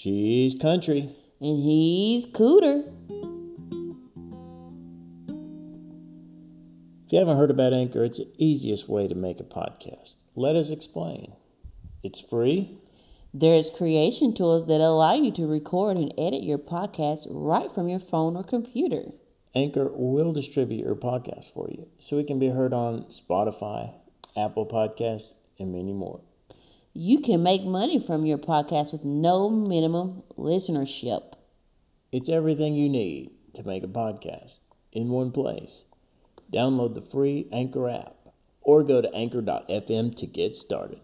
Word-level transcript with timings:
She's 0.00 0.54
country. 0.54 1.14
And 1.42 1.62
he's 1.62 2.24
cooter. 2.24 2.90
If 7.04 7.12
you 7.12 7.18
haven't 7.18 7.36
heard 7.36 7.50
about 7.50 7.74
Anchor, 7.74 8.04
it's 8.04 8.16
the 8.16 8.32
easiest 8.38 8.88
way 8.88 9.08
to 9.08 9.14
make 9.14 9.40
a 9.40 9.44
podcast. 9.44 10.14
Let 10.34 10.56
us 10.56 10.70
explain. 10.70 11.34
It's 12.02 12.24
free. 12.30 12.78
There's 13.34 13.70
creation 13.76 14.32
tools 14.34 14.66
that 14.68 14.80
allow 14.80 15.12
you 15.12 15.32
to 15.34 15.46
record 15.46 15.98
and 15.98 16.14
edit 16.16 16.44
your 16.44 16.56
podcast 16.56 17.26
right 17.28 17.70
from 17.70 17.90
your 17.90 18.00
phone 18.00 18.38
or 18.38 18.42
computer. 18.42 19.12
Anchor 19.54 19.90
will 19.92 20.32
distribute 20.32 20.86
your 20.86 20.94
podcast 20.94 21.52
for 21.52 21.68
you 21.70 21.86
so 21.98 22.16
it 22.16 22.26
can 22.26 22.38
be 22.38 22.48
heard 22.48 22.72
on 22.72 23.04
Spotify, 23.10 23.92
Apple 24.34 24.64
Podcasts, 24.64 25.28
and 25.58 25.74
many 25.74 25.92
more. 25.92 26.22
You 26.92 27.20
can 27.20 27.44
make 27.44 27.62
money 27.62 28.02
from 28.04 28.26
your 28.26 28.38
podcast 28.38 28.90
with 28.90 29.04
no 29.04 29.48
minimum 29.48 30.24
listenership. 30.36 31.34
It's 32.10 32.28
everything 32.28 32.74
you 32.74 32.88
need 32.88 33.30
to 33.54 33.62
make 33.62 33.84
a 33.84 33.86
podcast 33.86 34.56
in 34.90 35.08
one 35.08 35.30
place. 35.30 35.84
Download 36.52 36.94
the 36.94 37.00
free 37.00 37.46
Anchor 37.52 37.88
app 37.88 38.16
or 38.60 38.82
go 38.82 39.00
to 39.00 39.14
anchor.fm 39.14 40.16
to 40.16 40.26
get 40.26 40.56
started. 40.56 40.98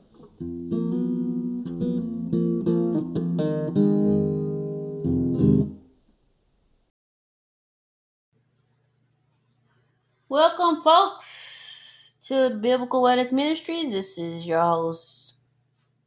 Welcome, 10.28 10.82
folks, 10.82 12.14
to 12.26 12.58
Biblical 12.60 13.02
Wellness 13.02 13.32
Ministries. 13.32 13.92
This 13.92 14.18
is 14.18 14.44
your 14.44 14.60
host, 14.60 15.25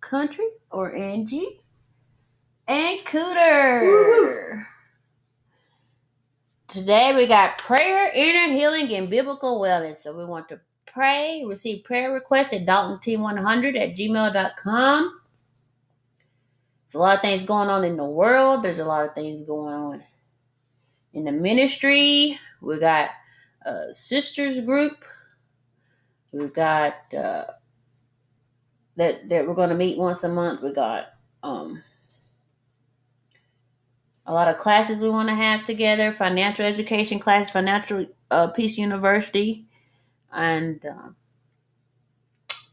Country 0.10 0.48
or 0.72 0.96
Angie, 0.96 1.62
and 2.68 3.00
Cooter. 3.02 4.66
Today 6.68 7.14
we 7.16 7.28
got 7.28 7.60
prayer, 7.60 8.12
inner 8.16 8.52
healing, 8.52 8.92
and 8.96 9.08
biblical 9.08 9.62
wellness. 9.62 9.98
So 9.98 10.18
we 10.18 10.26
want 10.26 10.50
to 10.50 10.60
pray, 10.88 11.44
receive 11.46 11.84
prayer 11.84 12.12
requests 12.12 12.54
at 12.54 12.66
DaltonT100 12.66 13.80
at 13.80 13.96
gmail.com. 13.96 15.20
There's 16.82 16.96
a 16.96 17.00
lot 17.00 17.16
of 17.16 17.22
things 17.22 17.44
going 17.44 17.70
on 17.70 17.84
in 17.84 17.96
the 17.96 18.06
world. 18.06 18.64
There's 18.64 18.80
a 18.80 18.86
lot 18.86 19.06
of 19.06 19.14
things 19.14 19.44
going 19.44 19.74
on 19.76 20.04
in 21.14 21.26
the 21.26 21.32
ministry. 21.32 22.40
We 22.62 22.80
got 22.80 23.12
a 23.64 23.94
sisters 23.94 24.60
group. 24.62 25.06
We've 26.32 26.54
got 26.54 26.96
uh, 27.14 27.46
that 29.00 29.30
that 29.30 29.48
we're 29.48 29.56
going 29.56 29.70
to 29.70 29.76
meet 29.76 29.98
once 29.98 30.24
a 30.24 30.30
month. 30.30 30.62
We 30.62 30.74
got 30.74 31.08
um, 31.42 31.82
a 34.26 34.34
lot 34.34 34.50
of 34.50 34.58
classes 34.58 35.02
we 35.02 35.10
want 35.10 35.30
to 35.30 35.36
have 35.36 35.66
together. 35.66 36.12
Financial 36.12 36.66
education 36.66 37.20
class, 37.20 37.50
financial 37.50 38.06
uh, 38.30 38.52
peace 38.52 38.78
university, 38.78 39.68
and 40.34 40.86
uh, 40.86 41.10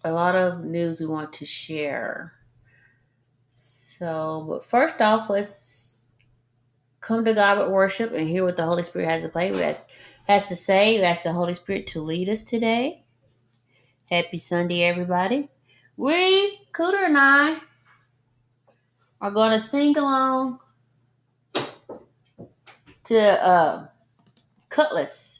a 0.04 0.12
lot 0.12 0.34
of 0.34 0.64
news 0.64 1.00
we 1.00 1.06
want 1.06 1.32
to 1.34 1.46
share. 1.46 2.32
So, 3.50 4.44
but 4.48 4.64
first 4.64 5.00
off, 5.00 5.30
let's 5.30 6.02
come 7.00 7.24
to 7.24 7.34
God 7.34 7.58
with 7.58 7.68
worship 7.70 8.12
and 8.12 8.28
hear 8.28 8.44
what 8.44 8.56
the 8.56 8.64
Holy 8.64 8.82
Spirit 8.82 9.08
has 9.08 9.22
to 9.22 9.28
play. 9.28 9.52
with 9.52 9.60
ask 9.60 9.88
has 10.26 10.46
to 10.48 10.56
say. 10.56 11.00
Ask 11.02 11.22
the 11.22 11.32
Holy 11.32 11.54
Spirit 11.54 11.86
to 11.88 12.02
lead 12.02 12.28
us 12.28 12.42
today. 12.42 13.04
Happy 14.10 14.38
Sunday, 14.38 14.82
everybody. 14.82 15.48
We, 15.96 16.58
Cooter 16.74 17.06
and 17.06 17.16
I, 17.16 17.56
are 19.20 19.30
going 19.30 19.58
to 19.58 19.60
sing 19.66 19.96
along 19.96 20.58
to 23.04 23.18
uh, 23.18 23.86
Kutless, 24.68 25.38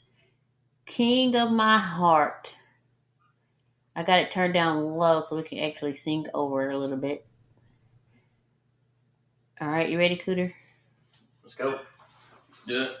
King 0.85 1.35
of 1.35 1.51
My 1.51 1.77
Heart. 1.77 2.55
I 3.95 4.03
got 4.03 4.19
it 4.19 4.31
turned 4.31 4.55
down 4.55 4.83
low 4.83 5.21
so 5.21 5.35
we 5.35 5.43
can 5.43 5.59
actually 5.59 5.95
sing 5.95 6.25
over 6.33 6.69
it 6.69 6.73
a 6.73 6.77
little 6.77 6.97
bit. 6.97 7.25
All 9.61 9.67
right, 9.67 9.89
you 9.89 9.99
ready, 9.99 10.17
Cooter? 10.17 10.53
Let's 11.43 11.55
go. 11.55 11.79
Do 12.67 12.83
it. 12.83 12.97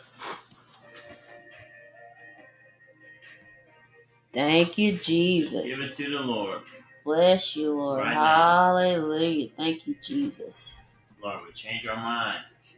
Thank 4.31 4.77
you, 4.77 4.95
Jesus. 4.97 5.63
Give 5.63 5.91
it 5.91 5.97
to 5.97 6.09
the 6.11 6.19
Lord. 6.19 6.61
Bless 7.07 7.55
you, 7.55 7.71
Lord. 7.71 7.99
Right. 8.01 8.13
Hallelujah. 8.13 9.47
Thank 9.55 9.87
you, 9.87 9.95
Jesus. 10.03 10.75
Lord, 11.23 11.39
we 11.47 11.53
change 11.53 11.87
our 11.87 11.95
mind. 11.95 12.35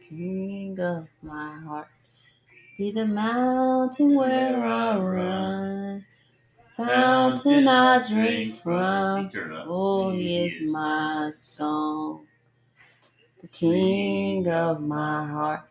King 0.08 0.78
of 0.78 1.08
my 1.20 1.58
heart. 1.58 1.88
Be 2.78 2.92
the 2.92 3.06
mountain 3.06 4.14
where 4.14 4.64
I 4.64 4.96
run, 4.98 6.06
fountain 6.76 7.66
I 7.66 8.08
drink 8.08 8.54
from. 8.54 9.32
Oh, 9.66 10.12
he 10.12 10.46
is 10.46 10.70
my 10.72 11.32
song. 11.34 12.28
The 13.42 13.48
King 13.48 14.46
of 14.46 14.80
my 14.80 15.26
heart. 15.26 15.62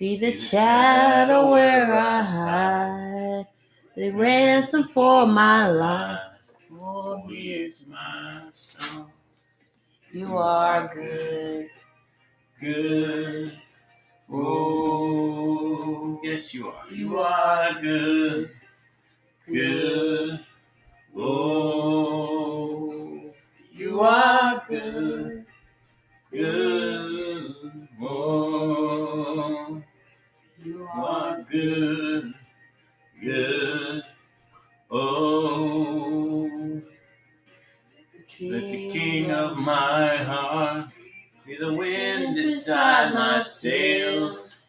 Be 0.00 0.16
the 0.16 0.32
shadow 0.32 1.52
where 1.52 1.94
I 1.94 2.22
hide. 2.22 3.46
The 3.94 4.10
ransom 4.10 4.82
for 4.82 5.24
my 5.24 5.68
life. 5.68 6.35
He 7.06 7.54
is 7.54 7.84
my 7.86 8.42
song. 8.50 9.12
You 10.12 10.36
are 10.36 10.92
good. 10.92 11.68
Good. 12.60 13.52
Oh, 14.32 16.20
yes, 16.24 16.52
you 16.52 16.68
are. 16.68 16.90
You 16.90 17.18
are 17.20 17.80
good. 17.80 18.50
Good. 19.46 20.40
Oh, 21.16 22.92
you 23.72 24.00
are 24.00 24.64
good. 24.68 25.46
Good. 26.32 27.88
Oh, 28.02 29.80
you 30.64 30.88
are 30.92 31.40
good. 31.48 32.34
Good. 33.22 34.02
Oh, 34.90 35.55
my 39.66 40.16
heart 40.18 40.86
be 41.44 41.56
the 41.56 41.74
wind 41.74 42.38
inside 42.38 43.12
my 43.12 43.40
sails, 43.40 44.64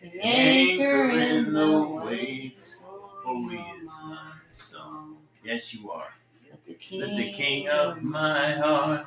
the 0.00 0.10
anchor 0.20 1.10
in 1.10 1.52
the 1.52 1.86
waves. 2.02 2.82
Oh, 3.26 3.46
he 3.48 3.58
is 3.58 3.92
my 4.06 4.30
song. 4.46 5.18
Yes, 5.44 5.74
you 5.74 5.90
are. 5.90 6.14
Let 6.50 6.64
the 6.64 6.98
Let 6.98 7.16
the 7.16 7.32
king 7.32 7.68
of 7.68 8.02
my 8.02 8.54
heart 8.54 9.04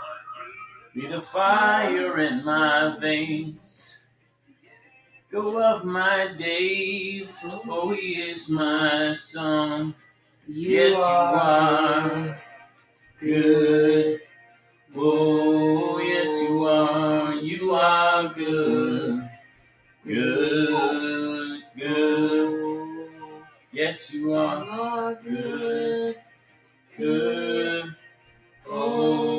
be 0.94 1.08
the 1.08 1.22
fire 1.22 2.20
in 2.20 2.46
my 2.46 2.98
veins. 3.02 4.06
Go 5.32 5.58
of 5.58 5.86
my 5.86 6.34
days, 6.38 7.44
oh, 7.68 7.94
he 7.94 8.22
is 8.22 8.48
my 8.48 9.16
song. 9.16 9.96
Yes, 10.48 10.96
you 10.96 11.02
are 11.02 12.38
good. 13.20 14.22
Oh, 14.96 16.00
yes, 16.00 16.28
you 16.50 16.66
are. 16.66 17.34
You 17.36 17.74
are 17.74 18.28
good. 18.34 19.30
Good, 20.06 21.62
good. 21.78 23.10
Yes, 23.72 24.14
you 24.14 24.34
are. 24.34 25.16
good. 25.24 26.16
Good. 26.98 27.96
Oh, 28.70 29.30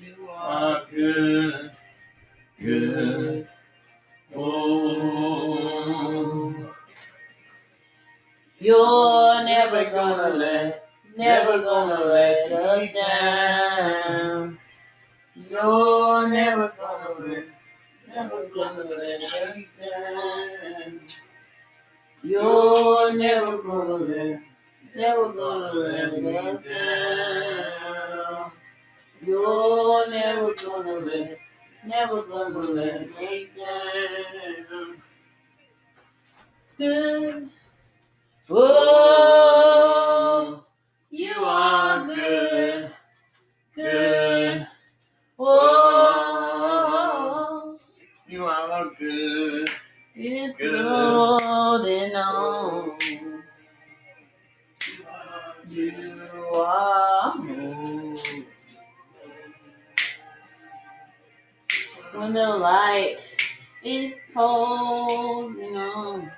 you 0.00 0.28
are 0.28 0.82
good. 0.90 1.70
Good. 2.60 3.48
Oh, 4.34 5.72
You're 8.58 9.44
never 9.44 9.84
gonna 9.90 10.28
let, 10.36 10.81
never 11.16 11.58
gonna 11.62 12.04
let 12.04 12.52
us 12.52 12.92
down. 12.92 14.58
You're 15.50 16.28
never 16.28 16.72
gonna 16.78 17.26
let, 17.26 17.44
never 18.08 18.48
gonna 18.54 18.84
let 18.84 19.22
us 19.22 19.56
down. 19.80 21.00
You're 22.22 23.12
never 23.14 23.58
gonna 23.58 23.94
let, 23.94 24.40
never 24.94 25.32
gonna 25.32 25.72
let 25.72 26.14
us 26.14 26.64
down. 26.64 28.52
You're 29.24 30.10
never 30.10 30.54
gonna 30.54 30.92
let, 30.92 31.38
never 31.84 32.22
gonna 32.22 32.58
let 32.58 33.02
us 33.02 33.46
down. 33.56 35.02
Good. 36.78 37.48
Oh, 38.50 40.01
good, 42.22 42.90
good. 43.74 44.66
Oh, 45.38 46.58
you 48.28 48.44
are 48.44 48.90
good. 48.98 49.68
It's 50.14 50.56
good. 50.58 50.84
holding 50.84 52.14
on. 52.14 52.98
You 55.68 56.02
are. 56.54 57.34
When 62.12 62.34
the 62.34 62.48
light 62.48 63.34
is 63.82 64.14
cold. 64.34 65.56
You 65.56 65.72
know. 65.72 66.28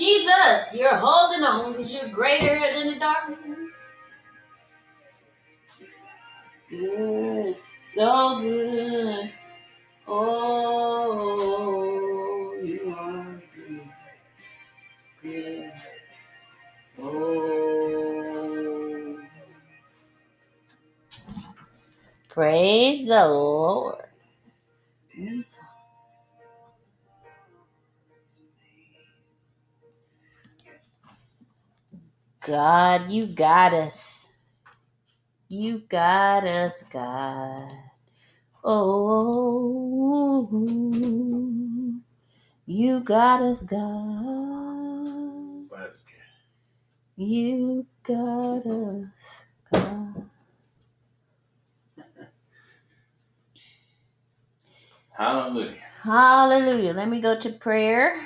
Jesus, 0.00 0.72
you're 0.74 0.96
holding 0.96 1.44
on 1.44 1.72
because 1.72 1.92
you're 1.92 2.08
greater 2.08 2.58
than 2.58 2.94
the 2.94 2.98
darkness. 2.98 3.70
Good, 6.70 7.56
so 7.82 8.40
good. 8.40 9.30
Oh, 10.08 11.34
you 12.62 12.94
are 12.96 13.42
good. 13.54 13.90
Good. 15.22 15.72
Oh. 17.02 17.60
Praise 22.30 23.06
the 23.06 23.28
Lord. 23.28 24.06
God, 32.46 33.12
you 33.12 33.26
got 33.26 33.74
us. 33.74 34.30
You 35.48 35.80
got 35.88 36.44
us, 36.46 36.84
God. 36.84 37.70
Oh, 38.64 40.48
you 42.66 43.00
got 43.00 43.42
us, 43.42 43.62
God. 43.62 43.80
You 47.16 47.86
got 48.04 48.66
us, 48.66 49.44
God. 49.72 50.30
Hallelujah. 55.10 55.76
Hallelujah. 56.02 56.92
Let 56.94 57.08
me 57.08 57.20
go 57.20 57.38
to 57.38 57.50
prayer. 57.50 58.16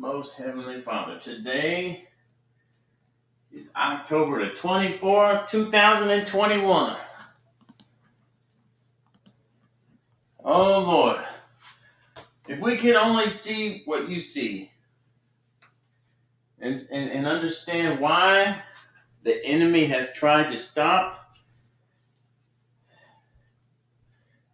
Most 0.00 0.38
Heavenly 0.38 0.80
Father, 0.80 1.18
today 1.18 2.06
is 3.50 3.68
October 3.74 4.48
the 4.48 4.52
24th, 4.52 5.48
2021. 5.48 6.96
Oh 10.44 10.78
Lord, 10.78 11.18
if 12.46 12.60
we 12.60 12.76
could 12.76 12.94
only 12.94 13.28
see 13.28 13.82
what 13.86 14.08
you 14.08 14.20
see 14.20 14.70
and, 16.60 16.78
and, 16.92 17.10
and 17.10 17.26
understand 17.26 17.98
why 17.98 18.62
the 19.24 19.44
enemy 19.44 19.86
has 19.86 20.12
tried 20.12 20.48
to 20.50 20.56
stop 20.56 21.34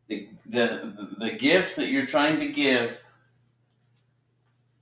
the, 0.09 0.27
the, 0.47 1.11
the 1.19 1.33
gifts 1.33 1.77
that 1.77 1.89
you're 1.89 2.07
trying 2.07 2.41
to 2.41 2.51
give 2.51 3.04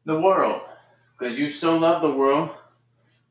the 0.05 0.21
world. 0.21 0.63
Because 1.19 1.39
you 1.39 1.51
so 1.51 1.77
love 1.77 2.03
the 2.03 2.13
world 2.13 2.51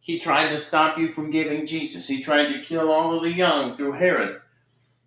he 0.01 0.17
tried 0.17 0.49
to 0.49 0.57
stop 0.57 0.97
you 0.97 1.11
from 1.11 1.29
giving 1.29 1.65
jesus. 1.67 2.07
He 2.07 2.21
tried 2.21 2.51
to 2.51 2.61
kill 2.61 2.91
all 2.91 3.15
of 3.15 3.21
the 3.21 3.31
young 3.31 3.77
through 3.77 3.93
herod. 3.93 4.41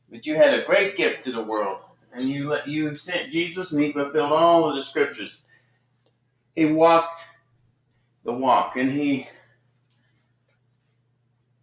But 0.09 0.25
you 0.25 0.37
had 0.37 0.55
a 0.55 0.65
great 0.65 0.97
gift 0.97 1.25
to 1.25 1.33
the 1.33 1.43
world 1.43 1.79
and 2.15 2.29
you 2.29 2.49
let 2.49 2.69
you 2.69 2.97
sent 2.97 3.33
jesus 3.33 3.73
and 3.73 3.83
he 3.83 3.93
fulfilled 3.93 4.33
all 4.33 4.69
of 4.69 4.77
the 4.77 4.83
scriptures. 4.83 5.43
He 6.55 6.65
walked 6.67 7.29
the 8.25 8.33
walk 8.33 8.77
and 8.77 8.93
he 8.93 9.27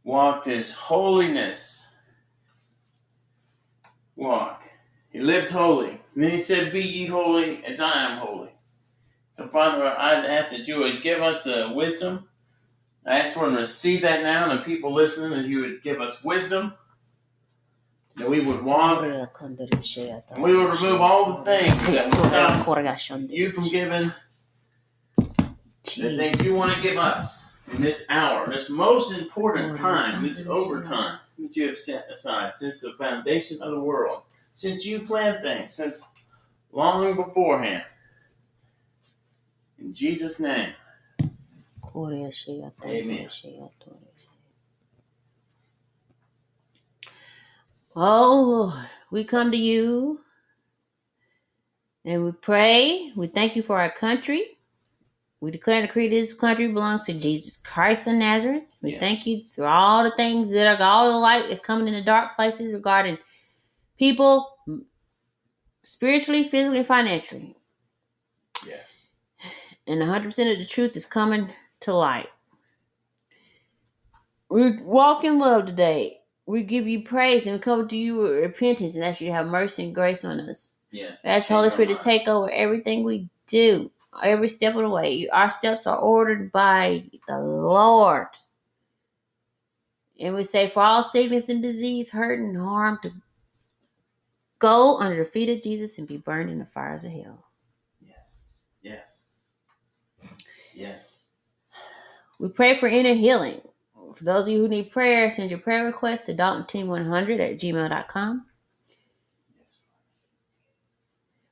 walked 0.03 0.45
his 0.45 0.73
holiness 0.73 1.95
walk. 4.17 4.61
He 5.09 5.21
lived 5.21 5.51
holy. 5.51 6.01
And 6.15 6.23
then 6.23 6.31
he 6.31 6.37
said 6.37 6.73
be 6.73 6.83
ye 6.83 7.05
holy 7.05 7.63
as 7.63 7.79
i 7.79 8.11
am 8.11 8.17
holy 8.17 8.50
so, 9.41 9.47
Father, 9.47 9.87
I 9.87 10.25
ask 10.25 10.51
that 10.51 10.67
you 10.67 10.79
would 10.79 11.01
give 11.01 11.21
us 11.21 11.43
the 11.43 11.71
wisdom. 11.73 12.27
I 13.05 13.19
ask 13.19 13.33
for 13.33 13.45
them 13.45 13.55
to 13.55 13.61
receive 13.61 14.01
that 14.01 14.21
now, 14.21 14.49
and 14.49 14.59
the 14.59 14.63
people 14.63 14.93
listening, 14.93 15.31
that 15.31 15.45
you 15.45 15.61
would 15.61 15.81
give 15.81 15.99
us 15.99 16.23
wisdom, 16.23 16.73
that 18.17 18.29
we 18.29 18.41
would 18.41 18.61
walk, 18.61 19.03
and 19.03 20.43
we 20.43 20.55
would 20.55 20.79
remove 20.79 21.01
all 21.01 21.33
the 21.33 21.43
things 21.43 21.73
that 21.87 22.05
would 22.05 22.17
stop 22.17 22.67
you 23.29 23.49
from 23.49 23.67
giving 23.67 24.13
the 25.17 26.17
things 26.17 26.43
you 26.43 26.55
want 26.55 26.73
to 26.73 26.83
give 26.83 26.97
us 26.97 27.55
in 27.73 27.81
this 27.81 28.05
hour, 28.09 28.47
this 28.47 28.69
most 28.69 29.17
important 29.17 29.75
time, 29.75 30.21
this 30.21 30.47
overtime 30.47 31.19
that 31.39 31.55
you 31.55 31.67
have 31.67 31.77
set 31.77 32.07
aside 32.11 32.53
since 32.57 32.81
the 32.81 32.91
foundation 32.91 33.59
of 33.63 33.71
the 33.71 33.79
world, 33.79 34.21
since 34.53 34.85
you 34.85 34.99
planned 34.99 35.41
things, 35.41 35.73
since 35.73 36.07
long 36.71 37.15
beforehand. 37.15 37.83
In 39.81 39.93
Jesus' 39.93 40.39
name. 40.39 40.73
Amen. 42.85 43.29
Oh 47.95 48.41
Lord, 48.73 48.89
we 49.11 49.23
come 49.23 49.51
to 49.51 49.57
you 49.57 50.19
and 52.05 52.23
we 52.23 52.31
pray. 52.31 53.11
We 53.15 53.27
thank 53.27 53.55
you 53.55 53.63
for 53.63 53.79
our 53.79 53.91
country. 53.91 54.57
We 55.41 55.49
declare 55.51 55.79
and 55.79 55.87
decree 55.87 56.07
this 56.07 56.33
country 56.33 56.67
belongs 56.67 57.05
to 57.05 57.13
Jesus 57.13 57.57
Christ 57.57 58.07
of 58.07 58.13
Nazareth. 58.13 58.63
We 58.81 58.91
Yes. 58.91 58.99
thank 58.99 59.25
you 59.25 59.41
for 59.41 59.65
all 59.65 60.03
the 60.03 60.11
things 60.11 60.51
that 60.51 60.79
are 60.79 60.85
all 60.85 61.11
the 61.11 61.17
light 61.17 61.49
is 61.49 61.59
coming 61.59 61.87
in 61.87 61.95
the 61.95 62.03
dark 62.03 62.35
places 62.35 62.73
regarding 62.73 63.17
people 63.97 64.47
spiritually, 65.83 66.43
physically, 66.43 66.77
and 66.77 66.87
financially. 66.87 67.55
And 69.87 70.01
100% 70.01 70.27
of 70.51 70.59
the 70.59 70.65
truth 70.65 70.95
is 70.95 71.05
coming 71.05 71.49
to 71.81 71.93
light. 71.93 72.29
We 74.49 74.77
walk 74.81 75.23
in 75.23 75.39
love 75.39 75.65
today. 75.65 76.19
We 76.45 76.63
give 76.63 76.87
you 76.87 77.03
praise 77.03 77.45
and 77.45 77.55
we 77.55 77.59
come 77.59 77.87
to 77.87 77.97
you 77.97 78.17
with 78.17 78.31
repentance 78.31 78.95
and 78.95 79.03
ask 79.03 79.21
you 79.21 79.27
to 79.27 79.33
have 79.33 79.47
mercy 79.47 79.85
and 79.85 79.95
grace 79.95 80.25
on 80.25 80.39
us. 80.41 80.73
Yes. 80.91 81.17
Ask 81.23 81.49
Holy 81.49 81.69
Spirit 81.69 81.97
to 81.97 82.03
take 82.03 82.27
over 82.27 82.51
everything 82.51 83.03
we 83.03 83.29
do, 83.47 83.89
every 84.21 84.49
step 84.49 84.75
of 84.75 84.81
the 84.81 84.89
way. 84.89 85.29
Our 85.29 85.49
steps 85.49 85.87
are 85.87 85.97
ordered 85.97 86.51
by 86.51 87.05
the 87.27 87.39
Lord. 87.39 88.27
And 90.19 90.35
we 90.35 90.43
say, 90.43 90.67
for 90.67 90.83
all 90.83 91.03
sickness 91.03 91.49
and 91.49 91.63
disease, 91.63 92.11
hurt 92.11 92.39
and 92.39 92.57
harm, 92.57 92.99
to 93.03 93.11
go 94.59 94.97
under 94.97 95.17
the 95.17 95.25
feet 95.25 95.49
of 95.49 95.63
Jesus 95.63 95.97
and 95.97 96.07
be 96.07 96.17
burned 96.17 96.49
in 96.49 96.59
the 96.59 96.65
fires 96.65 97.05
of 97.05 97.11
hell. 97.11 97.45
Yes. 98.01 98.17
Yes. 98.83 99.20
Yes. 100.81 101.17
We 102.39 102.49
pray 102.49 102.73
for 102.73 102.87
inner 102.87 103.13
healing. 103.13 103.61
For 104.15 104.23
those 104.23 104.47
of 104.47 104.53
you 104.53 104.61
who 104.61 104.67
need 104.67 104.91
prayer, 104.91 105.29
send 105.29 105.51
your 105.51 105.59
prayer 105.59 105.85
request 105.85 106.25
to 106.25 106.33
DaltonTeam100 106.33 107.39
at 107.39 107.59
gmail.com. 107.59 108.45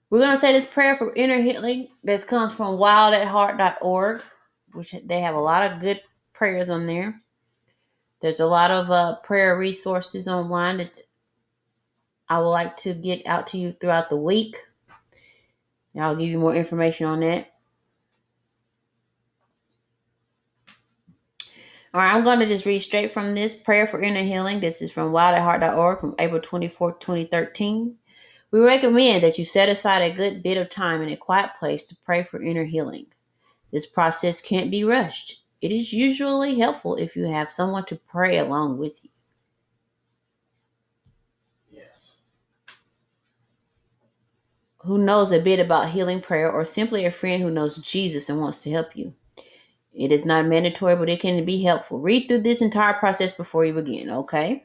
We're 0.09 0.19
going 0.19 0.31
to 0.31 0.39
say 0.39 0.51
this 0.51 0.65
prayer 0.65 0.95
for 0.95 1.13
inner 1.13 1.39
healing. 1.41 1.89
This 2.03 2.23
comes 2.23 2.51
from 2.51 2.77
wildatheart.org, 2.77 4.21
which 4.73 4.95
they 5.05 5.19
have 5.19 5.35
a 5.35 5.39
lot 5.39 5.71
of 5.71 5.79
good 5.79 6.01
prayers 6.33 6.69
on 6.69 6.87
there. 6.87 7.21
There's 8.21 8.39
a 8.39 8.47
lot 8.47 8.71
of 8.71 8.89
uh, 8.89 9.17
prayer 9.17 9.57
resources 9.59 10.27
online 10.27 10.77
that 10.77 10.91
I 12.27 12.39
would 12.39 12.49
like 12.49 12.77
to 12.77 12.95
get 12.95 13.27
out 13.27 13.47
to 13.47 13.59
you 13.59 13.73
throughout 13.73 14.09
the 14.09 14.17
week. 14.17 14.57
And 15.93 16.03
I'll 16.03 16.15
give 16.15 16.29
you 16.29 16.39
more 16.39 16.55
information 16.55 17.05
on 17.05 17.19
that. 17.19 17.48
All 21.91 22.01
right, 22.01 22.13
I'm 22.13 22.23
going 22.23 22.37
to 22.39 22.45
just 22.45 22.67
read 22.67 22.79
straight 22.79 23.09
from 23.09 23.33
this 23.33 23.55
prayer 23.55 23.87
for 23.87 23.99
inner 23.99 24.21
healing. 24.21 24.59
This 24.59 24.79
is 24.79 24.91
from 24.91 25.11
wildatheart.org 25.11 25.99
from 25.99 26.13
April 26.19 26.39
24, 26.39 26.93
2013. 26.93 27.95
We 28.51 28.59
recommend 28.59 29.23
that 29.23 29.39
you 29.39 29.45
set 29.45 29.69
aside 29.69 30.03
a 30.03 30.15
good 30.15 30.43
bit 30.43 30.57
of 30.57 30.69
time 30.69 31.01
in 31.01 31.09
a 31.09 31.17
quiet 31.17 31.51
place 31.59 31.85
to 31.87 31.97
pray 32.05 32.21
for 32.21 32.43
inner 32.43 32.63
healing. 32.63 33.07
This 33.71 33.87
process 33.87 34.39
can't 34.39 34.69
be 34.69 34.83
rushed. 34.83 35.43
It 35.61 35.71
is 35.71 35.91
usually 35.91 36.59
helpful 36.59 36.95
if 36.95 37.15
you 37.15 37.25
have 37.25 37.49
someone 37.49 37.85
to 37.85 37.95
pray 37.95 38.37
along 38.37 38.77
with 38.77 39.03
you. 39.03 39.09
Yes. 41.71 42.17
who 44.83 44.97
knows 44.99 45.31
a 45.31 45.41
bit 45.41 45.59
about 45.59 45.89
healing 45.89 46.21
prayer 46.21 46.51
or 46.51 46.63
simply 46.63 47.05
a 47.05 47.11
friend 47.11 47.41
who 47.41 47.49
knows 47.49 47.77
Jesus 47.77 48.29
and 48.29 48.39
wants 48.39 48.61
to 48.63 48.71
help 48.71 48.95
you. 48.95 49.13
It 49.99 50.13
is 50.13 50.23
not 50.23 50.45
mandatory, 50.45 50.95
but 50.95 51.09
it 51.09 51.19
can 51.19 51.43
be 51.43 51.61
helpful. 51.61 51.99
Read 51.99 52.29
through 52.29 52.43
this 52.43 52.61
entire 52.61 52.93
process 52.93 53.33
before 53.33 53.65
you 53.65 53.73
begin, 53.73 54.09
okay? 54.09 54.63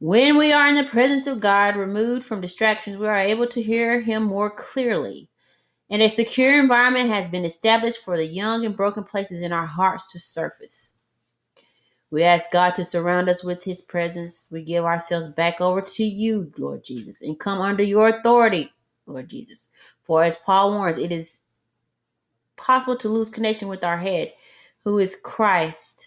When 0.00 0.36
we 0.36 0.52
are 0.52 0.68
in 0.68 0.74
the 0.74 0.84
presence 0.84 1.26
of 1.26 1.40
God, 1.40 1.76
removed 1.76 2.22
from 2.22 2.42
distractions, 2.42 2.98
we 2.98 3.06
are 3.08 3.16
able 3.16 3.46
to 3.46 3.62
hear 3.62 4.02
Him 4.02 4.24
more 4.24 4.50
clearly. 4.54 5.30
And 5.88 6.02
a 6.02 6.10
secure 6.10 6.60
environment 6.60 7.08
has 7.08 7.28
been 7.28 7.46
established 7.46 8.04
for 8.04 8.18
the 8.18 8.26
young 8.26 8.66
and 8.66 8.76
broken 8.76 9.02
places 9.02 9.40
in 9.40 9.50
our 9.50 9.64
hearts 9.66 10.12
to 10.12 10.20
surface. 10.20 10.92
We 12.10 12.22
ask 12.22 12.50
God 12.50 12.74
to 12.74 12.84
surround 12.84 13.30
us 13.30 13.42
with 13.42 13.64
his 13.64 13.80
presence. 13.80 14.48
We 14.52 14.62
give 14.62 14.84
ourselves 14.84 15.28
back 15.28 15.62
over 15.62 15.80
to 15.80 16.04
you, 16.04 16.52
Lord 16.58 16.84
Jesus, 16.84 17.22
and 17.22 17.40
come 17.40 17.62
under 17.62 17.82
your 17.82 18.08
authority, 18.08 18.70
Lord 19.06 19.30
Jesus. 19.30 19.70
For 20.02 20.22
as 20.22 20.36
Paul 20.36 20.72
warns, 20.72 20.98
it 20.98 21.12
is 21.12 21.41
possible 22.56 22.96
to 22.96 23.08
lose 23.08 23.30
connection 23.30 23.68
with 23.68 23.84
our 23.84 23.98
head, 23.98 24.32
who 24.84 24.98
is 24.98 25.16
Christ. 25.16 26.06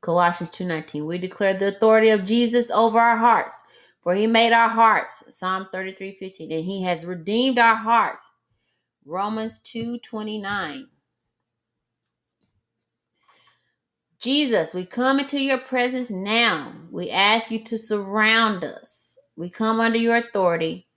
Colossians 0.00 0.50
2:19. 0.50 1.06
We 1.06 1.18
declare 1.18 1.54
the 1.54 1.68
authority 1.68 2.10
of 2.10 2.24
Jesus 2.24 2.70
over 2.70 2.98
our 2.98 3.16
hearts, 3.16 3.62
for 4.02 4.14
he 4.14 4.26
made 4.26 4.52
our 4.52 4.68
hearts. 4.68 5.24
Psalm 5.34 5.68
33:15. 5.72 6.52
And 6.52 6.64
he 6.64 6.82
has 6.82 7.06
redeemed 7.06 7.58
our 7.58 7.76
hearts. 7.76 8.30
Romans 9.06 9.60
2:29. 9.60 10.88
Jesus, 14.18 14.72
we 14.72 14.86
come 14.86 15.20
into 15.20 15.38
your 15.38 15.58
presence 15.58 16.10
now. 16.10 16.72
We 16.90 17.10
ask 17.10 17.50
you 17.50 17.62
to 17.64 17.76
surround 17.76 18.64
us. 18.64 19.18
We 19.36 19.50
come 19.50 19.80
under 19.80 19.98
your 19.98 20.16
authority 20.16 20.88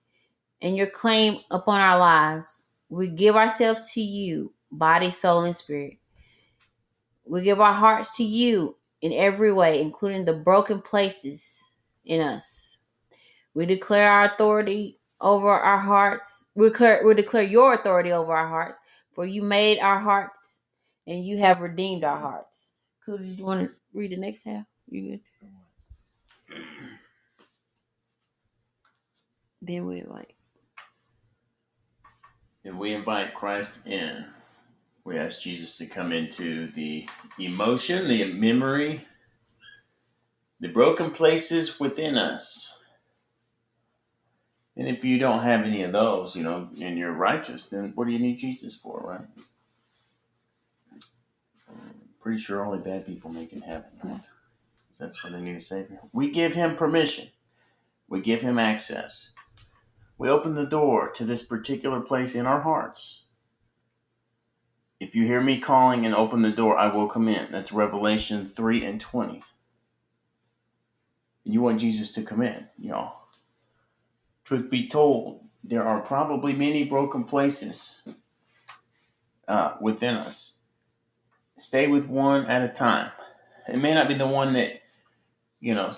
and 0.61 0.77
your 0.77 0.87
claim 0.87 1.39
upon 1.51 1.81
our 1.81 1.99
lives. 1.99 2.66
We 2.89 3.07
give 3.09 3.35
ourselves 3.35 3.91
to 3.93 4.01
you, 4.01 4.53
body, 4.71 5.11
soul, 5.11 5.43
and 5.43 5.55
spirit. 5.55 5.97
We 7.25 7.41
give 7.41 7.59
our 7.59 7.73
hearts 7.73 8.15
to 8.17 8.23
you 8.23 8.77
in 9.01 9.11
every 9.13 9.51
way, 9.51 9.81
including 9.81 10.25
the 10.25 10.33
broken 10.33 10.81
places 10.81 11.63
in 12.05 12.21
us. 12.21 12.77
We 13.53 13.65
declare 13.65 14.09
our 14.09 14.25
authority 14.25 14.99
over 15.19 15.49
our 15.49 15.77
hearts. 15.77 16.47
We 16.55 16.69
declare, 16.69 17.05
we 17.05 17.13
declare 17.13 17.43
your 17.43 17.73
authority 17.73 18.13
over 18.13 18.33
our 18.33 18.47
hearts, 18.47 18.79
for 19.13 19.25
you 19.25 19.41
made 19.41 19.79
our 19.79 19.99
hearts 19.99 20.61
and 21.07 21.25
you 21.25 21.37
have 21.39 21.61
redeemed 21.61 22.03
our 22.03 22.19
hearts. 22.19 22.73
Cool. 23.05 23.21
You 23.21 23.43
want 23.43 23.61
to 23.61 23.75
read 23.93 24.11
the 24.11 24.17
next 24.17 24.43
half? 24.43 24.65
You 24.89 25.19
good? 26.49 26.57
Then 29.61 29.85
we 29.85 30.03
like. 30.03 30.36
We 32.75 32.93
invite 32.93 33.33
Christ 33.33 33.85
in. 33.85 34.25
We 35.03 35.17
ask 35.17 35.41
Jesus 35.41 35.77
to 35.77 35.85
come 35.85 36.11
into 36.11 36.67
the 36.67 37.07
emotion, 37.39 38.07
the 38.07 38.25
memory, 38.33 39.05
the 40.59 40.67
broken 40.67 41.11
places 41.11 41.79
within 41.79 42.17
us. 42.17 42.79
And 44.75 44.87
if 44.87 45.03
you 45.03 45.17
don't 45.17 45.43
have 45.43 45.61
any 45.65 45.83
of 45.83 45.91
those, 45.91 46.35
you 46.35 46.43
know, 46.43 46.69
and 46.81 46.97
you're 46.97 47.11
righteous, 47.11 47.67
then 47.67 47.93
what 47.95 48.05
do 48.05 48.11
you 48.11 48.19
need 48.19 48.37
Jesus 48.37 48.75
for, 48.75 48.99
right? 48.99 49.27
Pretty 52.21 52.39
sure 52.39 52.65
only 52.65 52.79
bad 52.79 53.05
people 53.05 53.31
make 53.31 53.53
it 53.53 53.63
heaven. 53.63 53.85
Right? 54.03 54.19
That's 54.99 55.23
why 55.23 55.29
they 55.29 55.39
need 55.39 55.55
a 55.55 55.61
savior. 55.61 55.99
We 56.11 56.31
give 56.31 56.53
him 56.53 56.75
permission. 56.75 57.29
We 58.09 58.19
give 58.21 58.41
him 58.41 58.59
access. 58.59 59.31
We 60.17 60.29
open 60.29 60.55
the 60.55 60.65
door 60.65 61.09
to 61.11 61.25
this 61.25 61.43
particular 61.43 62.01
place 62.01 62.33
in 62.33 62.45
our 62.47 62.61
hearts. 62.61 63.23
If 64.99 65.15
you 65.15 65.25
hear 65.25 65.41
me 65.41 65.59
calling 65.59 66.05
and 66.05 66.15
open 66.15 66.41
the 66.41 66.51
door, 66.51 66.75
I 66.77 66.93
will 66.93 67.07
come 67.07 67.27
in. 67.27 67.51
That's 67.51 67.71
Revelation 67.71 68.47
3 68.47 68.83
and 68.83 68.99
20. 68.99 69.43
And 71.45 71.53
you 71.53 71.61
want 71.61 71.79
Jesus 71.79 72.11
to 72.13 72.23
come 72.23 72.41
in, 72.41 72.67
you 72.79 72.89
know. 72.89 73.13
Truth 74.43 74.71
be 74.71 74.87
told, 74.87 75.41
there 75.63 75.83
are 75.83 76.01
probably 76.01 76.53
many 76.53 76.83
broken 76.83 77.25
places 77.25 78.07
uh, 79.47 79.75
within 79.79 80.15
us. 80.15 80.61
Stay 81.57 81.87
with 81.87 82.07
one 82.07 82.45
at 82.47 82.63
a 82.63 82.73
time. 82.73 83.11
It 83.67 83.77
may 83.77 83.93
not 83.93 84.07
be 84.07 84.15
the 84.15 84.27
one 84.27 84.53
that, 84.53 84.81
you 85.59 85.75
know, 85.75 85.93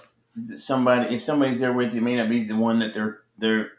somebody. 0.58 1.14
If 1.16 1.22
somebody's 1.22 1.60
there 1.60 1.74
with 1.74 1.94
you, 1.94 2.02
it 2.02 2.04
may 2.04 2.16
not 2.16 2.30
be 2.30 2.44
the 2.44 2.56
one 2.56 2.80
that 2.80 2.94
they're 2.94 3.20
they're 3.38 3.72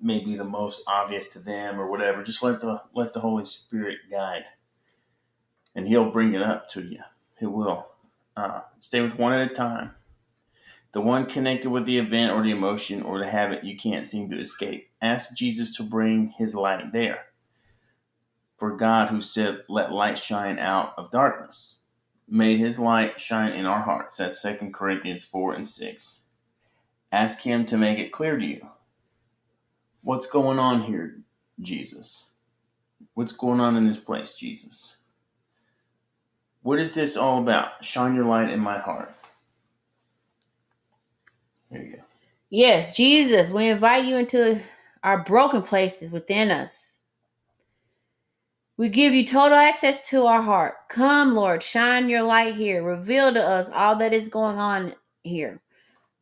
maybe 0.00 0.36
the 0.36 0.44
most 0.44 0.82
obvious 0.86 1.28
to 1.28 1.38
them 1.38 1.80
or 1.80 1.90
whatever. 1.90 2.22
Just 2.22 2.42
let 2.42 2.60
the 2.60 2.82
let 2.94 3.12
the 3.12 3.20
Holy 3.20 3.44
Spirit 3.44 3.98
guide, 4.10 4.44
and 5.74 5.88
He'll 5.88 6.10
bring 6.10 6.34
it 6.34 6.42
up 6.42 6.68
to 6.70 6.82
you. 6.82 7.00
He 7.38 7.46
will. 7.46 7.88
Uh, 8.36 8.60
stay 8.80 9.00
with 9.00 9.18
one 9.18 9.32
at 9.32 9.50
a 9.50 9.54
time. 9.54 9.92
The 10.92 11.00
one 11.00 11.26
connected 11.26 11.70
with 11.70 11.84
the 11.84 11.98
event 11.98 12.32
or 12.32 12.42
the 12.42 12.50
emotion 12.50 13.02
or 13.02 13.18
the 13.18 13.30
habit 13.30 13.64
you 13.64 13.76
can't 13.76 14.06
seem 14.06 14.30
to 14.30 14.40
escape. 14.40 14.90
Ask 15.02 15.36
Jesus 15.36 15.74
to 15.76 15.82
bring 15.82 16.28
His 16.38 16.54
light 16.54 16.92
there. 16.92 17.26
For 18.56 18.76
God, 18.76 19.10
who 19.10 19.20
said, 19.20 19.64
"Let 19.68 19.92
light 19.92 20.18
shine 20.18 20.58
out 20.58 20.94
of 20.96 21.10
darkness," 21.10 21.80
made 22.28 22.58
His 22.58 22.78
light 22.78 23.20
shine 23.20 23.52
in 23.52 23.66
our 23.66 23.82
hearts. 23.82 24.16
That's 24.16 24.40
Second 24.40 24.72
Corinthians 24.72 25.24
four 25.24 25.54
and 25.54 25.68
six. 25.68 26.26
Ask 27.12 27.42
Him 27.42 27.66
to 27.66 27.76
make 27.76 27.98
it 27.98 28.12
clear 28.12 28.38
to 28.38 28.44
you 28.44 28.68
What's 30.06 30.30
going 30.30 30.60
on 30.60 30.82
here, 30.82 31.16
Jesus? 31.62 32.34
What's 33.14 33.32
going 33.32 33.58
on 33.58 33.74
in 33.74 33.88
this 33.88 33.98
place, 33.98 34.36
Jesus? 34.36 34.98
What 36.62 36.78
is 36.78 36.94
this 36.94 37.16
all 37.16 37.42
about? 37.42 37.84
Shine 37.84 38.14
your 38.14 38.24
light 38.24 38.48
in 38.50 38.60
my 38.60 38.78
heart. 38.78 39.12
Here 41.72 41.82
you 41.82 41.96
go. 41.96 42.02
Yes, 42.50 42.96
Jesus, 42.96 43.50
we 43.50 43.66
invite 43.66 44.04
you 44.04 44.18
into 44.18 44.62
our 45.02 45.24
broken 45.24 45.62
places 45.62 46.12
within 46.12 46.52
us. 46.52 46.98
We 48.76 48.88
give 48.88 49.12
you 49.12 49.26
total 49.26 49.58
access 49.58 50.08
to 50.10 50.26
our 50.26 50.40
heart. 50.40 50.74
Come, 50.88 51.34
Lord, 51.34 51.64
shine 51.64 52.08
your 52.08 52.22
light 52.22 52.54
here. 52.54 52.84
Reveal 52.84 53.34
to 53.34 53.42
us 53.42 53.70
all 53.70 53.96
that 53.96 54.12
is 54.12 54.28
going 54.28 54.58
on 54.58 54.94
here. 55.24 55.60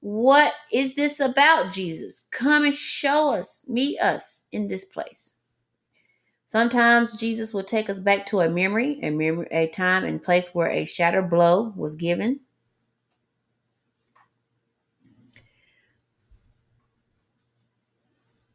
What 0.05 0.53
is 0.71 0.97
this 0.97 1.19
about, 1.19 1.73
Jesus? 1.73 2.27
Come 2.31 2.67
and 2.67 2.75
show 2.75 3.33
us, 3.33 3.65
meet 3.67 3.99
us 4.01 4.43
in 4.53 4.69
this 4.69 4.85
place. 4.85 5.37
Sometimes 6.45 7.19
Jesus 7.19 7.55
will 7.55 7.63
take 7.63 7.89
us 7.89 8.01
back 8.01 8.27
to 8.27 8.41
a 8.41 8.51
memory, 8.51 9.01
a 9.03 9.09
memory, 9.09 9.49
a 9.51 9.67
time 9.69 10.05
and 10.05 10.23
place 10.23 10.55
where 10.55 10.69
a 10.69 10.85
shattered 10.85 11.31
blow 11.31 11.73
was 11.75 11.95
given. 11.95 12.41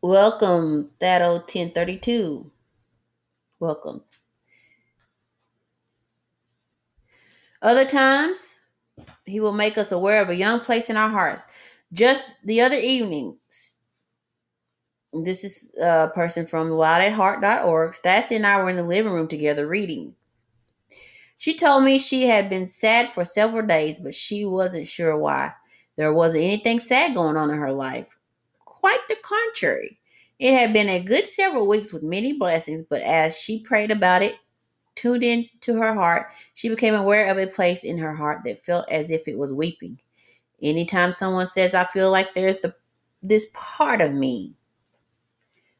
Welcome, 0.03 0.91
Thado 1.01 1.39
1032. 1.39 2.51
Welcome. 3.59 4.03
Other 7.63 7.85
times, 7.85 8.58
he 9.29 9.39
will 9.39 9.53
make 9.53 9.77
us 9.77 9.91
aware 9.91 10.21
of 10.21 10.29
a 10.29 10.35
young 10.35 10.59
place 10.59 10.89
in 10.89 10.97
our 10.97 11.09
hearts. 11.09 11.47
Just 11.93 12.23
the 12.43 12.61
other 12.61 12.77
evening, 12.77 13.37
this 15.13 15.43
is 15.43 15.71
a 15.81 16.09
person 16.09 16.45
from 16.45 16.69
wildatheart.org. 16.69 17.93
Stasi 17.93 18.35
and 18.35 18.45
I 18.45 18.57
were 18.57 18.69
in 18.69 18.75
the 18.75 18.83
living 18.83 19.11
room 19.11 19.27
together 19.27 19.67
reading. 19.67 20.13
She 21.37 21.55
told 21.55 21.83
me 21.83 21.97
she 21.97 22.27
had 22.27 22.49
been 22.49 22.69
sad 22.69 23.09
for 23.09 23.23
several 23.23 23.65
days, 23.65 23.99
but 23.99 24.13
she 24.13 24.45
wasn't 24.45 24.87
sure 24.87 25.17
why. 25.17 25.53
There 25.95 26.13
wasn't 26.13 26.43
anything 26.43 26.79
sad 26.79 27.15
going 27.15 27.37
on 27.37 27.49
in 27.49 27.57
her 27.57 27.71
life. 27.71 28.17
Quite 28.65 28.99
the 29.07 29.15
contrary. 29.23 29.99
It 30.37 30.53
had 30.53 30.73
been 30.73 30.89
a 30.89 30.99
good 30.99 31.27
several 31.27 31.67
weeks 31.67 31.91
with 31.91 32.03
many 32.03 32.33
blessings, 32.33 32.83
but 32.83 33.01
as 33.01 33.37
she 33.37 33.63
prayed 33.63 33.91
about 33.91 34.21
it, 34.21 34.35
tuned 34.99 35.23
in 35.23 35.47
to 35.61 35.75
her 35.77 35.93
heart, 35.93 36.27
she 36.53 36.69
became 36.69 36.93
aware 36.93 37.31
of 37.31 37.37
a 37.37 37.47
place 37.47 37.83
in 37.83 37.97
her 37.97 38.13
heart 38.13 38.41
that 38.43 38.59
felt 38.59 38.89
as 38.91 39.09
if 39.09 39.27
it 39.27 39.37
was 39.37 39.53
weeping. 39.53 39.97
Anytime 40.61 41.13
someone 41.13 41.45
says, 41.45 41.73
I 41.73 41.85
feel 41.85 42.11
like 42.11 42.33
there's 42.33 42.59
the 42.59 42.75
this 43.21 43.51
part 43.53 44.01
of 44.01 44.13
me, 44.13 44.53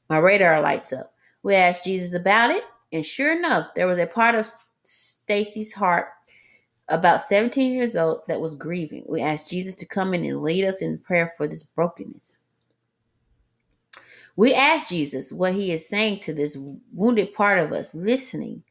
my 0.10 0.18
radar 0.18 0.62
lights 0.62 0.92
up. 0.92 1.14
We 1.44 1.56
asked 1.56 1.86
Jesus 1.86 2.14
about 2.14 2.52
it, 2.52 2.64
and 2.92 3.06
sure 3.06 3.38
enough, 3.38 3.68
there 3.76 3.88
was 3.88 3.98
a 3.98 4.08
part 4.08 4.36
of 4.36 4.46
Stasi's 4.84 5.74
heart 5.74 6.08
about 6.90 7.22
17 7.22 7.72
years 7.72 7.96
old 7.96 8.22
that 8.28 8.42
was 8.42 8.56
grieving. 8.56 9.06
We 9.08 9.22
asked 9.22 9.50
Jesus 9.50 9.76
to 9.76 9.86
come 9.86 10.14
in 10.14 10.26
and 10.26 10.42
lead 10.42 10.66
us 10.66 10.82
in 10.82 10.98
prayer 10.98 11.32
for 11.38 11.48
this 11.48 11.64
brokenness. 11.64 12.38
We 14.36 14.54
asked 14.54 14.90
Jesus 14.90 15.32
what 15.32 15.54
he 15.54 15.72
is 15.72 15.88
saying 15.88 16.22
to 16.22 16.34
this 16.34 16.58
wounded 16.94 17.34
part 17.34 17.60
of 17.60 17.72
us, 17.72 17.94
listening 17.94 18.64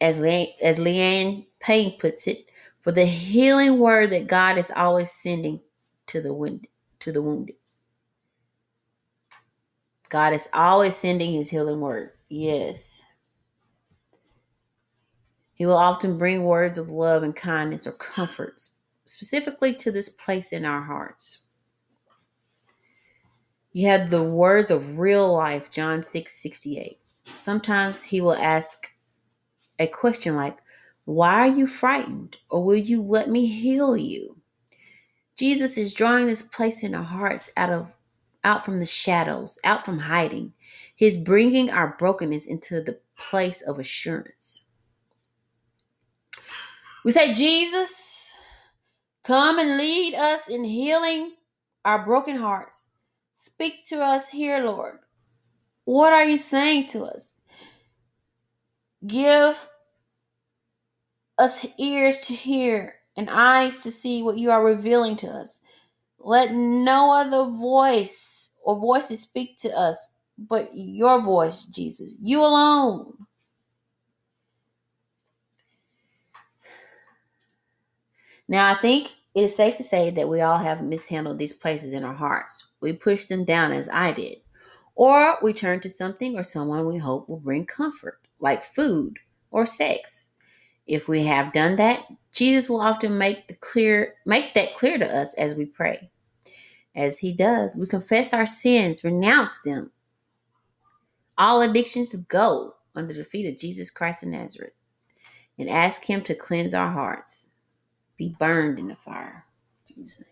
as, 0.00 0.18
Le- 0.18 0.46
as 0.62 0.78
Leanne 0.78 1.46
Payne 1.60 1.98
puts 1.98 2.26
it, 2.26 2.46
for 2.82 2.92
the 2.92 3.04
healing 3.04 3.78
word 3.78 4.10
that 4.10 4.26
God 4.26 4.58
is 4.58 4.72
always 4.74 5.10
sending 5.10 5.60
to 6.06 6.20
the 6.20 6.32
wounded. 6.32 6.68
To 7.00 7.12
the 7.12 7.22
wounded. 7.22 7.56
God 10.08 10.32
is 10.32 10.48
always 10.54 10.96
sending 10.96 11.32
his 11.32 11.50
healing 11.50 11.80
word. 11.80 12.12
Yes. 12.28 13.02
He 15.54 15.66
will 15.66 15.76
often 15.76 16.18
bring 16.18 16.44
words 16.44 16.78
of 16.78 16.88
love 16.88 17.22
and 17.22 17.34
kindness 17.34 17.86
or 17.86 17.92
comfort, 17.92 18.62
specifically 19.04 19.74
to 19.74 19.90
this 19.90 20.08
place 20.08 20.52
in 20.52 20.64
our 20.64 20.82
hearts. 20.82 21.44
You 23.72 23.88
have 23.88 24.10
the 24.10 24.22
words 24.22 24.70
of 24.70 24.98
real 24.98 25.32
life, 25.32 25.70
John 25.70 26.02
6 26.02 26.32
68. 26.32 26.98
Sometimes 27.34 28.02
he 28.02 28.20
will 28.20 28.34
ask 28.34 28.88
a 29.78 29.86
question 29.86 30.36
like, 30.36 30.58
Why 31.04 31.40
are 31.40 31.54
you 31.54 31.66
frightened? 31.66 32.36
Or 32.50 32.64
will 32.64 32.76
you 32.76 33.02
let 33.02 33.28
me 33.28 33.46
heal 33.46 33.96
you? 33.96 34.36
Jesus 35.36 35.78
is 35.78 35.94
drawing 35.94 36.26
this 36.26 36.42
place 36.42 36.82
in 36.82 36.94
our 36.94 37.02
hearts 37.04 37.50
out 37.56 37.70
of 37.70 37.92
out 38.44 38.64
from 38.64 38.78
the 38.78 38.86
shadows, 38.86 39.58
out 39.64 39.84
from 39.84 39.98
hiding. 39.98 40.52
He's 40.94 41.16
bringing 41.16 41.70
our 41.70 41.96
brokenness 41.98 42.46
into 42.46 42.80
the 42.80 42.98
place 43.16 43.62
of 43.62 43.78
assurance. 43.78 44.64
We 47.04 47.10
say, 47.10 47.34
Jesus, 47.34 48.36
come 49.24 49.58
and 49.58 49.76
lead 49.76 50.14
us 50.14 50.48
in 50.48 50.64
healing 50.64 51.32
our 51.84 52.04
broken 52.04 52.36
hearts. 52.36 52.90
Speak 53.34 53.84
to 53.86 54.02
us 54.02 54.28
here, 54.30 54.60
Lord. 54.64 54.98
What 55.84 56.12
are 56.12 56.24
you 56.24 56.38
saying 56.38 56.88
to 56.88 57.04
us? 57.04 57.37
Give 59.06 59.68
us 61.38 61.66
ears 61.78 62.20
to 62.22 62.34
hear 62.34 62.96
and 63.16 63.30
eyes 63.30 63.82
to 63.82 63.92
see 63.92 64.22
what 64.22 64.38
you 64.38 64.50
are 64.50 64.64
revealing 64.64 65.16
to 65.16 65.28
us. 65.28 65.60
Let 66.18 66.52
no 66.52 67.12
other 67.12 67.50
voice 67.50 68.50
or 68.62 68.78
voices 68.78 69.22
speak 69.22 69.58
to 69.58 69.70
us 69.76 70.12
but 70.38 70.70
your 70.72 71.20
voice, 71.20 71.64
Jesus. 71.64 72.16
You 72.22 72.42
alone. 72.42 73.12
Now, 78.46 78.70
I 78.70 78.74
think 78.74 79.10
it 79.34 79.42
is 79.42 79.56
safe 79.56 79.76
to 79.76 79.84
say 79.84 80.10
that 80.10 80.28
we 80.28 80.40
all 80.40 80.58
have 80.58 80.82
mishandled 80.82 81.38
these 81.38 81.52
places 81.52 81.92
in 81.92 82.04
our 82.04 82.14
hearts. 82.14 82.68
We 82.80 82.92
push 82.92 83.26
them 83.26 83.44
down 83.44 83.72
as 83.72 83.88
I 83.88 84.12
did. 84.12 84.38
Or 84.94 85.38
we 85.42 85.52
turn 85.52 85.80
to 85.80 85.88
something 85.88 86.36
or 86.36 86.44
someone 86.44 86.86
we 86.86 86.98
hope 86.98 87.28
will 87.28 87.40
bring 87.40 87.66
comfort, 87.66 88.20
like 88.40 88.62
food 88.62 89.18
or 89.50 89.66
sex. 89.66 90.28
If 90.86 91.08
we 91.08 91.24
have 91.24 91.52
done 91.52 91.76
that, 91.76 92.06
Jesus 92.32 92.70
will 92.70 92.80
often 92.80 93.18
make 93.18 93.48
the 93.48 93.54
clear 93.54 94.14
make 94.24 94.54
that 94.54 94.76
clear 94.76 94.98
to 94.98 95.06
us 95.06 95.34
as 95.34 95.54
we 95.54 95.66
pray. 95.66 96.10
As 96.94 97.18
he 97.18 97.32
does, 97.32 97.76
we 97.76 97.86
confess 97.86 98.32
our 98.32 98.46
sins, 98.46 99.04
renounce 99.04 99.60
them. 99.64 99.90
All 101.36 101.62
addictions 101.62 102.14
go 102.26 102.74
under 102.94 103.14
the 103.14 103.24
feet 103.24 103.46
of 103.52 103.58
Jesus 103.58 103.90
Christ 103.90 104.22
of 104.22 104.30
Nazareth 104.30 104.72
and 105.58 105.68
ask 105.68 106.04
him 106.04 106.22
to 106.22 106.34
cleanse 106.34 106.74
our 106.74 106.90
hearts 106.90 107.48
be 108.18 108.34
burned 108.38 108.78
in 108.78 108.88
the 108.88 108.96
fire. 108.96 109.46
Jesus, 109.86 110.24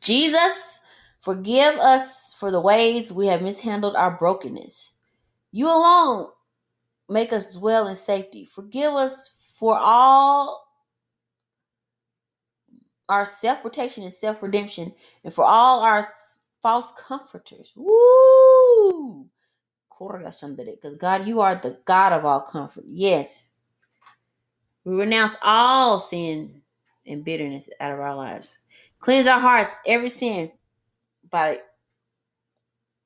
Jesus, 0.00 0.80
forgive 1.22 1.76
us 1.76 2.34
for 2.38 2.50
the 2.50 2.60
ways 2.60 3.12
we 3.12 3.28
have 3.28 3.40
mishandled 3.40 3.96
our 3.96 4.18
brokenness. 4.18 4.89
You 5.52 5.68
alone 5.68 6.28
make 7.08 7.32
us 7.32 7.54
dwell 7.54 7.88
in 7.88 7.96
safety. 7.96 8.46
Forgive 8.46 8.92
us 8.92 9.54
for 9.58 9.76
all 9.78 10.66
our 13.08 13.26
self 13.26 13.60
protection 13.62 14.04
and 14.04 14.12
self 14.12 14.42
redemption, 14.42 14.92
and 15.24 15.34
for 15.34 15.44
all 15.44 15.80
our 15.80 16.06
false 16.62 16.92
comforters. 16.92 17.72
Woo! 17.76 19.26
Because 19.98 20.96
God, 20.96 21.28
you 21.28 21.40
are 21.40 21.56
the 21.56 21.78
God 21.84 22.14
of 22.14 22.24
all 22.24 22.40
comfort. 22.40 22.84
Yes, 22.88 23.48
we 24.84 24.94
renounce 24.94 25.36
all 25.42 25.98
sin 25.98 26.62
and 27.06 27.22
bitterness 27.22 27.68
out 27.80 27.92
of 27.92 28.00
our 28.00 28.14
lives. 28.14 28.58
Cleanse 29.00 29.26
our 29.26 29.40
hearts, 29.40 29.70
every 29.86 30.08
sin 30.08 30.50
by 31.30 31.60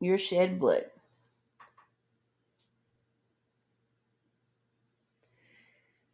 your 0.00 0.18
shed 0.18 0.60
blood. 0.60 0.84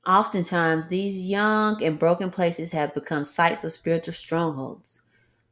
Oftentimes, 0.07 0.89
these 0.89 1.27
young 1.27 1.83
and 1.83 1.99
broken 1.99 2.31
places 2.31 2.71
have 2.73 2.95
become 2.95 3.25
sites 3.25 3.65
of 3.65 3.73
spiritual 3.73 4.15
strongholds. 4.15 5.03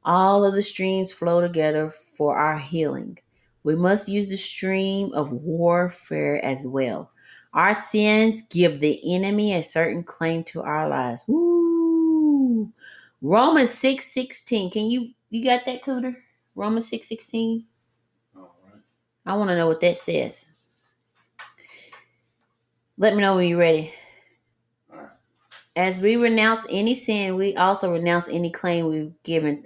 All 0.05 0.45
of 0.45 0.55
the 0.55 0.63
streams 0.63 1.13
flow 1.13 1.41
together 1.41 1.91
for 1.91 2.37
our 2.39 2.59
healing. 2.59 3.19
We 3.63 3.77
must 3.77 4.09
use 4.09 4.29
the 4.29 4.37
stream 4.37 5.13
of 5.13 5.33
warfare 5.33 6.43
as 6.43 6.67
well. 6.67 7.11
Our 7.53 7.75
sins 7.75 8.43
give 8.43 8.81
the 8.81 9.01
enemy 9.15 9.55
a 9.55 9.63
certain 9.63 10.03
claim 10.03 10.45
to 10.45 10.63
our 10.63 10.89
lives. 10.89 11.25
Woo! 11.29 12.73
Romans 13.21 13.71
6 13.71 14.07
16. 14.07 14.71
Can 14.71 14.85
you 14.85 15.11
you 15.29 15.45
got 15.45 15.67
that 15.67 15.83
cooter? 15.83 16.17
Romans 16.55 16.89
6 16.89 17.07
16. 17.07 17.67
All 18.37 18.55
right. 18.65 18.81
I 19.27 19.35
want 19.35 19.51
to 19.51 19.57
know 19.57 19.67
what 19.67 19.81
that 19.81 19.99
says. 19.99 20.47
Let 22.97 23.15
me 23.15 23.21
know 23.21 23.37
when 23.37 23.49
you're 23.49 23.59
ready. 23.59 23.93
As 25.79 26.01
we 26.01 26.17
renounce 26.17 26.67
any 26.69 26.93
sin, 26.97 27.37
we 27.37 27.55
also 27.55 27.93
renounce 27.93 28.27
any 28.27 28.51
claim 28.51 28.89
we've 28.89 29.13
given. 29.23 29.65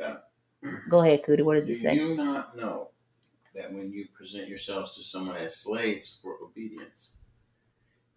Go 0.91 1.01
ahead, 1.01 1.23
Cooter. 1.23 1.43
What 1.43 1.55
does 1.55 1.69
do 1.69 1.73
it 1.73 1.77
say? 1.77 1.95
Do 1.95 2.09
you 2.09 2.15
not 2.15 2.55
know 2.55 2.89
that 3.55 3.73
when 3.73 3.91
you 3.91 4.09
present 4.13 4.47
yourselves 4.47 4.95
to 4.97 5.03
someone 5.03 5.39
as 5.39 5.57
slaves 5.57 6.19
for 6.23 6.37
obedience, 6.45 7.17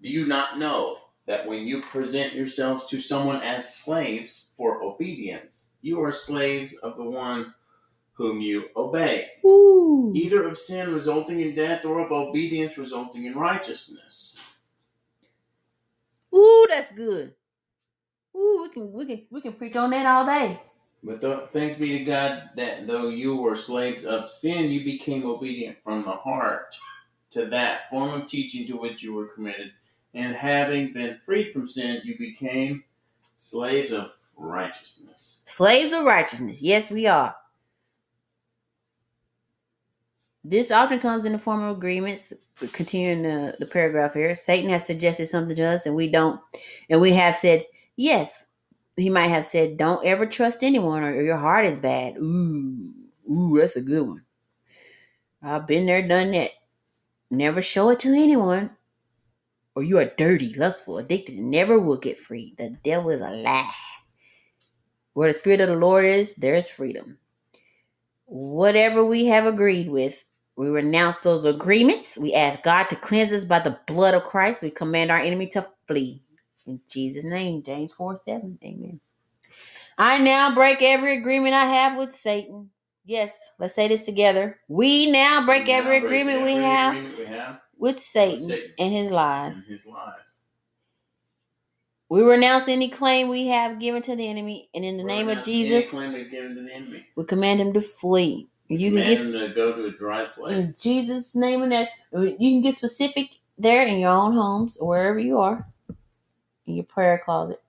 do 0.01 0.09
you 0.09 0.27
not 0.27 0.59
know 0.59 0.97
that 1.25 1.47
when 1.47 1.61
you 1.65 1.83
present 1.83 2.33
yourselves 2.33 2.83
to 2.87 2.99
someone 2.99 3.41
as 3.41 3.73
slaves 3.73 4.47
for 4.57 4.83
obedience, 4.83 5.75
you 5.81 6.01
are 6.03 6.11
slaves 6.11 6.73
of 6.83 6.97
the 6.97 7.03
one 7.03 7.53
whom 8.11 8.41
you 8.41 8.65
obey? 8.75 9.29
Ooh. 9.45 10.11
Either 10.13 10.45
of 10.45 10.57
sin 10.57 10.93
resulting 10.93 11.39
in 11.39 11.55
death 11.55 11.85
or 11.85 12.01
of 12.01 12.11
obedience 12.11 12.77
resulting 12.77 13.23
in 13.23 13.35
righteousness. 13.35 14.37
Ooh, 16.33 16.65
that's 16.69 16.91
good. 16.91 17.33
Ooh, 18.35 18.59
we 18.63 18.69
can 18.69 18.91
we 18.91 19.05
can 19.05 19.21
we 19.31 19.41
can 19.41 19.53
preach 19.53 19.75
on 19.75 19.89
that 19.91 20.05
all 20.05 20.25
day. 20.25 20.59
But 21.03 21.21
th- 21.21 21.49
thanks 21.49 21.77
be 21.77 21.99
to 21.99 22.03
God 22.03 22.49
that 22.55 22.87
though 22.87 23.09
you 23.09 23.35
were 23.35 23.55
slaves 23.55 24.05
of 24.05 24.29
sin, 24.29 24.71
you 24.71 24.83
became 24.83 25.25
obedient 25.25 25.77
from 25.83 26.03
the 26.03 26.11
heart 26.11 26.75
to 27.31 27.45
that 27.47 27.89
form 27.89 28.21
of 28.21 28.27
teaching 28.27 28.65
to 28.67 28.73
which 28.73 29.03
you 29.03 29.13
were 29.13 29.27
committed 29.27 29.71
and 30.15 30.33
having 30.33 30.93
been 30.93 31.13
freed 31.13 31.51
from 31.51 31.67
sin, 31.67 32.01
you 32.05 32.17
became 32.17 32.83
slaves 33.35 33.91
of 33.91 34.11
righteousness. 34.37 35.39
Slaves 35.43 35.91
of 35.91 36.05
righteousness. 36.05 36.61
Yes, 36.61 36.89
we 36.89 37.05
are. 37.05 37.35
This 40.45 40.71
often 40.71 40.99
comes 40.99 41.25
in 41.25 41.33
the 41.33 41.39
form 41.39 41.63
of 41.63 41.77
agreements. 41.77 42.33
Continuing 42.71 43.23
the, 43.23 43.57
the 43.59 43.65
paragraph 43.65 44.13
here, 44.13 44.33
Satan 44.33 44.69
has 44.69 44.85
suggested 44.85 45.27
something 45.27 45.57
to 45.57 45.63
us, 45.63 45.85
and 45.85 45.93
we 45.93 46.07
don't, 46.09 46.39
and 46.89 47.01
we 47.01 47.11
have 47.11 47.35
said 47.35 47.65
yes. 47.95 48.47
He 48.97 49.09
might 49.09 49.27
have 49.27 49.45
said, 49.45 49.77
"Don't 49.77 50.05
ever 50.05 50.25
trust 50.25 50.63
anyone, 50.63 51.03
or 51.03 51.21
your 51.21 51.37
heart 51.37 51.65
is 51.65 51.77
bad." 51.77 52.17
Ooh, 52.17 52.93
ooh, 53.29 53.57
that's 53.59 53.75
a 53.75 53.81
good 53.81 54.07
one. 54.07 54.23
I've 55.41 55.67
been 55.67 55.85
there, 55.85 56.07
done 56.07 56.31
that. 56.31 56.51
Never 57.29 57.61
show 57.61 57.89
it 57.89 57.99
to 57.99 58.09
anyone, 58.09 58.71
or 59.75 59.83
you 59.83 59.97
are 59.97 60.05
dirty, 60.17 60.53
lustful, 60.53 60.97
addicted, 60.97 61.39
never 61.39 61.79
will 61.79 61.97
get 61.97 62.19
free. 62.19 62.55
The 62.57 62.71
devil 62.83 63.09
is 63.09 63.21
a 63.21 63.29
lie. 63.31 63.71
Where 65.13 65.29
the 65.31 65.37
Spirit 65.37 65.61
of 65.61 65.69
the 65.69 65.75
Lord 65.75 66.05
is, 66.05 66.33
there 66.35 66.55
is 66.55 66.69
freedom. 66.69 67.17
Whatever 68.25 69.05
we 69.05 69.25
have 69.27 69.45
agreed 69.45 69.89
with, 69.89 70.25
we 70.55 70.69
renounce 70.69 71.17
those 71.17 71.45
agreements. 71.45 72.17
We 72.17 72.33
ask 72.33 72.63
God 72.63 72.89
to 72.89 72.95
cleanse 72.95 73.33
us 73.33 73.45
by 73.45 73.59
the 73.59 73.79
blood 73.87 74.13
of 74.13 74.23
Christ. 74.23 74.63
We 74.63 74.71
command 74.71 75.11
our 75.11 75.19
enemy 75.19 75.47
to 75.47 75.67
flee. 75.87 76.23
In 76.67 76.81
Jesus' 76.89 77.25
name, 77.25 77.63
James 77.63 77.91
4 77.93 78.17
7. 78.17 78.59
Amen. 78.63 78.99
I 79.97 80.17
now 80.17 80.53
break 80.53 80.81
every 80.81 81.17
agreement 81.17 81.53
I 81.53 81.65
have 81.65 81.97
with 81.97 82.15
Satan. 82.15 82.69
Yes, 83.05 83.37
let's 83.59 83.75
say 83.75 83.87
this 83.87 84.01
together. 84.01 84.59
We 84.67 85.11
now 85.11 85.45
break, 85.45 85.67
we 85.67 85.73
now 85.73 85.79
every, 85.79 85.99
break 85.99 86.03
agreement, 86.05 86.39
every 86.39 86.55
we, 86.55 86.59
have 86.59 86.95
agreement 86.95 87.17
we 87.19 87.25
have 87.25 87.59
with 87.77 87.99
Satan, 87.99 88.47
Satan 88.47 88.71
and 88.79 88.93
his 88.93 89.11
lies. 89.11 89.57
And 89.57 89.65
his 89.67 89.85
lies. 89.85 90.39
We 92.09 92.21
renounce 92.21 92.67
any 92.67 92.89
claim 92.89 93.29
we 93.29 93.47
have 93.47 93.79
given 93.79 94.01
to 94.03 94.15
the 94.15 94.27
enemy, 94.27 94.69
and 94.73 94.85
in 94.85 94.97
the 94.97 95.03
we 95.03 95.07
name 95.07 95.29
of 95.29 95.43
Jesus, 95.43 95.93
we 97.15 97.25
command 97.25 97.61
him 97.61 97.73
to 97.73 97.81
flee. 97.81 98.47
You 98.67 98.91
can 98.91 99.03
get 99.03 99.17
to 99.17 99.53
go 99.53 99.75
to 99.75 99.85
a 99.85 99.91
dry 99.91 100.25
place. 100.25 100.53
In 100.53 100.81
Jesus' 100.81 101.35
name, 101.35 101.61
and 101.63 101.71
that 101.71 101.89
uh, 102.15 102.21
you 102.21 102.37
can 102.37 102.61
get 102.61 102.75
specific 102.75 103.35
there 103.57 103.85
in 103.85 103.99
your 103.99 104.11
own 104.11 104.33
homes 104.33 104.77
or 104.77 104.89
wherever 104.89 105.19
you 105.19 105.39
are, 105.39 105.67
in 106.67 106.75
your 106.75 106.85
prayer 106.85 107.21
closet. 107.23 107.61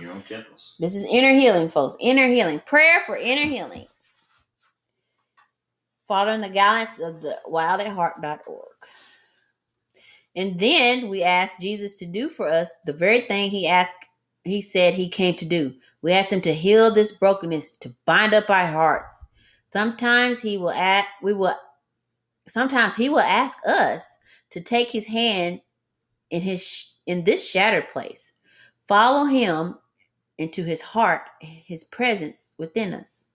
Your 0.00 0.10
own 0.10 0.22
temples. 0.22 0.74
This 0.78 0.96
is 0.96 1.04
inner 1.04 1.32
healing, 1.32 1.68
folks. 1.68 1.96
Inner 2.00 2.26
healing. 2.26 2.60
Prayer 2.66 3.00
for 3.06 3.16
inner 3.16 3.46
healing 3.46 3.86
following 6.06 6.40
the 6.40 6.48
guidance 6.48 6.98
of 6.98 7.22
the 7.22 7.38
wild 7.46 7.80
at 7.80 7.86
wildatheart.org. 7.86 8.68
And 10.36 10.58
then 10.58 11.08
we 11.08 11.22
ask 11.22 11.60
Jesus 11.60 11.98
to 11.98 12.06
do 12.06 12.28
for 12.28 12.48
us 12.48 12.74
the 12.86 12.92
very 12.92 13.22
thing 13.22 13.50
he 13.50 13.68
asked, 13.68 13.96
he 14.44 14.60
said 14.60 14.94
he 14.94 15.08
came 15.08 15.36
to 15.36 15.46
do. 15.46 15.72
We 16.02 16.12
ask 16.12 16.30
him 16.30 16.40
to 16.42 16.52
heal 16.52 16.92
this 16.92 17.12
brokenness, 17.12 17.78
to 17.78 17.94
bind 18.04 18.34
up 18.34 18.50
our 18.50 18.66
hearts. 18.66 19.12
Sometimes 19.72 20.40
he 20.40 20.58
will 20.58 20.70
ask, 20.70 21.06
we 21.22 21.32
will, 21.32 21.54
sometimes 22.46 22.94
he 22.94 23.08
will 23.08 23.20
ask 23.20 23.56
us 23.66 24.18
to 24.50 24.60
take 24.60 24.90
his 24.90 25.06
hand 25.06 25.60
in 26.34 26.42
his 26.42 26.96
in 27.06 27.22
this 27.22 27.48
shattered 27.48 27.88
place. 27.90 28.32
Follow 28.88 29.24
him 29.24 29.78
into 30.38 30.64
his 30.64 30.80
heart, 30.80 31.22
his 31.40 31.84
presence 31.84 32.56
within 32.58 32.92
us. 32.92 33.26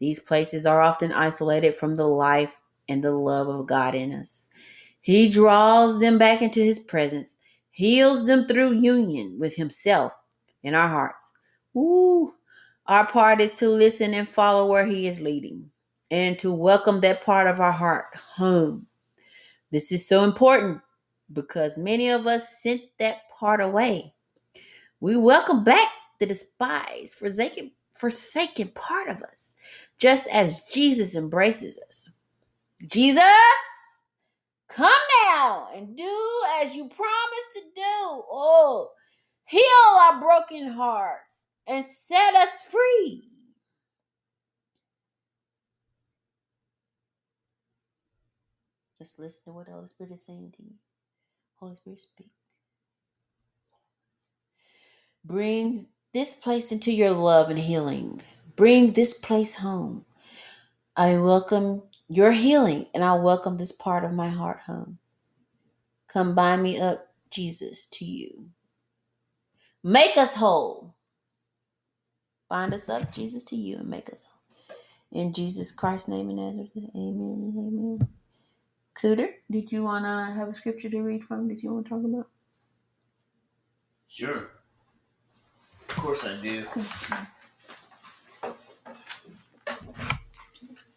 These 0.00 0.20
places 0.20 0.66
are 0.66 0.82
often 0.82 1.12
isolated 1.12 1.74
from 1.74 1.94
the 1.94 2.06
life 2.06 2.60
and 2.90 3.02
the 3.02 3.12
love 3.12 3.48
of 3.48 3.66
God 3.66 3.94
in 3.94 4.12
us. 4.12 4.48
He 5.00 5.30
draws 5.30 5.98
them 5.98 6.18
back 6.18 6.42
into 6.42 6.60
his 6.60 6.78
presence, 6.78 7.38
heals 7.70 8.26
them 8.26 8.46
through 8.46 8.74
union 8.74 9.38
with 9.40 9.56
himself 9.56 10.12
in 10.62 10.74
our 10.74 10.88
hearts. 10.88 11.32
Ooh, 11.74 12.34
our 12.86 13.06
part 13.06 13.40
is 13.40 13.54
to 13.54 13.68
listen 13.70 14.12
and 14.12 14.28
follow 14.28 14.66
where 14.66 14.84
he 14.84 15.06
is 15.06 15.22
leading 15.22 15.70
and 16.10 16.38
to 16.40 16.52
welcome 16.52 17.00
that 17.00 17.24
part 17.24 17.46
of 17.46 17.60
our 17.60 17.72
heart 17.72 18.14
home. 18.36 18.86
This 19.70 19.90
is 19.90 20.06
so 20.06 20.22
important 20.22 20.82
because 21.32 21.78
many 21.78 22.10
of 22.10 22.26
us 22.26 22.60
sent 22.62 22.82
that 22.98 23.28
part 23.38 23.60
away. 23.60 24.14
We 25.00 25.16
welcome 25.16 25.64
back 25.64 25.88
the 26.18 26.26
despised, 26.26 27.16
forsaken, 27.16 27.72
forsaken 27.94 28.68
part 28.74 29.08
of 29.08 29.22
us, 29.22 29.56
just 29.98 30.28
as 30.28 30.64
Jesus 30.72 31.14
embraces 31.16 31.78
us. 31.86 32.16
Jesus, 32.86 33.22
come 34.68 34.92
now 35.26 35.68
and 35.74 35.96
do 35.96 36.42
as 36.62 36.74
you 36.74 36.84
promised 36.84 37.52
to 37.54 37.60
do. 37.74 37.82
Oh, 37.82 38.90
heal 39.44 39.62
our 40.00 40.20
broken 40.20 40.68
hearts 40.68 41.46
and 41.66 41.84
set 41.84 42.34
us 42.34 42.62
free. 42.62 43.28
Just 48.98 49.18
listen 49.18 49.42
to 49.46 49.52
what 49.52 49.66
the 49.66 49.72
Holy 49.72 49.88
Spirit 49.88 50.12
is 50.12 50.24
saying 50.24 50.52
to 50.56 50.62
you. 50.62 50.74
Holy 51.62 51.76
Spirit, 51.76 52.00
speak. 52.00 52.30
Bring 55.24 55.86
this 56.12 56.34
place 56.34 56.72
into 56.72 56.90
your 56.92 57.12
love 57.12 57.50
and 57.50 57.58
healing. 57.58 58.20
Bring 58.56 58.92
this 58.92 59.14
place 59.14 59.54
home. 59.54 60.04
I 60.96 61.18
welcome 61.18 61.84
your 62.08 62.32
healing 62.32 62.86
and 62.94 63.04
I 63.04 63.14
welcome 63.14 63.58
this 63.58 63.70
part 63.70 64.04
of 64.04 64.12
my 64.12 64.28
heart 64.28 64.58
home. 64.66 64.98
Come 66.08 66.34
bind 66.34 66.64
me 66.64 66.80
up, 66.80 67.06
Jesus, 67.30 67.86
to 67.90 68.04
you. 68.04 68.48
Make 69.84 70.16
us 70.16 70.34
whole. 70.34 70.96
Bind 72.50 72.74
us 72.74 72.88
up, 72.88 73.12
Jesus, 73.12 73.44
to 73.44 73.56
you 73.56 73.76
and 73.76 73.88
make 73.88 74.12
us 74.12 74.24
whole. 74.24 75.22
In 75.22 75.32
Jesus 75.32 75.70
Christ's 75.70 76.08
name 76.08 76.28
and 76.28 76.38
Nazareth, 76.38 76.70
amen 76.96 77.54
amen. 77.56 78.21
Cooter, 79.00 79.28
did 79.50 79.72
you 79.72 79.82
want 79.82 80.04
to 80.04 80.34
have 80.38 80.48
a 80.48 80.54
scripture 80.54 80.90
to 80.90 81.00
read 81.00 81.24
from? 81.24 81.48
Did 81.48 81.62
you 81.62 81.72
want 81.72 81.86
to 81.86 81.90
talk 81.90 82.04
about? 82.04 82.28
Sure. 84.08 84.50
Of 85.88 85.96
course 85.96 86.24
I 86.24 86.36
do. 86.36 86.66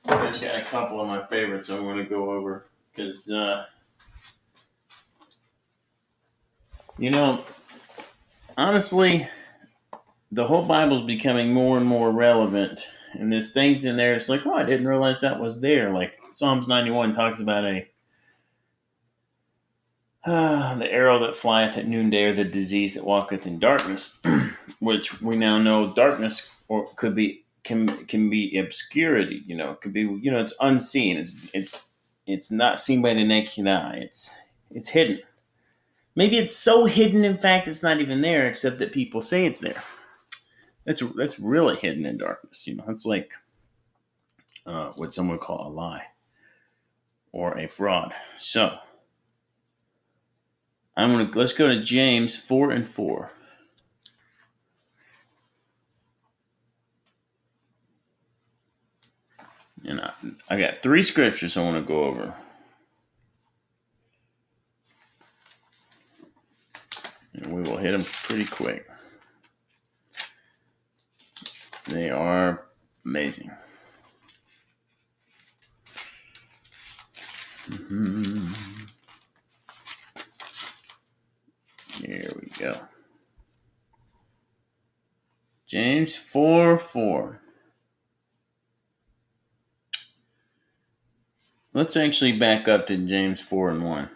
I 0.07 0.27
just 0.27 0.41
got 0.41 0.61
a 0.61 0.65
couple 0.65 1.01
of 1.01 1.07
my 1.07 1.25
favorites 1.27 1.69
I'm 1.69 1.83
going 1.83 1.97
to 1.97 2.03
go 2.03 2.31
over 2.31 2.65
because, 2.91 3.31
uh, 3.31 3.65
you 6.97 7.09
know, 7.09 7.43
honestly, 8.57 9.27
the 10.31 10.45
whole 10.45 10.63
Bible's 10.63 11.01
becoming 11.03 11.53
more 11.53 11.77
and 11.77 11.85
more 11.85 12.11
relevant, 12.11 12.87
and 13.13 13.31
there's 13.31 13.53
things 13.53 13.85
in 13.85 13.97
there. 13.97 14.15
It's 14.15 14.29
like, 14.29 14.45
oh, 14.45 14.53
I 14.53 14.63
didn't 14.63 14.87
realize 14.87 15.21
that 15.21 15.39
was 15.39 15.61
there. 15.61 15.91
Like 15.91 16.19
Psalms 16.35 16.67
91 16.67 17.13
talks 17.13 17.39
about 17.39 17.63
a 17.63 17.87
uh, 20.25 20.75
the 20.75 20.91
arrow 20.91 21.17
that 21.19 21.33
flieth 21.33 21.77
at 21.77 21.87
noonday, 21.87 22.23
or 22.23 22.33
the 22.33 22.43
disease 22.43 22.95
that 22.95 23.05
walketh 23.05 23.47
in 23.47 23.57
darkness, 23.57 24.19
which 24.81 25.21
we 25.21 25.37
now 25.37 25.57
know 25.57 25.93
darkness 25.93 26.49
or 26.67 26.93
could 26.95 27.15
be 27.15 27.45
can 27.63 28.05
can 28.07 28.29
be 28.29 28.57
obscurity. 28.57 29.43
You 29.45 29.55
know, 29.55 29.75
could 29.75 29.93
be 29.93 30.01
you 30.01 30.29
know 30.29 30.39
it's 30.39 30.53
unseen. 30.59 31.15
It's 31.15 31.49
it's 31.53 31.85
it's 32.27 32.51
not 32.51 32.81
seen 32.81 33.01
by 33.01 33.13
the 33.13 33.25
naked 33.25 33.65
eye. 33.65 33.99
It's 34.01 34.37
it's 34.71 34.89
hidden. 34.89 35.21
Maybe 36.17 36.35
it's 36.37 36.53
so 36.53 36.83
hidden, 36.83 37.23
in 37.23 37.37
fact, 37.37 37.69
it's 37.69 37.81
not 37.81 38.01
even 38.01 38.19
there, 38.19 38.45
except 38.49 38.79
that 38.79 38.91
people 38.91 39.21
say 39.21 39.45
it's 39.45 39.61
there. 39.61 39.81
That's 40.83 40.99
that's 41.15 41.39
really 41.39 41.77
hidden 41.77 42.05
in 42.05 42.17
darkness. 42.17 42.67
You 42.67 42.75
know, 42.75 42.85
it's 42.89 43.05
like 43.05 43.31
uh, 44.65 44.89
what 44.97 45.13
someone 45.13 45.37
would 45.37 45.45
call 45.45 45.65
a 45.65 45.71
lie 45.71 46.07
or 47.35 47.57
a 47.59 47.67
fraud. 47.67 48.13
So 48.37 48.77
I'm 50.95 51.11
gonna 51.11 51.29
let's 51.35 51.51
go 51.51 51.67
to 51.67 51.83
James 51.83 52.37
four 52.37 52.71
and 52.71 52.87
four. 52.87 53.33
And 59.83 59.99
I, 59.99 60.13
I 60.49 60.59
got 60.59 60.81
three 60.81 61.03
scriptures 61.03 61.57
I 61.57 61.61
want 61.61 61.75
to 61.75 61.81
go 61.81 62.05
over. 62.05 62.33
And 67.33 67.53
we 67.53 67.61
will 67.61 67.77
hit 67.77 67.91
them 67.91 68.05
pretty 68.05 68.45
quick. 68.45 68.87
They 71.87 72.09
are 72.09 72.65
amazing. 73.05 73.51
Mm-hmm. 77.95 78.51
Here 82.03 82.31
we 82.41 82.49
go. 82.59 82.77
James 85.65 86.17
4 86.17 86.77
4. 86.77 87.41
Let's 91.73 91.95
actually 91.95 92.33
back 92.33 92.67
up 92.67 92.85
to 92.87 92.97
James 92.97 93.41
4 93.41 93.69
and 93.69 93.85
1. 93.85 94.09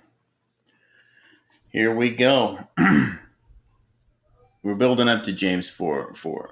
Here 1.69 1.95
we 1.95 2.09
go. 2.09 2.67
We're 4.63 4.75
building 4.75 5.07
up 5.07 5.23
to 5.23 5.31
James 5.31 5.69
4 5.69 6.13
4. 6.15 6.49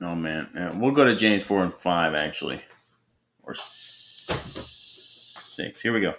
Oh 0.00 0.14
man, 0.14 0.48
yeah, 0.54 0.72
we'll 0.74 0.92
go 0.92 1.04
to 1.04 1.16
James 1.16 1.42
4 1.42 1.64
and 1.64 1.74
5 1.74 2.14
actually. 2.14 2.60
Or 3.42 3.54
6. 3.54 5.82
Here 5.82 5.92
we 5.92 6.00
go. 6.00 6.14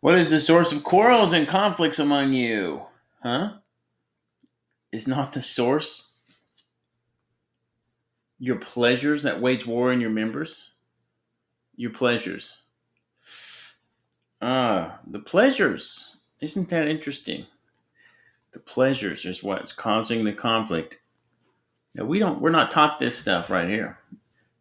What 0.00 0.16
is 0.16 0.30
the 0.30 0.40
source 0.40 0.72
of 0.72 0.84
quarrels 0.84 1.32
and 1.32 1.48
conflicts 1.48 1.98
among 1.98 2.32
you? 2.32 2.82
Huh? 3.22 3.54
Is 4.92 5.08
not 5.08 5.32
the 5.32 5.42
source 5.42 6.14
your 8.38 8.56
pleasures 8.56 9.22
that 9.24 9.40
wage 9.40 9.66
war 9.66 9.92
in 9.92 10.00
your 10.00 10.10
members? 10.10 10.70
Your 11.76 11.90
pleasures. 11.90 12.62
Ah, 14.40 15.00
the 15.06 15.18
pleasures. 15.18 16.16
Isn't 16.40 16.70
that 16.70 16.86
interesting? 16.86 17.46
The 18.52 18.60
pleasures 18.60 19.24
is 19.24 19.42
what's 19.42 19.72
causing 19.72 20.24
the 20.24 20.32
conflict. 20.32 21.00
Now 21.98 22.04
we 22.04 22.20
don't 22.20 22.40
we're 22.40 22.50
not 22.50 22.70
taught 22.70 23.00
this 23.00 23.18
stuff 23.18 23.50
right 23.50 23.68
here. 23.68 23.98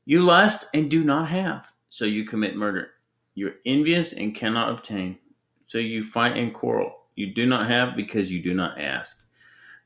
You 0.05 0.23
lust 0.23 0.65
and 0.73 0.89
do 0.89 1.03
not 1.03 1.29
have, 1.29 1.71
so 1.89 2.03
you 2.03 2.25
commit 2.25 2.55
murder. 2.55 2.89
You're 3.35 3.55
envious 3.63 4.13
and 4.13 4.33
cannot 4.33 4.71
obtain, 4.71 5.19
so 5.67 5.77
you 5.77 6.03
fight 6.03 6.35
and 6.35 6.51
quarrel. 6.51 6.91
You 7.15 7.35
do 7.35 7.45
not 7.45 7.69
have 7.69 7.95
because 7.95 8.31
you 8.31 8.41
do 8.41 8.55
not 8.55 8.81
ask. 8.81 9.23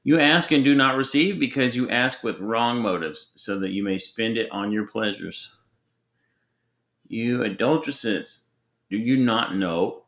You 0.03 0.17
ask 0.17 0.51
and 0.51 0.63
do 0.63 0.73
not 0.75 0.95
receive 0.95 1.41
because 1.41 1.75
you 1.75 1.89
ask 1.89 2.23
with 2.23 2.39
wrong 2.39 2.81
motives, 2.81 3.33
so 3.35 3.59
that 3.59 3.71
you 3.71 3.83
may 3.83 3.97
spend 3.97 4.37
it 4.37 4.49
on 4.51 4.71
your 4.71 4.87
pleasures. 4.87 5.53
You 7.09 7.43
adulteresses, 7.43 8.45
do 8.89 8.97
you 8.97 9.17
not 9.17 9.57
know 9.57 10.03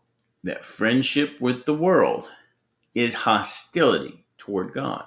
that 0.45 0.63
friendship 0.63 1.41
with 1.41 1.65
the 1.65 1.75
world 1.75 2.31
is 2.95 3.13
hostility 3.13 4.25
toward 4.37 4.73
God? 4.73 5.03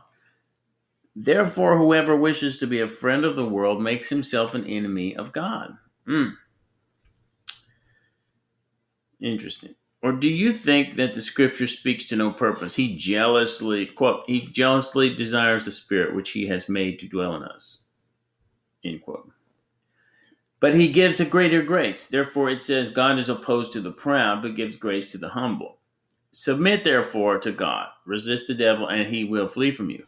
Therefore, 1.19 1.79
whoever 1.79 2.15
wishes 2.15 2.59
to 2.59 2.67
be 2.67 2.81
a 2.81 2.87
friend 2.87 3.25
of 3.25 3.37
the 3.37 3.49
world 3.49 3.83
makes 3.83 4.11
himself 4.11 4.55
an 4.55 4.67
enemy 4.67 5.17
of 5.17 5.33
God. 5.33 5.75
Mm. 6.07 6.35
Interesting. 9.23 9.75
Or 10.03 10.13
do 10.13 10.29
you 10.29 10.53
think 10.53 10.97
that 10.97 11.15
the 11.15 11.23
scripture 11.23 11.67
speaks 11.67 12.07
to 12.09 12.17
no 12.17 12.31
purpose? 12.31 12.75
He 12.75 12.95
jealously, 12.97 13.87
quote, 13.87 14.25
he 14.27 14.43
jealously 14.49 15.15
desires 15.15 15.65
the 15.65 15.73
spirit 15.73 16.15
which 16.15 16.33
he 16.33 16.47
has 16.49 16.69
made 16.69 16.99
to 17.01 17.09
dwell 17.09 17.35
in 17.35 17.43
us. 17.43 17.85
End 18.85 19.01
quote. 19.01 19.33
But 20.61 20.75
he 20.75 20.93
gives 20.93 21.19
a 21.19 21.25
greater 21.25 21.63
grace. 21.63 22.09
Therefore, 22.09 22.51
it 22.51 22.61
says, 22.61 22.91
God 22.91 23.19
is 23.19 23.31
opposed 23.31 23.73
to 23.73 23.81
the 23.81 23.91
proud, 23.91 24.43
but 24.43 24.55
gives 24.55 24.77
grace 24.77 25.11
to 25.13 25.19
the 25.19 25.31
humble. 25.31 25.79
Submit, 26.31 26.85
therefore, 26.85 27.39
to 27.39 27.53
God. 27.53 27.89
Resist 28.05 28.49
the 28.49 28.55
devil, 28.55 28.87
and 28.87 29.07
he 29.07 29.25
will 29.25 29.49
flee 29.49 29.71
from 29.71 29.89
you. 29.89 30.07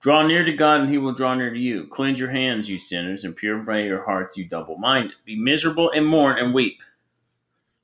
Draw 0.00 0.26
near 0.26 0.44
to 0.44 0.52
God, 0.52 0.82
and 0.82 0.90
he 0.90 0.98
will 0.98 1.14
draw 1.14 1.34
near 1.34 1.50
to 1.50 1.58
you. 1.58 1.86
Cleanse 1.86 2.20
your 2.20 2.30
hands, 2.30 2.68
you 2.68 2.78
sinners, 2.78 3.24
and 3.24 3.34
purify 3.34 3.80
your 3.80 4.04
hearts, 4.04 4.36
you 4.36 4.44
double 4.44 4.76
minded. 4.76 5.16
Be 5.24 5.36
miserable 5.36 5.90
and 5.90 6.06
mourn 6.06 6.38
and 6.38 6.54
weep. 6.54 6.80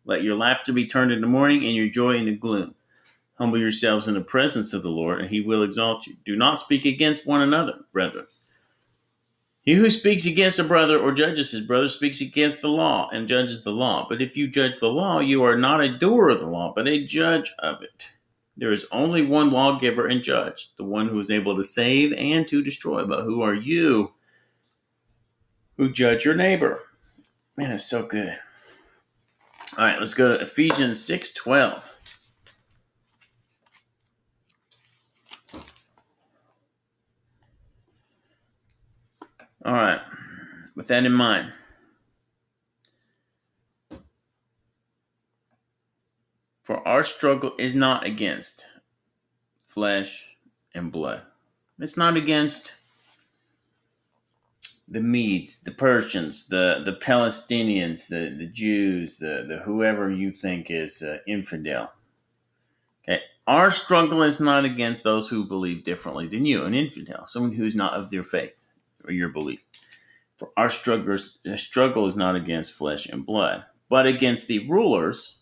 Let 0.04 0.22
your 0.22 0.36
laughter 0.36 0.72
be 0.72 0.86
turned 0.86 1.12
into 1.12 1.26
mourning 1.26 1.64
and 1.64 1.74
your 1.74 1.88
joy 1.88 2.16
into 2.16 2.32
gloom. 2.32 2.74
Humble 3.34 3.58
yourselves 3.58 4.06
in 4.06 4.14
the 4.14 4.20
presence 4.20 4.72
of 4.72 4.82
the 4.82 4.90
Lord, 4.90 5.20
and 5.20 5.30
he 5.30 5.40
will 5.40 5.62
exalt 5.62 6.06
you. 6.06 6.16
Do 6.24 6.36
not 6.36 6.58
speak 6.58 6.84
against 6.84 7.26
one 7.26 7.40
another, 7.40 7.80
brethren. 7.92 8.26
He 9.62 9.74
who 9.74 9.90
speaks 9.90 10.26
against 10.26 10.58
a 10.58 10.64
brother 10.64 10.98
or 10.98 11.12
judges 11.12 11.52
his 11.52 11.60
brother 11.60 11.88
speaks 11.88 12.20
against 12.20 12.60
the 12.60 12.68
law 12.68 13.08
and 13.12 13.28
judges 13.28 13.62
the 13.62 13.70
law. 13.70 14.06
But 14.08 14.20
if 14.20 14.36
you 14.36 14.48
judge 14.48 14.80
the 14.80 14.88
law, 14.88 15.20
you 15.20 15.44
are 15.44 15.56
not 15.56 15.80
a 15.80 15.96
doer 15.96 16.30
of 16.30 16.40
the 16.40 16.48
law, 16.48 16.72
but 16.74 16.88
a 16.88 17.04
judge 17.04 17.52
of 17.60 17.80
it. 17.82 18.10
There 18.56 18.72
is 18.72 18.86
only 18.92 19.24
one 19.24 19.50
lawgiver 19.50 20.06
and 20.06 20.22
judge, 20.22 20.70
the 20.76 20.84
one 20.84 21.08
who 21.08 21.18
is 21.18 21.30
able 21.30 21.56
to 21.56 21.64
save 21.64 22.12
and 22.12 22.46
to 22.48 22.62
destroy. 22.62 23.04
But 23.04 23.24
who 23.24 23.42
are 23.42 23.54
you 23.54 24.12
who 25.76 25.90
judge 25.90 26.24
your 26.24 26.34
neighbor? 26.34 26.80
Man, 27.56 27.70
it's 27.70 27.88
so 27.88 28.06
good. 28.06 28.38
All 29.78 29.84
right, 29.84 29.98
let's 29.98 30.14
go 30.14 30.36
to 30.36 30.42
Ephesians 30.42 31.02
6 31.02 31.32
12. 31.32 31.88
All 39.64 39.72
right, 39.72 40.00
with 40.74 40.88
that 40.88 41.06
in 41.06 41.12
mind, 41.12 41.52
for 46.72 46.88
our 46.88 47.04
struggle 47.04 47.52
is 47.58 47.74
not 47.74 48.06
against 48.06 48.64
flesh 49.66 50.30
and 50.74 50.90
blood. 50.90 51.20
It's 51.78 51.98
not 51.98 52.16
against 52.16 52.80
the 54.88 55.02
Medes, 55.02 55.62
the 55.64 55.70
Persians, 55.70 56.48
the, 56.48 56.80
the 56.82 56.94
Palestinians, 56.94 58.08
the, 58.08 58.34
the 58.38 58.46
Jews, 58.46 59.18
the, 59.18 59.44
the 59.46 59.58
whoever 59.58 60.10
you 60.10 60.32
think 60.32 60.70
is 60.70 61.02
uh, 61.02 61.18
infidel. 61.26 61.92
Okay, 63.06 63.20
our 63.46 63.70
struggle 63.70 64.22
is 64.22 64.40
not 64.40 64.64
against 64.64 65.02
those 65.02 65.28
who 65.28 65.44
believe 65.44 65.84
differently 65.84 66.26
than 66.26 66.46
you, 66.46 66.64
an 66.64 66.72
infidel, 66.72 67.26
someone 67.26 67.52
who's 67.52 67.76
not 67.76 67.92
of 67.92 68.08
their 68.08 68.22
faith 68.22 68.64
or 69.04 69.12
your 69.12 69.28
belief. 69.28 69.60
For 70.38 70.48
our 70.56 70.70
struggle, 70.70 71.18
struggle 71.18 72.06
is 72.06 72.16
not 72.16 72.34
against 72.34 72.72
flesh 72.72 73.04
and 73.04 73.26
blood, 73.26 73.64
but 73.90 74.06
against 74.06 74.48
the 74.48 74.66
rulers, 74.70 75.41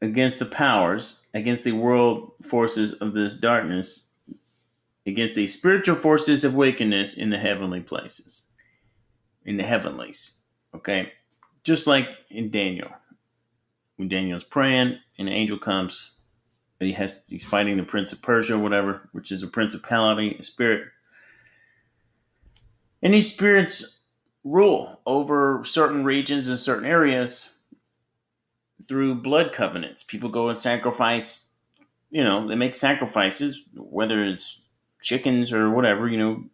against 0.00 0.38
the 0.38 0.46
powers, 0.46 1.26
against 1.34 1.64
the 1.64 1.72
world 1.72 2.32
forces 2.42 2.94
of 2.94 3.14
this 3.14 3.36
darkness, 3.36 4.12
against 5.06 5.34
the 5.34 5.46
spiritual 5.46 5.96
forces 5.96 6.44
of 6.44 6.54
wickedness 6.54 7.16
in 7.16 7.30
the 7.30 7.38
heavenly 7.38 7.80
places, 7.80 8.48
in 9.44 9.56
the 9.56 9.64
heavenlies. 9.64 10.42
Okay, 10.74 11.12
just 11.64 11.86
like 11.86 12.08
in 12.30 12.50
Daniel, 12.50 12.90
when 13.96 14.08
Daniel's 14.08 14.44
praying 14.44 14.98
and 15.18 15.28
an 15.28 15.34
angel 15.34 15.58
comes, 15.58 16.12
he 16.78 16.92
has 16.92 17.24
he's 17.28 17.44
fighting 17.44 17.76
the 17.76 17.82
prince 17.82 18.12
of 18.12 18.22
Persia, 18.22 18.54
or 18.54 18.58
whatever, 18.58 19.08
which 19.12 19.32
is 19.32 19.42
a 19.42 19.48
principality, 19.48 20.36
a 20.38 20.42
spirit. 20.42 20.84
And 23.02 23.14
these 23.14 23.32
spirits 23.32 24.04
rule 24.44 25.00
over 25.06 25.62
certain 25.64 26.04
regions 26.04 26.48
and 26.48 26.58
certain 26.58 26.86
areas 26.86 27.57
through 28.86 29.16
blood 29.16 29.52
covenants. 29.52 30.02
People 30.02 30.30
go 30.30 30.48
and 30.48 30.56
sacrifice, 30.56 31.50
you 32.10 32.22
know, 32.22 32.46
they 32.46 32.54
make 32.54 32.74
sacrifices, 32.74 33.64
whether 33.74 34.24
it's 34.24 34.62
chickens 35.02 35.52
or 35.52 35.70
whatever, 35.70 36.08
you 36.08 36.18
know, 36.18 36.44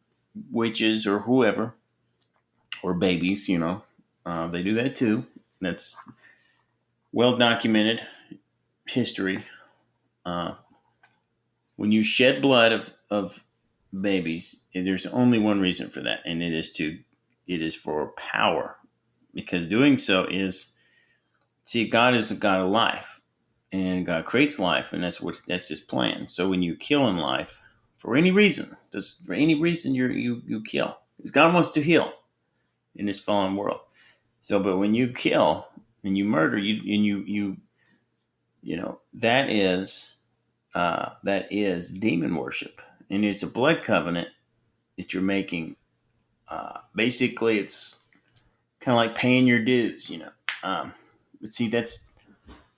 witches 0.51 1.07
or 1.07 1.21
whoever, 1.21 1.75
or 2.83 2.95
babies, 2.95 3.49
you 3.49 3.59
know. 3.59 3.83
Uh, 4.27 4.47
they 4.49 4.63
do 4.63 4.75
that 4.75 4.97
too. 4.97 5.27
That's 5.61 5.97
well 7.13 7.37
documented 7.37 8.03
history. 8.87 9.45
Uh, 10.25 10.55
when 11.77 11.93
you 11.93 12.03
shed 12.03 12.41
blood 12.41 12.73
of, 12.73 12.93
of 13.11 13.45
babies, 14.01 14.65
there's 14.75 15.07
only 15.07 15.39
one 15.39 15.61
reason 15.61 15.91
for 15.91 16.01
that, 16.01 16.21
and 16.25 16.43
it 16.43 16.53
is 16.53 16.73
to 16.73 16.99
it 17.47 17.61
is 17.61 17.75
for 17.75 18.09
power, 18.17 18.77
because 19.35 19.67
doing 19.69 19.99
so 19.99 20.25
is 20.25 20.74
see 21.65 21.89
God 21.89 22.15
is 22.15 22.31
a 22.31 22.37
God 22.37 22.61
of 22.61 22.69
life, 22.69 23.21
and 23.73 24.07
God 24.07 24.25
creates 24.25 24.59
life, 24.59 24.93
and 24.93 25.03
that's 25.03 25.21
what 25.21 25.41
that's 25.47 25.69
His 25.69 25.81
plan. 25.81 26.29
So 26.29 26.49
when 26.49 26.63
you 26.63 26.77
kill 26.77 27.09
in 27.09 27.17
life 27.17 27.61
for 27.99 28.17
any 28.17 28.31
reason, 28.31 28.77
just 28.93 29.27
for 29.27 29.35
any 29.35 29.55
reason 29.55 29.95
you 29.95 30.09
you 30.09 30.43
you 30.47 30.63
kill, 30.63 30.97
because 31.17 31.31
God 31.31 31.55
wants 31.55 31.71
to 31.73 31.83
heal 31.83 32.13
in 32.95 33.07
this 33.07 33.21
fallen 33.21 33.57
world. 33.57 33.81
So, 34.41 34.61
but 34.61 34.79
when 34.79 34.95
you 34.95 35.09
kill 35.09 35.67
and 36.03 36.17
you 36.17 36.25
murder, 36.25 36.59
you 36.59 36.81
and 36.95 37.05
you 37.05 37.25
you 37.27 37.57
you 38.63 38.77
know 38.77 39.01
that 39.15 39.51
is 39.51 40.19
uh, 40.75 41.11
that 41.25 41.49
is 41.51 41.91
demon 41.91 42.35
worship 42.37 42.81
and 43.11 43.25
it's 43.25 43.43
a 43.43 43.51
blood 43.51 43.83
covenant 43.83 44.29
that 44.97 45.13
you're 45.13 45.23
making. 45.23 45.77
Uh, 46.49 46.79
basically, 46.95 47.59
it's 47.59 48.05
kind 48.81 48.95
of 48.95 48.97
like 48.97 49.15
paying 49.15 49.47
your 49.47 49.65
dues, 49.65 50.11
you 50.11 50.19
know. 50.19 50.31
Um, 50.63 50.93
but 51.45 51.53
see, 51.53 51.69
that's 51.69 52.11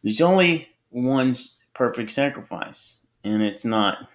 there's 0.02 0.20
only 0.20 0.70
one 0.90 1.37
perfect 1.72 2.11
sacrifice, 2.11 3.07
and 3.22 3.40
it's 3.40 3.64
not 3.64 4.09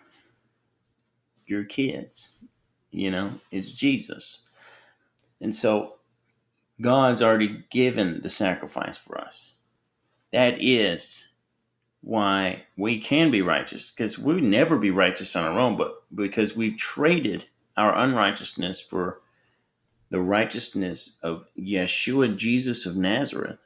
your 1.45 1.63
kids, 1.63 2.37
you 2.91 3.09
know, 3.09 3.39
it's 3.49 3.71
Jesus. 3.71 4.49
And 5.39 5.55
so 5.55 5.93
God's 6.81 7.21
already 7.21 7.63
given 7.69 8.19
the 8.23 8.29
sacrifice 8.29 8.97
for 8.97 9.17
us. 9.17 9.59
That 10.33 10.57
is 10.59 11.29
why 12.01 12.63
we 12.75 12.99
can 12.99 13.31
be 13.31 13.41
righteous 13.41 13.89
because 13.89 14.19
we 14.19 14.33
would 14.33 14.43
never 14.43 14.77
be 14.77 14.91
righteous 14.91 15.33
on 15.37 15.45
our 15.45 15.57
own, 15.57 15.77
but 15.77 16.03
because 16.13 16.57
we've 16.57 16.75
traded 16.75 17.45
our 17.77 17.97
unrighteousness 17.97 18.81
for 18.81 19.21
the 20.09 20.19
righteousness 20.19 21.19
of 21.23 21.45
Yeshua, 21.57 22.35
Jesus 22.35 22.85
of 22.85 22.97
Nazareth. 22.97 23.57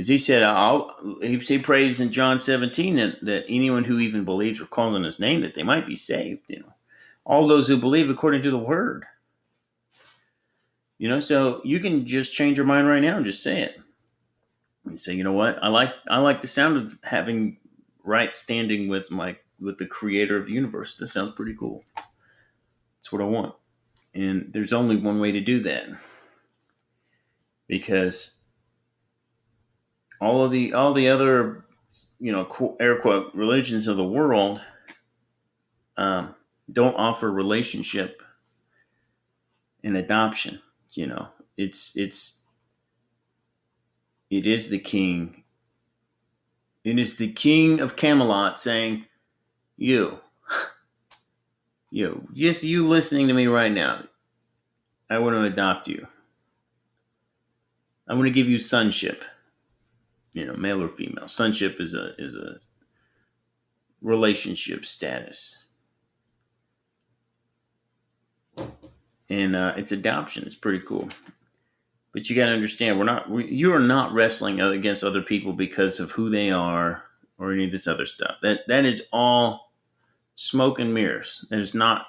Because 0.00 0.08
he 0.08 0.16
said, 0.16 0.42
I'll, 0.42 0.96
he 1.20 1.58
prays 1.58 2.00
in 2.00 2.10
John 2.10 2.38
17 2.38 2.96
that, 2.96 3.22
that 3.22 3.44
anyone 3.50 3.84
who 3.84 3.98
even 3.98 4.24
believes 4.24 4.58
or 4.58 4.64
calls 4.64 4.94
on 4.94 5.04
his 5.04 5.20
name, 5.20 5.42
that 5.42 5.54
they 5.54 5.62
might 5.62 5.86
be 5.86 5.94
saved. 5.94 6.46
You 6.48 6.60
know, 6.60 6.72
all 7.26 7.46
those 7.46 7.68
who 7.68 7.76
believe 7.76 8.08
according 8.08 8.40
to 8.44 8.50
the 8.50 8.56
word. 8.56 9.04
You 10.96 11.10
know, 11.10 11.20
so 11.20 11.60
you 11.66 11.80
can 11.80 12.06
just 12.06 12.32
change 12.32 12.56
your 12.56 12.64
mind 12.64 12.88
right 12.88 13.02
now 13.02 13.18
and 13.18 13.26
just 13.26 13.42
say 13.42 13.60
it. 13.60 13.78
You 14.90 14.96
say, 14.96 15.12
you 15.12 15.22
know 15.22 15.34
what? 15.34 15.62
I 15.62 15.68
like 15.68 15.92
I 16.08 16.16
like 16.16 16.40
the 16.40 16.48
sound 16.48 16.78
of 16.78 16.98
having 17.02 17.58
right 18.02 18.34
standing 18.34 18.88
with 18.88 19.10
my 19.10 19.36
with 19.60 19.76
the 19.76 19.86
creator 19.86 20.38
of 20.38 20.46
the 20.46 20.54
universe. 20.54 20.96
This 20.96 21.12
sounds 21.12 21.32
pretty 21.32 21.54
cool. 21.54 21.84
That's 21.94 23.12
what 23.12 23.20
I 23.20 23.26
want. 23.26 23.54
And 24.14 24.50
there's 24.50 24.72
only 24.72 24.96
one 24.96 25.20
way 25.20 25.30
to 25.30 25.42
do 25.42 25.60
that. 25.60 25.88
Because 27.68 28.39
all 30.20 30.44
of 30.44 30.52
the 30.52 30.72
all 30.74 30.92
the 30.92 31.08
other 31.08 31.64
you 32.18 32.32
know 32.32 32.76
air 32.80 33.00
quote 33.00 33.34
religions 33.34 33.86
of 33.86 33.96
the 33.96 34.04
world 34.04 34.60
um, 35.96 36.34
don't 36.72 36.94
offer 36.94 37.30
relationship 37.30 38.22
and 39.82 39.96
adoption 39.96 40.60
you 40.92 41.06
know 41.06 41.28
it's 41.56 41.96
it's 41.96 42.40
it 44.30 44.46
is 44.46 44.70
the 44.70 44.78
king. 44.78 45.42
It 46.84 46.98
is 46.98 47.16
the 47.16 47.30
king 47.32 47.80
of 47.80 47.96
Camelot 47.96 48.60
saying, 48.60 49.06
You, 49.76 50.20
you, 51.90 52.28
just 52.32 52.62
you 52.62 52.86
listening 52.88 53.26
to 53.26 53.34
me 53.34 53.48
right 53.48 53.72
now, 53.72 54.04
I 55.10 55.18
want 55.18 55.34
to 55.34 55.42
adopt 55.42 55.88
you. 55.88 56.06
I 58.08 58.14
want 58.14 58.26
to 58.26 58.32
give 58.32 58.48
you 58.48 58.58
sonship. 58.58 59.24
You 60.32 60.46
know, 60.46 60.54
male 60.54 60.82
or 60.82 60.88
female. 60.88 61.28
Sonship 61.28 61.80
is 61.80 61.94
a 61.94 62.14
is 62.18 62.36
a 62.36 62.60
relationship 64.00 64.86
status. 64.86 65.64
And 69.28 69.54
uh, 69.54 69.74
it's 69.76 69.92
adoption. 69.92 70.44
It's 70.44 70.56
pretty 70.56 70.80
cool. 70.80 71.08
But 72.12 72.28
you 72.28 72.34
got 72.34 72.46
to 72.46 72.52
understand, 72.52 72.98
we're 72.98 73.04
not. 73.04 73.30
We, 73.30 73.46
you 73.46 73.72
are 73.72 73.80
not 73.80 74.12
wrestling 74.12 74.60
against 74.60 75.04
other 75.04 75.22
people 75.22 75.52
because 75.52 76.00
of 76.00 76.10
who 76.10 76.28
they 76.28 76.50
are 76.50 77.04
or 77.38 77.52
any 77.52 77.64
of 77.64 77.72
this 77.72 77.86
other 77.86 78.06
stuff. 78.06 78.36
That 78.42 78.60
that 78.66 78.84
is 78.84 79.06
all 79.12 79.72
smoke 80.34 80.80
and 80.80 80.92
mirrors. 80.92 81.44
Is 81.50 81.74
not. 81.74 82.06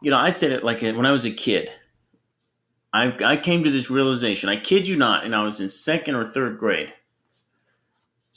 You 0.00 0.12
know, 0.12 0.18
I 0.18 0.30
said 0.30 0.52
it 0.52 0.62
like 0.62 0.82
when 0.82 1.06
I 1.06 1.12
was 1.12 1.24
a 1.24 1.32
kid. 1.32 1.70
I 2.92 3.12
I 3.24 3.36
came 3.36 3.64
to 3.64 3.70
this 3.70 3.90
realization. 3.90 4.48
I 4.48 4.56
kid 4.56 4.86
you 4.86 4.96
not, 4.96 5.24
and 5.24 5.34
I 5.34 5.42
was 5.42 5.60
in 5.60 5.68
second 5.68 6.14
or 6.14 6.24
third 6.24 6.58
grade. 6.58 6.92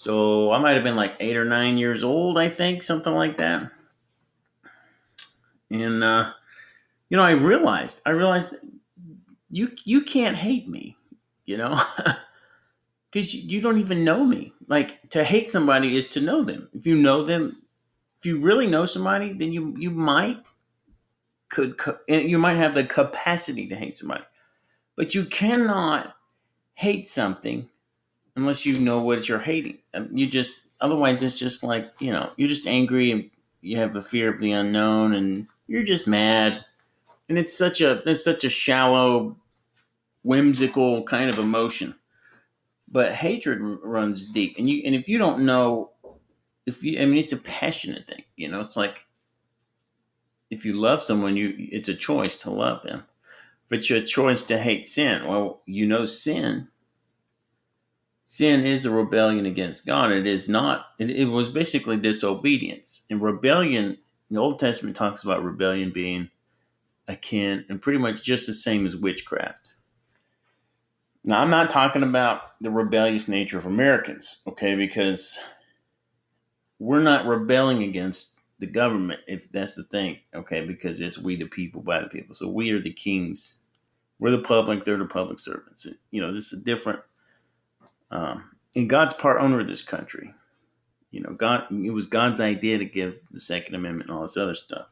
So 0.01 0.51
I 0.51 0.57
might 0.57 0.71
have 0.71 0.83
been 0.83 0.95
like 0.95 1.15
eight 1.19 1.37
or 1.37 1.45
nine 1.45 1.77
years 1.77 2.03
old, 2.03 2.39
I 2.39 2.49
think, 2.49 2.81
something 2.81 3.13
like 3.13 3.37
that. 3.37 3.69
And 5.69 6.03
uh, 6.03 6.33
you 7.09 7.17
know, 7.17 7.23
I 7.23 7.33
realized, 7.33 8.01
I 8.03 8.09
realized 8.09 8.55
you 9.51 9.73
you 9.83 10.01
can't 10.01 10.35
hate 10.35 10.67
me, 10.67 10.97
you 11.45 11.55
know. 11.55 11.79
because 13.11 13.35
you, 13.35 13.61
don't 13.61 13.77
even 13.77 14.03
know 14.03 14.25
me. 14.25 14.53
Like 14.67 15.07
to 15.11 15.23
hate 15.23 15.51
somebody 15.51 15.95
is 15.95 16.09
to 16.09 16.19
know 16.19 16.41
them. 16.41 16.67
If 16.73 16.87
you 16.87 16.95
know 16.95 17.23
them, 17.23 17.61
if 18.17 18.25
you 18.25 18.39
really 18.39 18.65
know 18.65 18.87
somebody, 18.87 19.33
then 19.33 19.51
you 19.51 19.75
you 19.77 19.91
might 19.91 20.49
could 21.49 21.79
you 22.07 22.39
might 22.39 22.55
have 22.55 22.73
the 22.73 22.85
capacity 22.85 23.67
to 23.67 23.75
hate 23.75 23.99
somebody, 23.99 24.23
but 24.95 25.13
you 25.13 25.25
cannot 25.25 26.15
hate 26.73 27.07
something 27.07 27.69
unless 28.35 28.65
you 28.65 28.79
know 28.79 29.01
what 29.01 29.27
you're 29.27 29.39
hating. 29.39 29.79
Um, 29.93 30.09
You 30.11 30.27
just 30.27 30.67
otherwise 30.79 31.23
it's 31.23 31.37
just 31.39 31.63
like 31.63 31.91
you 31.99 32.11
know 32.11 32.31
you're 32.37 32.47
just 32.49 32.67
angry 32.67 33.11
and 33.11 33.29
you 33.61 33.77
have 33.77 33.95
a 33.95 34.01
fear 34.01 34.33
of 34.33 34.39
the 34.39 34.51
unknown 34.51 35.13
and 35.13 35.47
you're 35.67 35.83
just 35.83 36.07
mad, 36.07 36.65
and 37.29 37.37
it's 37.37 37.57
such 37.57 37.81
a 37.81 38.07
it's 38.09 38.23
such 38.23 38.43
a 38.43 38.49
shallow, 38.49 39.37
whimsical 40.23 41.03
kind 41.03 41.29
of 41.29 41.39
emotion. 41.39 41.95
But 42.87 43.13
hatred 43.13 43.61
r- 43.61 43.79
runs 43.83 44.25
deep, 44.25 44.55
and 44.57 44.69
you 44.69 44.81
and 44.85 44.95
if 44.95 45.07
you 45.07 45.17
don't 45.17 45.45
know, 45.45 45.91
if 46.65 46.83
you 46.83 47.01
I 47.01 47.05
mean 47.05 47.19
it's 47.19 47.33
a 47.33 47.37
passionate 47.37 48.07
thing. 48.07 48.23
You 48.35 48.49
know, 48.49 48.61
it's 48.61 48.77
like 48.77 49.05
if 50.49 50.65
you 50.65 50.73
love 50.73 51.01
someone, 51.01 51.37
you 51.37 51.53
it's 51.57 51.89
a 51.89 51.95
choice 51.95 52.35
to 52.37 52.51
love 52.51 52.83
them. 52.83 53.05
But 53.69 53.89
your 53.89 54.01
choice 54.01 54.43
to 54.47 54.57
hate 54.57 54.85
sin. 54.85 55.25
Well, 55.25 55.61
you 55.65 55.87
know 55.87 56.03
sin 56.05 56.67
sin 58.31 58.65
is 58.65 58.85
a 58.85 58.89
rebellion 58.89 59.45
against 59.45 59.85
God. 59.85 60.09
It 60.09 60.25
is 60.25 60.47
not. 60.47 60.85
It, 60.97 61.09
it 61.09 61.25
was 61.25 61.49
basically 61.49 61.97
disobedience. 61.97 63.05
And 63.09 63.21
rebellion, 63.21 63.97
the 64.29 64.39
Old 64.39 64.57
Testament 64.57 64.95
talks 64.95 65.25
about 65.25 65.43
rebellion 65.43 65.91
being 65.91 66.29
akin 67.09 67.65
and 67.67 67.81
pretty 67.81 67.99
much 67.99 68.23
just 68.23 68.47
the 68.47 68.53
same 68.53 68.85
as 68.85 68.95
witchcraft. 68.95 69.71
Now, 71.25 71.41
I'm 71.41 71.49
not 71.49 71.69
talking 71.69 72.03
about 72.03 72.57
the 72.61 72.71
rebellious 72.71 73.27
nature 73.27 73.57
of 73.57 73.65
Americans, 73.65 74.41
okay? 74.47 74.75
Because 74.75 75.37
we're 76.79 77.03
not 77.03 77.25
rebelling 77.25 77.83
against 77.83 78.39
the 78.59 78.67
government, 78.67 79.19
if 79.27 79.51
that's 79.51 79.75
the 79.75 79.83
thing, 79.83 80.19
okay? 80.33 80.65
Because 80.65 81.01
it's 81.01 81.19
we 81.19 81.35
the 81.35 81.47
people 81.47 81.81
by 81.81 81.99
the 81.99 82.07
people. 82.07 82.33
So 82.33 82.47
we 82.47 82.71
are 82.71 82.79
the 82.79 82.93
kings. 82.93 83.61
We're 84.19 84.31
the 84.31 84.41
public. 84.41 84.85
They're 84.85 84.95
the 84.95 85.05
public 85.05 85.41
servants. 85.41 85.85
You 86.11 86.21
know, 86.21 86.33
this 86.33 86.53
is 86.53 86.61
a 86.61 86.63
different 86.63 87.01
um, 88.11 88.51
and 88.75 88.89
God's 88.89 89.13
part 89.13 89.41
owner 89.41 89.59
of 89.61 89.67
this 89.67 89.81
country. 89.81 90.33
You 91.09 91.21
know, 91.21 91.33
God. 91.33 91.65
It 91.71 91.93
was 91.93 92.07
God's 92.07 92.39
idea 92.39 92.77
to 92.77 92.85
give 92.85 93.19
the 93.31 93.39
Second 93.39 93.75
Amendment 93.75 94.09
and 94.09 94.17
all 94.17 94.21
this 94.21 94.37
other 94.37 94.55
stuff, 94.55 94.87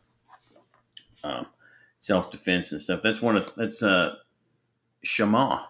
um, 1.24 1.46
self 2.00 2.32
defense 2.32 2.72
and 2.72 2.82
stuff. 2.82 3.02
That's 3.02 3.22
one 3.22 3.38
of 3.38 3.54
that's 3.56 3.82
uh, 3.84 4.16
Shema, 5.02 5.64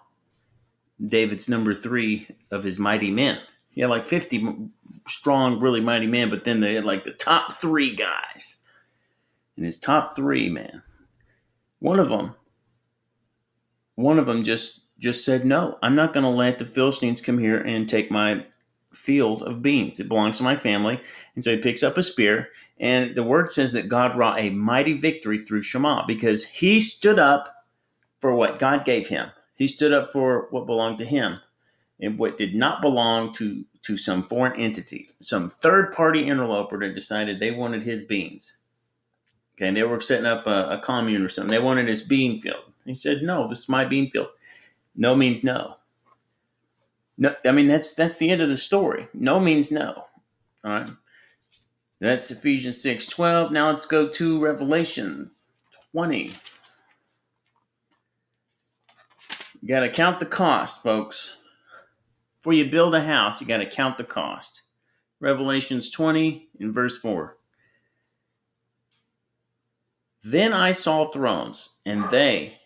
David's 1.05 1.49
number 1.49 1.75
three 1.75 2.27
of 2.49 2.63
his 2.63 2.79
mighty 2.79 3.11
men. 3.11 3.39
He 3.69 3.81
had 3.81 3.91
like 3.91 4.05
fifty 4.05 4.55
strong, 5.07 5.59
really 5.59 5.81
mighty 5.81 6.07
men, 6.07 6.29
but 6.31 6.45
then 6.45 6.61
they 6.61 6.73
had 6.73 6.85
like 6.85 7.03
the 7.03 7.11
top 7.13 7.53
three 7.53 7.95
guys, 7.95 8.63
and 9.55 9.65
his 9.65 9.79
top 9.79 10.15
three 10.15 10.49
man. 10.49 10.81
One 11.77 11.99
of 11.99 12.09
them, 12.09 12.35
one 13.95 14.17
of 14.17 14.25
them 14.25 14.43
just 14.43 14.81
just 14.99 15.25
said, 15.25 15.45
No, 15.45 15.77
I'm 15.81 15.95
not 15.95 16.13
going 16.13 16.23
to 16.23 16.29
let 16.29 16.59
the 16.59 16.65
Philistines 16.65 17.21
come 17.21 17.39
here 17.39 17.57
and 17.57 17.87
take 17.87 18.11
my 18.11 18.45
field 18.93 19.43
of 19.43 19.61
beans. 19.61 19.99
It 19.99 20.09
belongs 20.09 20.37
to 20.37 20.43
my 20.43 20.55
family. 20.55 20.99
And 21.35 21.43
so 21.43 21.51
he 21.51 21.57
picks 21.57 21.83
up 21.83 21.97
a 21.97 22.03
spear. 22.03 22.49
And 22.79 23.15
the 23.15 23.23
word 23.23 23.51
says 23.51 23.73
that 23.73 23.89
God 23.89 24.15
wrought 24.17 24.39
a 24.39 24.51
mighty 24.51 24.93
victory 24.93 25.37
through 25.37 25.63
Shema 25.63 26.05
because 26.05 26.45
he 26.45 26.79
stood 26.79 27.19
up 27.19 27.65
for 28.19 28.33
what 28.33 28.59
God 28.59 28.85
gave 28.85 29.07
him. 29.07 29.31
He 29.55 29.67
stood 29.67 29.93
up 29.93 30.11
for 30.11 30.47
what 30.51 30.65
belonged 30.65 30.97
to 30.99 31.05
him 31.05 31.39
and 31.99 32.17
what 32.17 32.37
did 32.37 32.55
not 32.55 32.81
belong 32.81 33.33
to, 33.33 33.65
to 33.83 33.97
some 33.97 34.23
foreign 34.23 34.59
entity, 34.59 35.09
some 35.19 35.49
third 35.49 35.91
party 35.91 36.23
interloper 36.23 36.79
that 36.79 36.95
decided 36.95 37.39
they 37.39 37.51
wanted 37.51 37.83
his 37.83 38.03
beans. 38.03 38.59
Okay, 39.57 39.67
and 39.67 39.75
they 39.75 39.83
were 39.83 39.99
setting 39.99 40.25
up 40.25 40.47
a, 40.47 40.69
a 40.69 40.79
commune 40.79 41.23
or 41.23 41.29
something. 41.29 41.51
They 41.51 41.59
wanted 41.59 41.87
his 41.87 42.01
bean 42.01 42.39
field. 42.39 42.63
He 42.85 42.93
said, 42.93 43.21
No, 43.21 43.47
this 43.47 43.59
is 43.59 43.69
my 43.69 43.83
bean 43.83 44.09
field. 44.09 44.29
No 44.99 45.15
means 45.15 45.45
no. 45.45 45.77
No, 47.17 47.33
I 47.45 47.51
mean 47.51 47.69
that's 47.69 47.95
that's 47.95 48.17
the 48.17 48.29
end 48.29 48.41
of 48.41 48.49
the 48.49 48.57
story. 48.57 49.07
No 49.13 49.39
means 49.39 49.71
no. 49.71 50.03
All 50.63 50.71
right. 50.71 50.89
That's 52.01 52.29
Ephesians 52.29 52.81
6 52.81 53.07
12. 53.07 53.51
Now 53.53 53.71
let's 53.71 53.85
go 53.85 54.09
to 54.09 54.43
Revelation 54.43 55.31
20. 55.93 56.31
You 59.61 59.67
got 59.67 59.81
to 59.81 59.89
count 59.89 60.19
the 60.19 60.25
cost, 60.25 60.83
folks. 60.83 61.37
Before 62.41 62.53
you 62.53 62.65
build 62.65 62.93
a 62.93 63.01
house, 63.01 63.39
you 63.39 63.47
got 63.47 63.57
to 63.57 63.65
count 63.65 63.97
the 63.97 64.03
cost. 64.03 64.63
Revelations 65.21 65.89
20 65.89 66.49
in 66.59 66.73
verse 66.73 66.97
4. 66.97 67.37
Then 70.23 70.51
I 70.51 70.73
saw 70.73 71.05
thrones, 71.05 71.79
and 71.85 72.09
they 72.09 72.58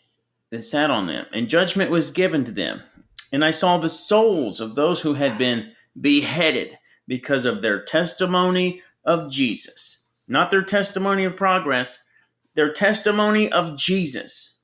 that 0.53 0.61
sat 0.61 0.91
on 0.91 1.07
them, 1.07 1.25
and 1.33 1.49
judgment 1.49 1.89
was 1.89 2.11
given 2.11 2.45
to 2.45 2.51
them. 2.51 2.83
And 3.31 3.43
I 3.43 3.49
saw 3.49 3.79
the 3.79 3.89
souls 3.89 4.61
of 4.61 4.75
those 4.75 5.01
who 5.01 5.15
had 5.15 5.35
been 5.35 5.71
beheaded 5.99 6.77
because 7.07 7.45
of 7.45 7.63
their 7.63 7.83
testimony 7.83 8.83
of 9.03 9.31
Jesus. 9.31 10.09
Not 10.27 10.51
their 10.51 10.61
testimony 10.61 11.23
of 11.23 11.35
progress, 11.35 12.07
their 12.53 12.71
testimony 12.71 13.51
of 13.51 13.75
Jesus. 13.75 14.57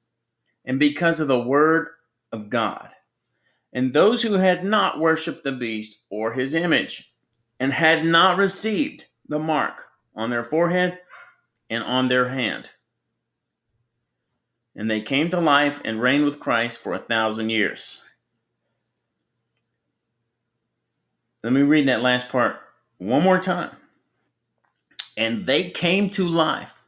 And 0.64 0.78
because 0.78 1.20
of 1.20 1.28
the 1.28 1.42
word 1.42 1.88
of 2.32 2.52
God. 2.52 2.90
And 3.74 3.92
those 3.92 4.22
who 4.22 4.34
had 4.34 4.64
not 4.64 5.00
worshipped 5.00 5.44
the 5.44 5.52
beast 5.52 6.04
or 6.12 6.34
his 6.34 6.54
image, 6.54 7.16
and 7.60 7.74
had 7.74 8.06
not 8.06 8.38
received 8.38 9.06
the 9.28 9.40
mark 9.40 9.86
on 10.16 10.30
their 10.30 10.44
forehead 10.44 11.00
and 11.68 11.84
on 11.84 12.10
their 12.10 12.30
hand 12.30 12.70
and 14.76 14.90
they 14.90 15.02
came 15.02 15.30
to 15.30 15.40
life 15.40 15.82
and 15.84 16.02
reigned 16.02 16.26
with 16.26 16.40
Christ 16.40 16.80
for 16.80 16.94
a 16.94 17.00
thousand 17.00 17.50
years. 17.50 18.02
Let 21.44 21.54
me 21.54 21.62
read 21.62 21.88
that 21.88 22.02
last 22.02 22.30
part 22.30 22.60
one 22.98 23.24
more 23.24 23.40
time. 23.40 23.72
And 25.18 25.46
they 25.46 25.70
came 25.70 26.10
to 26.12 26.28
life 26.28 26.82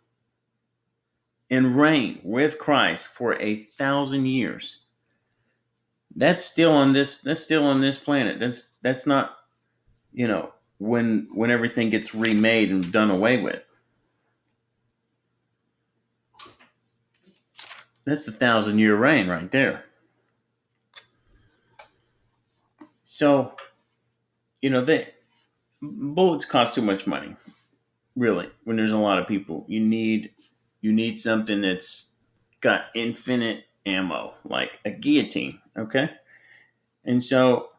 and 1.49 1.75
reigned 1.75 2.21
with 2.23 2.57
Christ 2.57 3.07
for 3.07 3.35
a 3.41 3.63
thousand 3.63 4.25
years. 4.25 4.79
That's 6.15 6.43
still 6.43 6.71
on 6.71 6.93
this. 6.93 7.19
That's 7.19 7.43
still 7.43 7.65
on 7.65 7.81
this 7.81 7.97
planet. 7.97 8.39
That's 8.39 8.77
that's 8.81 9.05
not, 9.05 9.37
you 10.13 10.27
know, 10.27 10.51
when 10.77 11.27
when 11.33 11.51
everything 11.51 11.89
gets 11.89 12.13
remade 12.13 12.69
and 12.69 12.91
done 12.91 13.11
away 13.11 13.41
with. 13.41 13.63
That's 18.05 18.27
a 18.27 18.31
thousand 18.31 18.79
year 18.79 18.95
reign 18.95 19.27
right 19.27 19.51
there. 19.51 19.85
So, 23.03 23.55
you 24.61 24.69
know, 24.69 24.83
they 24.83 25.07
bullets 25.81 26.45
cost 26.45 26.75
too 26.75 26.81
much 26.81 27.05
money. 27.05 27.35
Really, 28.15 28.49
when 28.63 28.77
there's 28.77 28.91
a 28.91 28.97
lot 28.97 29.19
of 29.19 29.27
people, 29.27 29.65
you 29.67 29.79
need 29.79 30.31
you 30.81 30.91
need 30.91 31.19
something 31.19 31.61
that's 31.61 32.13
got 32.61 32.85
infinite 32.95 33.65
ammo, 33.85 34.33
like 34.43 34.79
a 34.85 34.91
guillotine. 34.91 35.59
Okay, 35.77 36.09
and 37.05 37.23
so, 37.23 37.69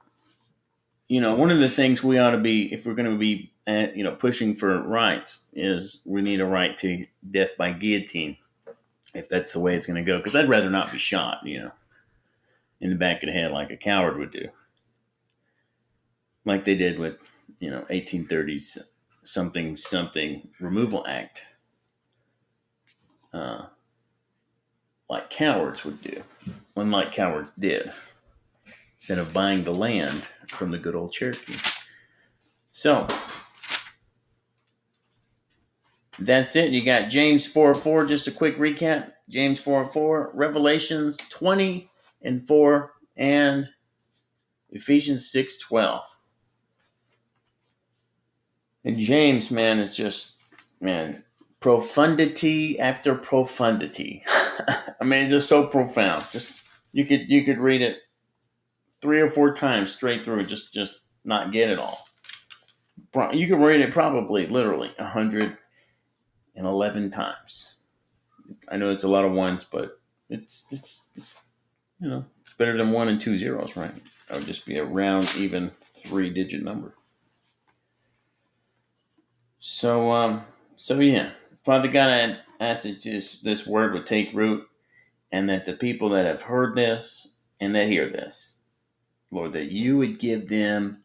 you 1.08 1.20
know, 1.20 1.34
one 1.34 1.50
of 1.50 1.58
the 1.58 1.68
things 1.68 2.02
we 2.02 2.18
ought 2.18 2.30
to 2.30 2.38
be, 2.38 2.72
if 2.72 2.86
we're 2.86 2.94
going 2.94 3.10
to 3.10 3.18
be, 3.18 3.52
uh, 3.66 3.86
you 3.94 4.04
know, 4.04 4.14
pushing 4.14 4.54
for 4.54 4.80
rights, 4.82 5.48
is 5.54 6.02
we 6.06 6.22
need 6.22 6.40
a 6.40 6.46
right 6.46 6.76
to 6.78 7.06
death 7.30 7.56
by 7.58 7.72
guillotine 7.72 8.36
if 9.14 9.28
that's 9.28 9.52
the 9.52 9.60
way 9.60 9.74
it's 9.74 9.86
going 9.86 10.02
to 10.02 10.10
go. 10.10 10.18
Because 10.18 10.36
I'd 10.36 10.48
rather 10.48 10.70
not 10.70 10.92
be 10.92 10.98
shot, 10.98 11.38
you 11.44 11.60
know, 11.60 11.72
in 12.80 12.90
the 12.90 12.96
back 12.96 13.22
of 13.22 13.26
the 13.28 13.32
head 13.32 13.52
like 13.52 13.70
a 13.70 13.76
coward 13.76 14.18
would 14.18 14.32
do, 14.32 14.48
like 16.44 16.64
they 16.64 16.74
did 16.74 16.98
with, 16.98 17.16
you 17.60 17.70
know, 17.70 17.84
1830s 17.90 18.78
something 19.24 19.76
something 19.76 20.48
removal 20.58 21.06
act, 21.06 21.46
uh, 23.32 23.66
like 25.08 25.30
cowards 25.30 25.84
would 25.84 26.00
do, 26.02 26.22
unlike 26.76 27.12
cowards 27.12 27.52
did, 27.58 27.92
instead 28.96 29.18
of 29.18 29.32
buying 29.32 29.64
the 29.64 29.74
land 29.74 30.26
from 30.48 30.70
the 30.70 30.78
good 30.78 30.94
old 30.94 31.12
Cherokee. 31.12 31.54
So 32.70 33.06
that's 36.26 36.56
it. 36.56 36.72
You 36.72 36.84
got 36.84 37.08
James 37.08 37.46
4 37.46 37.74
4, 37.74 38.06
just 38.06 38.26
a 38.26 38.32
quick 38.32 38.58
recap. 38.58 39.12
James 39.28 39.60
4 39.60 39.92
4, 39.92 40.32
Revelations 40.34 41.16
20 41.30 41.88
and 42.22 42.46
4, 42.46 42.92
and 43.16 43.68
Ephesians 44.70 45.30
6 45.30 45.58
12. 45.58 46.02
And 48.84 48.98
James, 48.98 49.50
man, 49.50 49.78
is 49.78 49.96
just, 49.96 50.38
man, 50.80 51.22
profundity 51.60 52.78
after 52.78 53.14
profundity. 53.14 54.24
I 55.00 55.04
mean, 55.04 55.22
it's 55.22 55.30
just 55.30 55.48
so 55.48 55.68
profound. 55.68 56.24
Just 56.32 56.62
you 56.92 57.06
could 57.06 57.28
you 57.28 57.44
could 57.44 57.58
read 57.58 57.80
it 57.80 57.98
three 59.00 59.20
or 59.20 59.28
four 59.28 59.54
times 59.54 59.92
straight 59.92 60.24
through, 60.24 60.44
just 60.44 60.74
just 60.74 61.06
not 61.24 61.52
get 61.52 61.70
it 61.70 61.78
all. 61.78 62.06
You 63.32 63.46
could 63.46 63.60
read 63.60 63.80
it 63.80 63.92
probably 63.92 64.46
literally 64.46 64.92
a 64.98 65.06
hundred 65.06 65.56
and 66.56 66.66
eleven 66.66 67.10
times. 67.10 67.76
I 68.68 68.76
know 68.76 68.90
it's 68.90 69.04
a 69.04 69.08
lot 69.08 69.24
of 69.24 69.32
ones, 69.32 69.66
but 69.70 70.00
it's 70.28 70.66
it's 70.70 71.08
it's 71.16 71.34
you 72.00 72.08
know 72.08 72.24
it's 72.42 72.54
better 72.54 72.76
than 72.76 72.92
one 72.92 73.08
and 73.08 73.20
two 73.20 73.38
zeros, 73.38 73.76
right? 73.76 73.94
That 74.28 74.38
would 74.38 74.46
just 74.46 74.66
be 74.66 74.78
a 74.78 74.84
round, 74.84 75.34
even 75.36 75.70
three 75.70 76.30
digit 76.30 76.62
number. 76.62 76.94
So 79.60 80.12
um 80.12 80.44
so 80.76 81.00
yeah, 81.00 81.30
Father 81.64 81.88
God, 81.88 82.10
I 82.10 82.64
ask 82.64 82.84
that 82.84 83.02
this 83.02 83.40
this 83.40 83.66
word 83.66 83.94
would 83.94 84.06
take 84.06 84.34
root, 84.34 84.66
and 85.32 85.48
that 85.48 85.64
the 85.64 85.74
people 85.74 86.10
that 86.10 86.26
have 86.26 86.42
heard 86.42 86.76
this 86.76 87.28
and 87.60 87.74
that 87.74 87.88
hear 87.88 88.10
this, 88.10 88.60
Lord, 89.30 89.52
that 89.54 89.70
you 89.70 89.98
would 89.98 90.18
give 90.18 90.48
them 90.48 91.04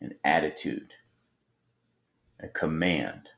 an 0.00 0.14
attitude, 0.24 0.92
a 2.40 2.48
command. 2.48 3.28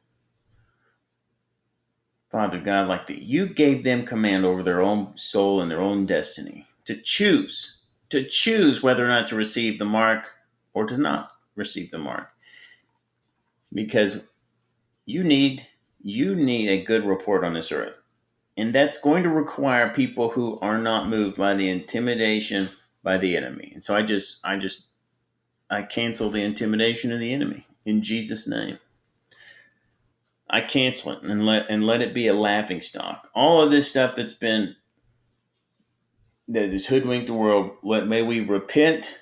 Father 2.30 2.60
God, 2.60 2.88
like 2.88 3.06
that 3.08 3.22
you 3.22 3.46
gave 3.46 3.82
them 3.82 4.06
command 4.06 4.44
over 4.44 4.62
their 4.62 4.80
own 4.80 5.16
soul 5.16 5.60
and 5.60 5.70
their 5.70 5.80
own 5.80 6.06
destiny 6.06 6.66
to 6.84 6.96
choose, 6.96 7.78
to 8.08 8.24
choose 8.24 8.82
whether 8.82 9.04
or 9.04 9.08
not 9.08 9.28
to 9.28 9.36
receive 9.36 9.78
the 9.78 9.84
mark 9.84 10.24
or 10.72 10.86
to 10.86 10.96
not 10.96 11.32
receive 11.56 11.90
the 11.90 11.98
mark. 11.98 12.28
Because 13.72 14.24
you 15.06 15.24
need 15.24 15.66
you 16.02 16.34
need 16.34 16.68
a 16.68 16.84
good 16.84 17.04
report 17.04 17.44
on 17.44 17.52
this 17.52 17.72
earth. 17.72 18.00
And 18.56 18.74
that's 18.74 19.00
going 19.00 19.22
to 19.24 19.28
require 19.28 19.90
people 19.90 20.30
who 20.30 20.58
are 20.60 20.78
not 20.78 21.08
moved 21.08 21.36
by 21.36 21.54
the 21.54 21.68
intimidation 21.68 22.70
by 23.02 23.18
the 23.18 23.36
enemy. 23.36 23.70
And 23.74 23.82
so 23.82 23.96
I 23.96 24.02
just 24.02 24.44
I 24.44 24.56
just 24.56 24.88
I 25.68 25.82
cancel 25.82 26.30
the 26.30 26.42
intimidation 26.42 27.12
of 27.12 27.20
the 27.20 27.32
enemy 27.32 27.66
in 27.84 28.02
Jesus' 28.02 28.46
name. 28.48 28.78
I 30.50 30.60
cancel 30.62 31.12
it 31.12 31.22
and 31.22 31.46
let 31.46 31.70
and 31.70 31.86
let 31.86 32.02
it 32.02 32.12
be 32.12 32.26
a 32.26 32.34
laughing 32.34 32.80
stock. 32.80 33.28
All 33.34 33.62
of 33.62 33.70
this 33.70 33.88
stuff 33.88 34.16
that's 34.16 34.34
been 34.34 34.76
that 36.48 36.72
has 36.72 36.86
hoodwinked 36.86 37.28
the 37.28 37.34
world, 37.34 37.76
let 37.82 38.08
may 38.08 38.22
we 38.22 38.40
repent. 38.40 39.20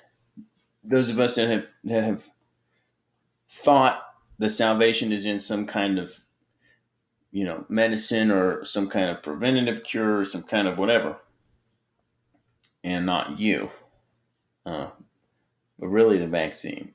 Those 0.83 1.09
of 1.09 1.19
us 1.19 1.35
that 1.35 1.47
have 1.47 1.67
that 1.83 2.03
have 2.03 2.29
thought 3.47 4.03
the 4.39 4.49
salvation 4.49 5.11
is 5.11 5.25
in 5.25 5.39
some 5.39 5.67
kind 5.67 5.99
of 5.99 6.19
you 7.31 7.45
know 7.45 7.65
medicine 7.69 8.31
or 8.31 8.65
some 8.65 8.89
kind 8.89 9.09
of 9.09 9.21
preventative 9.21 9.83
cure 9.83 10.19
or 10.19 10.25
some 10.25 10.43
kind 10.43 10.67
of 10.67 10.77
whatever 10.77 11.17
and 12.83 13.05
not 13.05 13.39
you 13.39 13.69
uh, 14.65 14.87
but 15.77 15.87
really 15.87 16.17
the 16.17 16.27
vaccine 16.27 16.93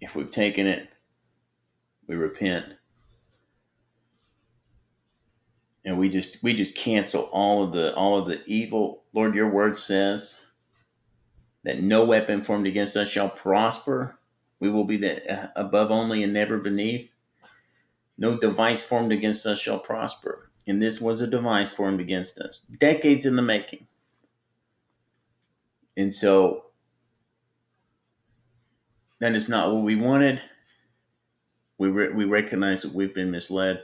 if 0.00 0.16
we've 0.16 0.30
taken 0.30 0.66
it 0.66 0.88
we 2.06 2.16
repent 2.16 2.74
and 5.86 5.96
we 5.98 6.10
just 6.10 6.42
we 6.42 6.52
just 6.52 6.76
cancel 6.76 7.22
all 7.32 7.64
of 7.64 7.72
the 7.72 7.94
all 7.94 8.18
of 8.18 8.28
the 8.28 8.42
evil 8.44 9.04
lord 9.14 9.34
your 9.34 9.48
word 9.48 9.76
says 9.76 10.46
that 11.66 11.82
no 11.82 12.04
weapon 12.04 12.44
formed 12.44 12.68
against 12.68 12.96
us 12.96 13.10
shall 13.10 13.28
prosper. 13.28 14.16
We 14.60 14.70
will 14.70 14.84
be 14.84 14.98
the 14.98 15.28
uh, 15.28 15.48
above 15.56 15.90
only 15.90 16.22
and 16.22 16.32
never 16.32 16.58
beneath. 16.58 17.12
No 18.16 18.38
device 18.38 18.84
formed 18.84 19.10
against 19.10 19.44
us 19.44 19.58
shall 19.58 19.80
prosper. 19.80 20.52
And 20.68 20.80
this 20.80 21.00
was 21.00 21.20
a 21.20 21.26
device 21.26 21.72
formed 21.72 22.00
against 22.00 22.38
us 22.38 22.60
decades 22.60 23.26
in 23.26 23.34
the 23.34 23.42
making. 23.42 23.88
And 25.96 26.14
so 26.14 26.66
that 29.18 29.34
is 29.34 29.48
not 29.48 29.72
what 29.72 29.82
we 29.82 29.96
wanted. 29.96 30.40
We, 31.78 31.88
re- 31.88 32.12
we 32.12 32.24
recognize 32.26 32.82
that 32.82 32.94
we've 32.94 33.14
been 33.14 33.32
misled 33.32 33.82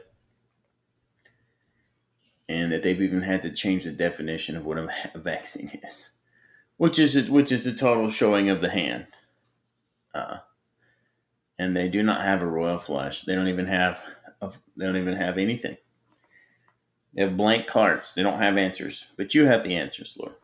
and 2.53 2.70
that 2.70 2.82
they've 2.82 3.00
even 3.00 3.22
had 3.22 3.42
to 3.42 3.50
change 3.50 3.84
the 3.84 3.90
definition 3.90 4.57
of 4.57 4.66
what 4.66 4.76
a, 4.76 4.88
vaccine 5.14 5.80
is, 5.82 6.11
which 6.76 6.98
is 6.98 7.30
which 7.30 7.50
is 7.50 7.66
a 7.66 7.74
total 7.74 8.11
showing 8.11 8.50
of 8.50 8.61
the 8.61 8.68
hand. 8.68 9.07
Uh, 10.14 10.38
and 11.59 11.74
they 11.74 11.88
do 11.88 12.03
not 12.03 12.22
have 12.22 12.42
a 12.42 12.46
royal 12.46 12.76
flush. 12.76 13.22
They 13.22 13.34
don't 13.34 13.48
even 13.48 13.66
have 13.66 14.03
a, 14.42 14.53
they 14.76 14.84
don't 14.84 14.98
even 14.98 15.16
have 15.16 15.38
anything. 15.38 15.78
They 17.14 17.22
have 17.22 17.36
blank 17.36 17.66
cards. 17.66 18.14
They 18.14 18.22
don't 18.22 18.40
have 18.40 18.59
answers, 18.59 19.07
but 19.16 19.34
you 19.34 19.46
have 19.46 19.64
the 19.64 19.76
answers, 19.76 20.16
Lord. 20.18 20.34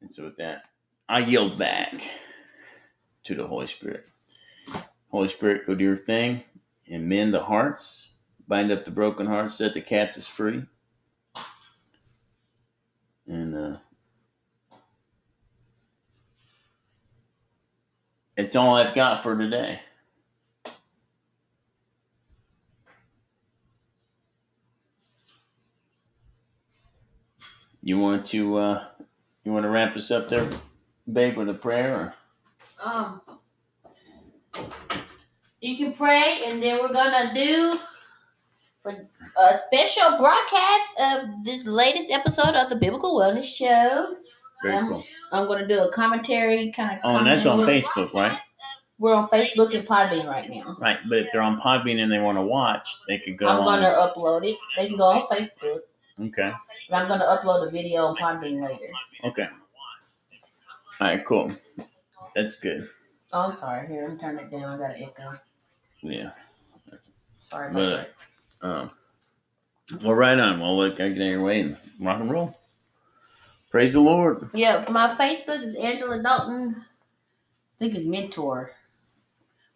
And 0.00 0.10
so 0.10 0.24
with 0.24 0.36
that, 0.36 0.62
I 1.08 1.20
yield 1.20 1.58
back 1.58 1.94
to 3.24 3.34
the 3.34 3.46
Holy 3.46 3.66
Spirit. 3.66 4.04
Holy 5.10 5.28
Spirit, 5.28 5.66
go 5.66 5.74
do 5.74 5.84
your 5.84 5.96
thing 5.96 6.42
and 6.90 7.08
mend 7.08 7.32
the 7.32 7.44
hearts 7.44 8.15
bind 8.48 8.70
up 8.70 8.84
the 8.84 8.90
broken 8.90 9.26
heart, 9.26 9.50
set 9.50 9.74
the 9.74 9.80
captives 9.80 10.26
free. 10.26 10.64
And 13.26 13.54
uh, 13.56 13.76
it's 18.36 18.54
all 18.54 18.76
I've 18.76 18.94
got 18.94 19.22
for 19.22 19.36
today. 19.36 19.80
You 27.82 27.98
want 28.00 28.26
to 28.26 28.56
uh, 28.56 28.84
you 29.44 29.52
want 29.52 29.64
to 29.64 29.68
wrap 29.68 29.96
us 29.96 30.10
up 30.10 30.28
there, 30.28 30.50
babe, 31.12 31.36
with 31.36 31.48
a 31.48 31.54
prayer? 31.54 32.12
Or? 32.82 32.84
Um, 32.84 33.20
you 35.60 35.76
can 35.76 35.92
pray, 35.92 36.40
and 36.46 36.60
then 36.60 36.80
we're 36.80 36.92
gonna 36.92 37.32
do 37.32 37.78
for 38.86 39.08
a 39.42 39.54
special 39.54 40.16
broadcast 40.18 40.86
of 41.00 41.44
this 41.44 41.66
latest 41.66 42.10
episode 42.10 42.54
of 42.54 42.68
the 42.70 42.76
Biblical 42.76 43.16
Wellness 43.18 43.44
Show. 43.44 44.16
Very 44.62 44.76
Um, 44.76 44.88
cool. 44.88 45.04
I'm 45.32 45.46
gonna 45.48 45.66
do 45.66 45.82
a 45.82 45.90
commentary 45.92 46.70
kind 46.72 46.98
of. 46.98 47.00
Oh, 47.04 47.18
and 47.18 47.26
that's 47.26 47.46
on 47.46 47.60
Facebook, 47.60 48.12
right? 48.14 48.38
We're 48.98 49.14
on 49.14 49.28
Facebook 49.28 49.74
and 49.74 49.86
Podbean 49.86 50.26
right 50.26 50.48
now. 50.48 50.76
Right, 50.80 50.98
but 51.08 51.18
if 51.18 51.32
they're 51.32 51.42
on 51.42 51.58
Podbean 51.60 52.00
and 52.02 52.10
they 52.10 52.18
want 52.20 52.38
to 52.38 52.42
watch, 52.42 52.88
they 53.08 53.18
could 53.18 53.36
go 53.36 53.48
I'm 53.48 53.58
on. 53.60 53.64
gonna 53.82 53.88
upload 53.94 54.46
it. 54.48 54.56
They 54.78 54.86
can 54.86 54.96
go 54.96 55.04
on 55.04 55.26
Facebook, 55.26 55.80
Okay. 56.20 56.52
but 56.88 56.96
I'm 56.96 57.08
gonna 57.08 57.24
upload 57.26 57.66
a 57.66 57.70
video 57.70 58.06
on 58.06 58.16
Podbean 58.16 58.62
later. 58.66 58.90
Okay. 59.24 59.48
All 61.00 61.08
right. 61.08 61.24
Cool. 61.26 61.52
That's 62.34 62.54
good. 62.54 62.88
Oh, 63.32 63.40
I'm 63.48 63.54
sorry. 63.54 63.86
Here, 63.88 64.02
let 64.04 64.12
me 64.14 64.18
turn 64.18 64.38
it 64.38 64.50
down. 64.50 64.64
I 64.64 64.76
got 64.78 64.96
an 64.96 65.02
echo. 65.02 65.38
Yeah. 66.02 66.30
Sorry 67.40 67.68
about 67.68 67.74
But- 67.74 67.96
that. 67.96 68.10
Um, 68.66 68.88
well, 70.02 70.14
right 70.14 70.38
on. 70.38 70.58
Well, 70.58 70.76
look, 70.76 71.00
I 71.00 71.08
get 71.10 71.18
your 71.18 71.42
way 71.44 71.60
and 71.60 71.76
rock 72.00 72.20
and 72.20 72.30
roll. 72.30 72.58
Praise 73.70 73.92
the 73.92 74.00
Lord. 74.00 74.50
Yeah, 74.52 74.84
my 74.90 75.14
Facebook 75.14 75.62
is 75.62 75.76
Angela 75.76 76.20
Dalton. 76.20 76.74
I 76.78 77.78
think 77.78 77.94
it's 77.94 78.04
Mentor. 78.04 78.72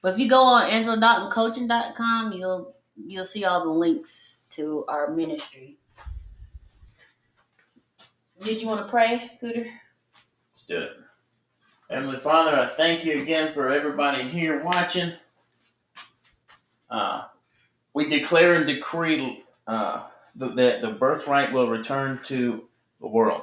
But 0.03 0.15
if 0.15 0.19
you 0.19 0.29
go 0.29 0.43
on 0.43 0.71
AngelaDaltonCoaching.com, 0.71 2.33
you'll 2.33 2.75
you'll 2.97 3.25
see 3.25 3.45
all 3.45 3.63
the 3.63 3.71
links 3.71 4.39
to 4.51 4.85
our 4.89 5.11
ministry. 5.13 5.77
Did 8.43 8.61
you 8.61 8.67
want 8.67 8.85
to 8.85 8.91
pray, 8.91 9.31
Cooter? 9.41 9.71
Let's 10.51 10.67
do 10.67 10.79
it. 10.79 10.93
Heavenly 11.91 12.19
Father, 12.19 12.59
I 12.59 12.67
thank 12.67 13.05
you 13.05 13.21
again 13.23 13.53
for 13.53 13.69
everybody 13.73 14.23
here 14.23 14.65
watching. 14.65 15.13
Uh, 16.91 17.25
we 17.95 18.09
declare 18.09 18.55
and 18.55 18.67
decree 18.67 19.45
uh, 19.67 20.05
th- 20.39 20.55
that 20.55 20.83
the 20.83 20.91
birthright 20.91 21.53
will 21.53 21.69
return 21.69 22.21
to 22.25 22.65
the 23.01 23.09
world. 23.09 23.43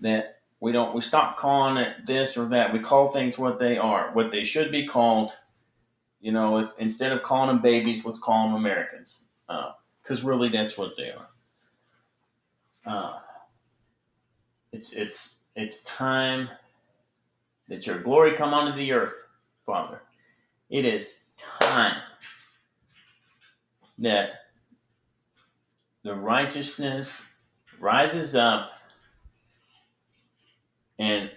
That 0.00 0.40
we 0.60 0.72
don't 0.72 0.94
we 0.94 1.00
stop 1.00 1.36
calling 1.36 1.76
it 1.76 2.06
this 2.06 2.36
or 2.36 2.46
that. 2.46 2.72
We 2.72 2.78
call 2.78 3.08
things 3.08 3.38
what 3.38 3.58
they 3.58 3.78
are, 3.78 4.10
what 4.12 4.30
they 4.30 4.44
should 4.44 4.70
be 4.70 4.86
called. 4.86 5.32
You 6.20 6.32
know, 6.32 6.58
if 6.58 6.78
instead 6.78 7.12
of 7.12 7.22
calling 7.22 7.48
them 7.48 7.62
babies, 7.62 8.04
let's 8.04 8.20
call 8.20 8.46
them 8.46 8.56
Americans, 8.56 9.30
because 10.02 10.22
really 10.22 10.50
that's 10.50 10.76
what 10.76 10.96
they 10.96 11.10
are. 11.10 11.28
Uh, 12.84 13.18
it's 14.72 14.92
it's 14.92 15.40
it's 15.56 15.82
time 15.84 16.48
that 17.68 17.86
your 17.86 18.00
glory 18.00 18.34
come 18.36 18.52
onto 18.52 18.76
the 18.76 18.92
earth, 18.92 19.14
Father. 19.64 20.02
It 20.68 20.84
is 20.84 21.26
time 21.36 21.96
that 24.00 24.30
the 26.02 26.14
righteousness 26.14 27.28
rises 27.78 28.34
up 28.34 28.72
and 30.98 31.30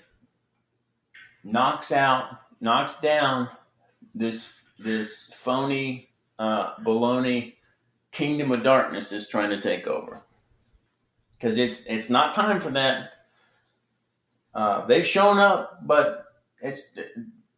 knocks 1.44 1.92
out, 1.92 2.40
knocks 2.60 3.00
down 3.00 3.50
this 4.16 4.64
this 4.80 5.34
phony 5.34 6.10
uh, 6.40 6.76
baloney 6.78 7.54
kingdom 8.12 8.52
of 8.52 8.64
darkness 8.64 9.12
is 9.12 9.28
trying 9.28 9.50
to 9.50 9.62
take 9.62 9.88
over. 9.88 10.22
Because 11.38 11.58
it's 11.58 11.88
it's 11.88 12.10
not 12.10 12.34
time 12.34 12.62
for 12.62 12.70
that. 12.72 13.12
Uh, 14.54 14.86
they've 14.86 15.06
shown 15.06 15.40
up, 15.40 15.86
but 15.86 16.26
it's 16.62 16.98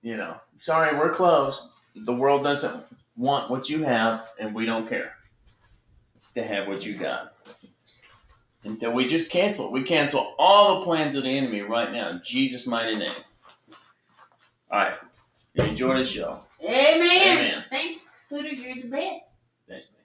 you 0.01 0.17
know, 0.17 0.37
sorry, 0.57 0.97
we're 0.97 1.13
closed. 1.13 1.61
The 1.95 2.13
world 2.13 2.43
doesn't 2.43 2.83
want 3.17 3.49
what 3.49 3.69
you 3.69 3.83
have, 3.83 4.29
and 4.39 4.53
we 4.53 4.65
don't 4.65 4.87
care 4.89 5.13
to 6.35 6.43
have 6.43 6.67
what 6.67 6.85
you 6.85 6.95
got. 6.95 7.33
And 8.63 8.79
so 8.79 8.91
we 8.91 9.07
just 9.07 9.29
cancel. 9.29 9.71
We 9.71 9.83
cancel 9.83 10.35
all 10.39 10.79
the 10.79 10.85
plans 10.85 11.15
of 11.15 11.23
the 11.23 11.29
enemy 11.29 11.61
right 11.61 11.91
now 11.91 12.09
in 12.09 12.21
Jesus' 12.23 12.65
mighty 12.67 12.95
name. 12.95 13.15
All 14.71 14.79
right. 14.79 14.97
Enjoy 15.55 15.97
the 15.97 16.03
show. 16.03 16.39
Amen. 16.61 17.37
Amen. 17.37 17.63
Thanks, 17.69 18.01
Cooter. 18.29 18.51
You're 18.57 18.83
the 18.83 18.89
best. 18.89 19.35
Thanks, 19.69 19.91
man. 19.93 20.01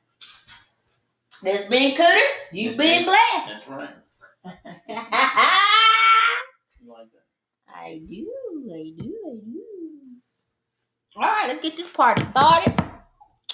This 1.43 1.67
been 1.69 1.97
Cooter. 1.97 2.21
You've 2.53 2.77
Yes, 2.77 2.77
been 2.77 3.05
blessed. 3.05 3.49
That's 3.49 3.69
right. 3.69 3.91
You 6.83 6.93
like 6.93 7.09
that? 7.13 7.75
I 7.75 8.01
do, 8.09 8.27
I 8.73 8.93
do, 9.03 9.15
I 9.27 9.35
do. 9.45 9.65
All 11.17 11.23
right, 11.23 11.45
let's 11.49 11.61
get 11.61 11.77
this 11.77 11.89
party 11.93 12.23
started. 12.23 12.90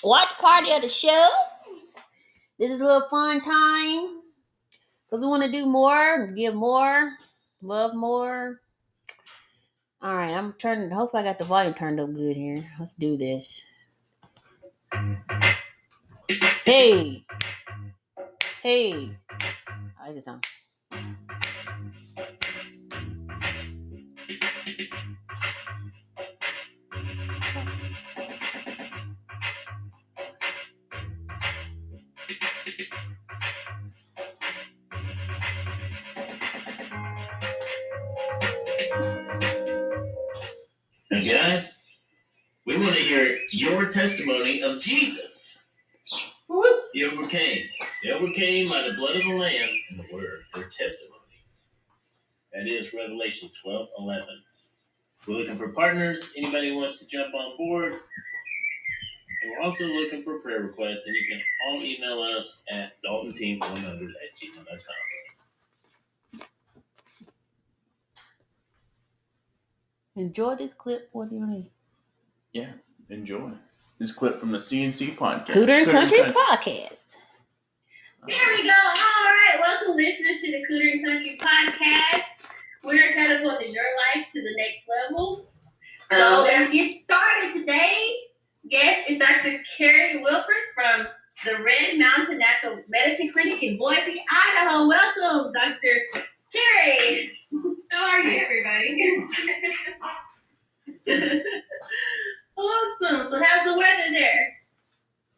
Watch 0.02 0.30
party 0.38 0.72
of 0.72 0.82
the 0.82 0.88
show. 0.88 1.28
This 2.58 2.70
is 2.70 2.80
a 2.80 2.84
little 2.84 3.08
fun 3.08 3.40
time 3.40 4.20
because 5.04 5.20
we 5.20 5.26
want 5.26 5.42
to 5.42 5.50
do 5.52 5.66
more, 5.66 6.28
give 6.28 6.54
more, 6.54 7.12
love 7.60 7.94
more. 7.94 8.60
All 10.02 10.14
right, 10.14 10.32
I'm 10.32 10.52
turning. 10.54 10.90
Hopefully, 10.90 11.22
I 11.22 11.24
got 11.24 11.38
the 11.38 11.44
volume 11.44 11.74
turned 11.74 11.98
up 12.00 12.14
good 12.14 12.36
here. 12.36 12.64
Let's 12.78 12.92
do 12.92 13.16
this. 13.16 13.62
Hey, 16.64 17.24
hey, 18.62 19.10
I 19.98 20.06
like 20.06 20.14
this 20.14 20.24
song. 20.24 20.42
Guys, 41.28 41.84
we 42.64 42.76
want 42.76 42.94
to 42.94 43.02
hear 43.02 43.38
your 43.52 43.86
testimony 43.86 44.62
of 44.62 44.78
Jesus. 44.78 45.70
He 46.92 47.04
overcame. 47.04 47.66
He 48.02 48.10
overcame 48.10 48.68
by 48.68 48.82
the 48.82 48.94
blood 48.94 49.16
of 49.16 49.22
the 49.22 49.34
Lamb 49.34 49.68
and 49.90 49.98
the 49.98 50.14
word, 50.14 50.40
their 50.54 50.68
testimony. 50.68 51.16
That 52.52 52.66
is 52.66 52.94
Revelation 52.94 53.50
12 53.62 53.88
11. 53.98 54.26
We're 55.26 55.34
looking 55.34 55.56
for 55.56 55.68
partners. 55.68 56.32
Anybody 56.36 56.70
who 56.70 56.76
wants 56.76 57.00
to 57.00 57.08
jump 57.08 57.34
on 57.34 57.56
board. 57.56 57.94
And 59.42 59.50
we're 59.50 59.60
also 59.60 59.86
looking 59.86 60.22
for 60.22 60.38
prayer 60.38 60.62
requests, 60.62 61.06
and 61.06 61.14
you 61.14 61.26
can 61.28 61.42
all 61.66 61.82
email 61.82 62.22
us 62.22 62.62
at 62.70 62.92
daltonteam100 63.04 63.62
at 63.62 64.36
gmail.com. 64.36 65.25
Enjoy 70.16 70.54
this 70.54 70.72
clip. 70.72 71.10
What 71.12 71.28
do 71.28 71.36
you 71.36 71.46
need? 71.46 71.70
Yeah, 72.52 72.72
enjoy. 73.10 73.50
This 73.98 74.12
clip 74.12 74.40
from 74.40 74.50
the 74.50 74.58
CNC 74.58 75.14
podcast. 75.14 75.48
Cooter 75.48 75.82
and 75.82 75.90
Country 75.90 76.18
Country. 76.18 76.34
Podcast. 76.34 77.16
There 78.26 78.56
we 78.56 78.62
go. 78.62 78.70
All 78.70 78.96
right. 78.96 79.56
Welcome, 79.60 79.96
listeners, 79.96 80.40
to 80.40 80.52
the 80.52 80.64
Cooter 80.68 80.92
and 80.92 81.06
Country 81.06 81.38
podcast. 81.38 82.24
We're 82.82 83.12
catapulting 83.12 83.74
your 83.74 83.84
life 84.14 84.26
to 84.32 84.40
the 84.40 84.54
next 84.56 84.80
level. 84.88 85.50
So 86.10 86.38
um, 86.38 86.44
let's 86.44 86.72
get 86.72 86.96
started. 86.96 87.52
Today's 87.52 88.14
guest 88.70 89.10
is 89.10 89.18
Dr. 89.18 89.62
Carrie 89.76 90.22
Wilford 90.22 90.54
from 90.74 91.06
the 91.44 91.62
Red 91.62 91.98
Mountain 91.98 92.38
Natural 92.38 92.78
Medicine 92.88 93.32
Clinic 93.32 93.62
in 93.62 93.76
Boise, 93.76 94.24
Idaho. 94.30 94.88
Welcome, 94.88 95.52
Dr. 95.52 96.22
Carrie. 96.52 97.35
How 97.90 98.10
are 98.10 98.20
you, 98.20 98.38
everybody? 98.38 99.26
awesome. 102.56 103.24
So, 103.24 103.42
how's 103.42 103.64
the 103.64 103.78
weather 103.78 104.10
there? 104.12 104.52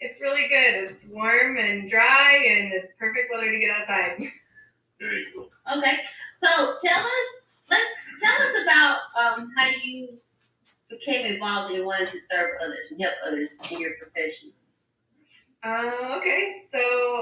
It's 0.00 0.20
really 0.20 0.48
good. 0.48 0.90
It's 0.90 1.08
warm 1.10 1.56
and 1.58 1.88
dry, 1.88 2.44
and 2.48 2.72
it's 2.72 2.94
perfect 2.98 3.30
weather 3.32 3.50
to 3.50 3.58
get 3.58 3.70
outside. 3.70 4.18
Very 5.00 5.26
cool. 5.34 5.48
Okay, 5.76 5.98
so 6.42 6.74
tell 6.84 7.00
us, 7.00 7.26
let's 7.70 7.90
tell 8.22 8.34
us 8.34 8.62
about 8.62 8.98
um, 9.20 9.50
how 9.56 9.68
you 9.84 10.18
became 10.88 11.26
involved 11.26 11.74
and 11.74 11.84
wanted 11.84 12.08
to 12.08 12.18
serve 12.30 12.50
others 12.62 12.90
and 12.90 13.00
help 13.00 13.14
others 13.26 13.58
in 13.70 13.80
your 13.80 13.92
profession. 14.00 14.50
Uh, 15.64 16.16
okay, 16.16 16.56
so 16.70 16.78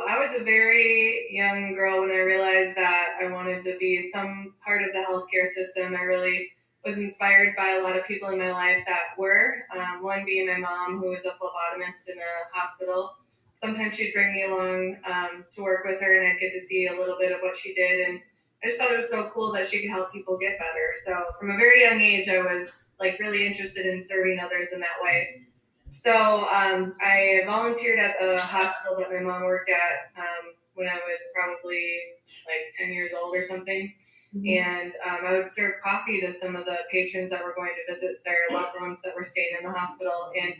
I 0.07 0.19
was 0.19 0.39
a 0.39 0.45
very 0.45 1.27
young 1.31 1.75
girl 1.75 2.03
when 2.03 2.11
I 2.11 2.19
realized 2.19 2.77
that 2.77 3.17
I 3.23 3.31
wanted 3.33 3.65
to 3.65 3.79
be 3.79 4.11
some 4.13 4.53
part 4.63 4.83
of 4.83 4.91
the 4.93 4.99
healthcare 4.99 5.47
system. 5.47 5.95
I 5.95 6.03
really 6.03 6.51
was 6.85 6.99
inspired 6.99 7.57
by 7.57 7.79
a 7.81 7.83
lot 7.83 7.97
of 7.97 8.07
people 8.07 8.29
in 8.29 8.39
my 8.39 8.53
life 8.53 8.85
that 8.87 9.17
were. 9.17 9.65
Um, 9.75 10.03
one 10.03 10.27
being 10.27 10.47
my 10.47 10.59
mom, 10.59 10.99
who 11.01 11.09
was 11.09 11.25
a 11.25 11.31
phlebotomist 11.31 12.11
in 12.13 12.19
a 12.19 12.59
hospital. 12.59 13.15
Sometimes 13.55 13.95
she'd 13.95 14.13
bring 14.13 14.35
me 14.35 14.45
along 14.45 14.99
um, 15.11 15.45
to 15.53 15.63
work 15.63 15.87
with 15.87 15.99
her, 16.03 16.21
and 16.21 16.31
I'd 16.31 16.39
get 16.39 16.53
to 16.53 16.61
see 16.61 16.89
a 16.89 16.93
little 16.93 17.17
bit 17.19 17.33
of 17.33 17.39
what 17.41 17.57
she 17.57 17.73
did. 17.73 18.07
And 18.07 18.21
I 18.63 18.67
just 18.67 18.79
thought 18.79 18.91
it 18.91 18.97
was 18.97 19.11
so 19.11 19.31
cool 19.33 19.51
that 19.53 19.67
she 19.67 19.81
could 19.81 19.91
help 19.91 20.13
people 20.13 20.37
get 20.37 20.59
better. 20.59 20.93
So 21.05 21.25
from 21.41 21.53
a 21.53 21.57
very 21.57 21.83
young 21.83 22.03
age, 22.03 22.29
I 22.29 22.43
was 22.43 22.71
like 23.01 23.19
really 23.19 23.47
interested 23.47 23.87
in 23.87 23.99
serving 23.99 24.41
others 24.41 24.69
in 24.75 24.81
that 24.81 25.03
way. 25.03 25.46
So 26.07 26.47
um, 26.47 26.95
I 27.01 27.43
volunteered 27.47 27.99
at 27.99 28.15
the 28.21 28.41
hospital 28.41 28.97
that 28.99 29.11
my 29.11 29.19
mom 29.19 29.43
worked 29.43 29.69
at 29.69 30.17
um, 30.17 30.55
when 30.75 30.87
I 30.87 30.95
was 30.95 31.21
probably 31.35 31.99
like 32.47 32.73
10 32.79 32.93
years 32.93 33.11
old 33.13 33.35
or 33.35 33.43
something. 33.43 33.93
And 34.47 34.93
um, 35.05 35.27
I 35.27 35.33
would 35.33 35.49
serve 35.49 35.83
coffee 35.83 36.21
to 36.21 36.31
some 36.31 36.55
of 36.55 36.65
the 36.65 36.77
patrons 36.93 37.31
that 37.31 37.43
were 37.43 37.55
going 37.57 37.73
to 37.75 37.93
visit 37.93 38.23
their 38.25 38.45
loved 38.53 38.75
ones 38.81 38.99
that 39.03 39.17
were 39.17 39.25
staying 39.25 39.57
in 39.59 39.67
the 39.67 39.77
hospital. 39.77 40.31
And 40.41 40.55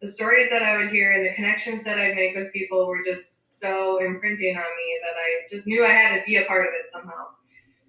the 0.00 0.06
stories 0.06 0.48
that 0.50 0.62
I 0.62 0.76
would 0.76 0.92
hear 0.92 1.10
and 1.10 1.26
the 1.26 1.34
connections 1.34 1.82
that 1.82 1.98
I'd 1.98 2.14
make 2.14 2.36
with 2.36 2.52
people 2.52 2.86
were 2.86 3.02
just 3.04 3.42
so 3.58 3.98
imprinting 3.98 4.56
on 4.56 4.62
me 4.62 5.00
that 5.02 5.16
I 5.16 5.46
just 5.50 5.66
knew 5.66 5.84
I 5.84 5.90
had 5.90 6.16
to 6.16 6.22
be 6.24 6.36
a 6.36 6.44
part 6.44 6.68
of 6.68 6.74
it 6.74 6.88
somehow. 6.92 7.24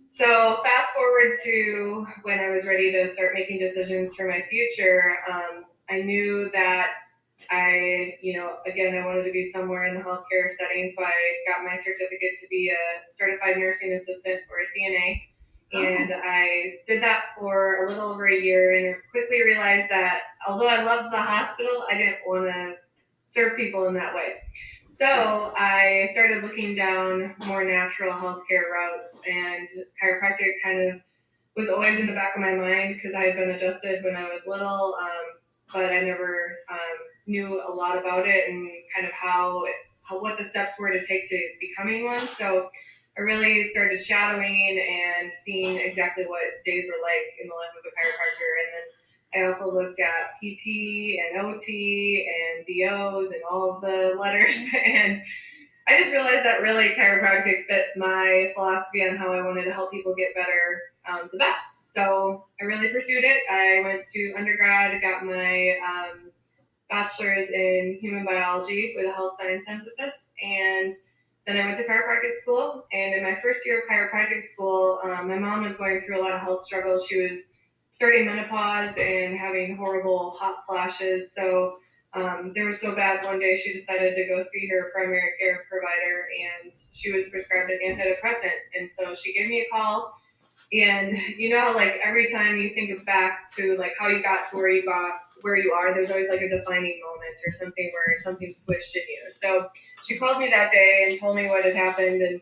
So 0.08 0.58
fast 0.64 0.96
forward 0.96 1.36
to 1.44 2.08
when 2.24 2.40
I 2.40 2.50
was 2.50 2.66
ready 2.66 2.92
to 2.92 3.08
start 3.08 3.36
making 3.36 3.60
decisions 3.60 4.16
for 4.16 4.28
my 4.28 4.44
future, 4.50 5.18
um, 5.32 5.66
I 5.90 6.02
knew 6.02 6.50
that 6.54 6.88
I, 7.52 8.16
you 8.22 8.38
know, 8.38 8.58
again, 8.66 8.96
I 8.96 9.06
wanted 9.06 9.24
to 9.24 9.32
be 9.32 9.44
somewhere 9.44 9.86
in 9.86 9.96
the 9.96 10.02
healthcare 10.02 10.50
setting. 10.50 10.92
So 10.92 11.04
I 11.04 11.14
got 11.48 11.64
my 11.64 11.76
certificate 11.76 12.38
to 12.42 12.48
be 12.50 12.70
a 12.70 13.12
certified 13.12 13.58
nursing 13.58 13.92
assistant 13.92 14.42
or 14.50 14.60
a 14.60 14.66
CNA. 14.66 15.22
And 15.74 16.14
I 16.24 16.76
did 16.86 17.02
that 17.02 17.30
for 17.38 17.86
a 17.86 17.90
little 17.90 18.12
over 18.12 18.28
a 18.28 18.40
year 18.40 18.76
and 18.76 18.96
quickly 19.10 19.42
realized 19.44 19.90
that 19.90 20.22
although 20.48 20.68
I 20.68 20.84
loved 20.84 21.12
the 21.12 21.22
hospital, 21.22 21.84
I 21.92 21.98
didn't 21.98 22.18
want 22.28 22.46
to 22.46 22.76
serve 23.26 23.58
people 23.58 23.88
in 23.88 23.96
that 23.96 24.14
way. 24.14 24.36
So 24.86 25.52
I 25.58 26.08
started 26.12 26.44
looking 26.44 26.76
down 26.76 27.34
more 27.48 27.66
natural 27.66 28.14
healthcare 28.14 28.70
routes, 28.72 29.20
and 29.28 29.68
chiropractic 30.00 30.62
kind 30.64 30.92
of 30.92 31.02
was 31.58 31.68
always 31.68 32.00
in 32.00 32.06
the 32.06 32.14
back 32.14 32.36
of 32.36 32.42
my 32.42 32.54
mind 32.54 32.94
because 32.94 33.16
I 33.16 33.22
had 33.22 33.36
been 33.36 33.50
adjusted 33.50 34.04
when 34.04 34.16
I 34.16 34.26
was 34.26 34.42
little, 34.46 34.96
um, 35.02 35.40
but 35.74 35.86
I 35.86 36.02
never 36.02 36.58
um, 36.70 36.98
knew 37.26 37.62
a 37.68 37.72
lot 37.72 37.98
about 37.98 38.28
it 38.28 38.50
and 38.50 38.70
kind 38.94 39.08
of 39.08 39.14
how, 39.14 39.64
how 40.02 40.22
what 40.22 40.38
the 40.38 40.44
steps 40.44 40.74
were 40.80 40.92
to 40.92 41.06
take 41.06 41.28
to 41.30 41.50
becoming 41.60 42.06
one. 42.06 42.20
So 42.20 42.70
I 43.18 43.22
really 43.22 43.64
started 43.64 44.02
shadowing 44.02 44.80
and 44.80 45.32
seeing 45.32 45.78
exactly 45.78 46.26
what 46.26 46.42
days 46.66 46.86
were 46.88 47.02
like 47.02 47.26
in 47.42 47.48
the 47.48 47.54
life 47.54 47.74
of 47.78 47.86
a 47.86 47.94
chiropractor, 47.94 48.52
and 48.64 48.74
then 48.74 48.84
I 49.36 49.46
also 49.46 49.74
looked 49.74 50.00
at 50.00 50.34
PT 50.42 51.18
and 51.20 51.46
OT 51.46 52.28
and 52.28 52.66
DOs 52.66 53.28
and 53.32 53.42
all 53.50 53.76
of 53.76 53.82
the 53.82 54.16
letters. 54.20 54.68
And 54.86 55.22
I 55.86 56.00
just 56.00 56.12
realized 56.12 56.46
that 56.46 56.62
really 56.62 56.90
chiropractic 56.90 57.66
fit 57.68 57.88
my 57.98 58.50
philosophy 58.56 59.06
on 59.06 59.18
how 59.18 59.34
I 59.34 59.42
wanted 59.42 59.66
to 59.66 59.74
help 59.74 59.92
people 59.92 60.16
get 60.16 60.34
better 60.34 60.82
um, 61.10 61.30
the 61.32 61.38
best. 61.38 61.94
So 61.94 62.46
I 62.62 62.66
really 62.66 62.88
pursued 62.88 63.24
it. 63.24 63.42
I 63.52 63.82
went 63.84 64.06
to 64.06 64.34
undergrad, 64.38 65.02
got 65.02 65.26
my 65.26 65.76
um, 65.86 66.32
bachelor's 66.90 67.50
in 67.50 67.98
human 68.02 68.26
biology 68.26 68.94
with 68.96 69.06
a 69.06 69.14
health 69.14 69.32
science 69.40 69.66
emphasis. 69.68 70.32
And 70.42 70.92
then 71.48 71.58
I 71.58 71.66
went 71.66 71.78
to 71.78 71.84
chiropractic 71.84 72.34
school. 72.34 72.86
And 72.94 73.16
in 73.16 73.24
my 73.24 73.36
first 73.36 73.66
year 73.66 73.82
of 73.82 73.90
chiropractic 73.90 74.42
school, 74.42 75.00
um, 75.04 75.28
my 75.28 75.38
mom 75.40 75.64
was 75.64 75.78
going 75.78 76.00
through 76.00 76.22
a 76.22 76.24
lot 76.24 76.34
of 76.34 76.42
health 76.42 76.60
struggles. 76.62 77.06
She 77.08 77.22
was 77.22 77.38
starting 77.96 78.26
menopause 78.26 78.96
and 78.98 79.38
having 79.38 79.76
horrible 79.78 80.32
hot 80.40 80.58
flashes. 80.68 81.34
So 81.34 81.76
um, 82.14 82.54
they 82.56 82.64
were 82.64 82.74
so 82.74 82.96
bad 82.96 83.26
one 83.26 83.40
day 83.40 83.56
she 83.56 83.74
decided 83.74 84.16
to 84.16 84.26
go 84.28 84.40
see 84.42 84.68
her 84.68 84.92
primary 84.94 85.32
care 85.42 85.66
provider 85.70 86.28
and 86.64 86.74
she 86.94 87.12
was 87.12 87.30
prescribed 87.30 87.72
an 87.72 87.80
antidepressant. 87.86 88.58
And 88.80 88.90
so 88.92 89.14
she 89.16 89.34
gave 89.34 89.50
me 89.50 89.62
a 89.62 89.66
call 89.72 90.14
And 90.72 91.18
you 91.38 91.50
know, 91.50 91.74
like 91.76 92.00
every 92.04 92.32
time 92.32 92.58
you 92.58 92.72
think 92.74 93.06
back 93.06 93.48
to 93.56 93.78
like 93.78 93.94
how 94.00 94.08
you 94.08 94.24
got 94.24 94.50
to 94.52 94.58
where 94.58 94.70
you 94.70 94.86
got 94.86 95.14
where 95.44 95.58
you 95.58 95.74
are, 95.74 95.94
there's 95.94 96.10
always 96.10 96.30
like 96.30 96.42
a 96.42 96.50
defining 96.50 97.00
moment 97.06 97.38
or 97.46 97.52
something 97.52 97.92
where 97.94 98.16
something 98.16 98.54
switched 98.54 98.96
in 98.96 99.02
you. 99.02 99.30
So 99.30 99.68
she 100.04 100.18
called 100.18 100.40
me 100.40 100.50
that 100.50 100.72
day 100.72 101.06
and 101.08 101.20
told 101.20 101.36
me 101.36 101.48
what 101.48 101.66
had 101.66 101.76
happened, 101.76 102.22
and 102.22 102.42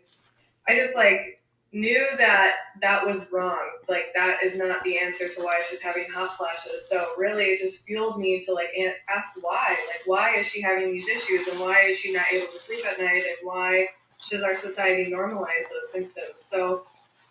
I 0.68 0.76
just 0.76 0.96
like 0.96 1.42
knew 1.74 2.06
that 2.18 2.56
that 2.82 3.04
was 3.06 3.30
wrong. 3.32 3.72
Like 3.90 4.14
that 4.14 4.44
is 4.44 4.56
not 4.56 4.84
the 4.84 5.00
answer 5.00 5.28
to 5.28 5.42
why 5.42 5.64
she's 5.68 5.82
having 5.82 6.06
hot 6.14 6.38
flashes. 6.38 6.88
So 6.88 7.08
really, 7.18 7.46
it 7.46 7.60
just 7.60 7.86
fueled 7.86 8.20
me 8.20 8.40
to 8.46 8.54
like 8.54 8.70
ask 9.10 9.32
why. 9.42 9.70
Like 9.88 10.02
why 10.06 10.36
is 10.36 10.48
she 10.48 10.62
having 10.62 10.92
these 10.92 11.08
issues, 11.08 11.48
and 11.48 11.60
why 11.60 11.86
is 11.86 11.98
she 11.98 12.14
not 12.14 12.26
able 12.32 12.52
to 12.52 12.58
sleep 12.58 12.86
at 12.86 13.00
night, 13.00 13.24
and 13.24 13.38
why 13.42 13.88
does 14.30 14.44
our 14.44 14.56
society 14.56 15.12
normalize 15.12 15.66
those 15.72 15.92
symptoms? 15.92 16.36
So 16.36 16.84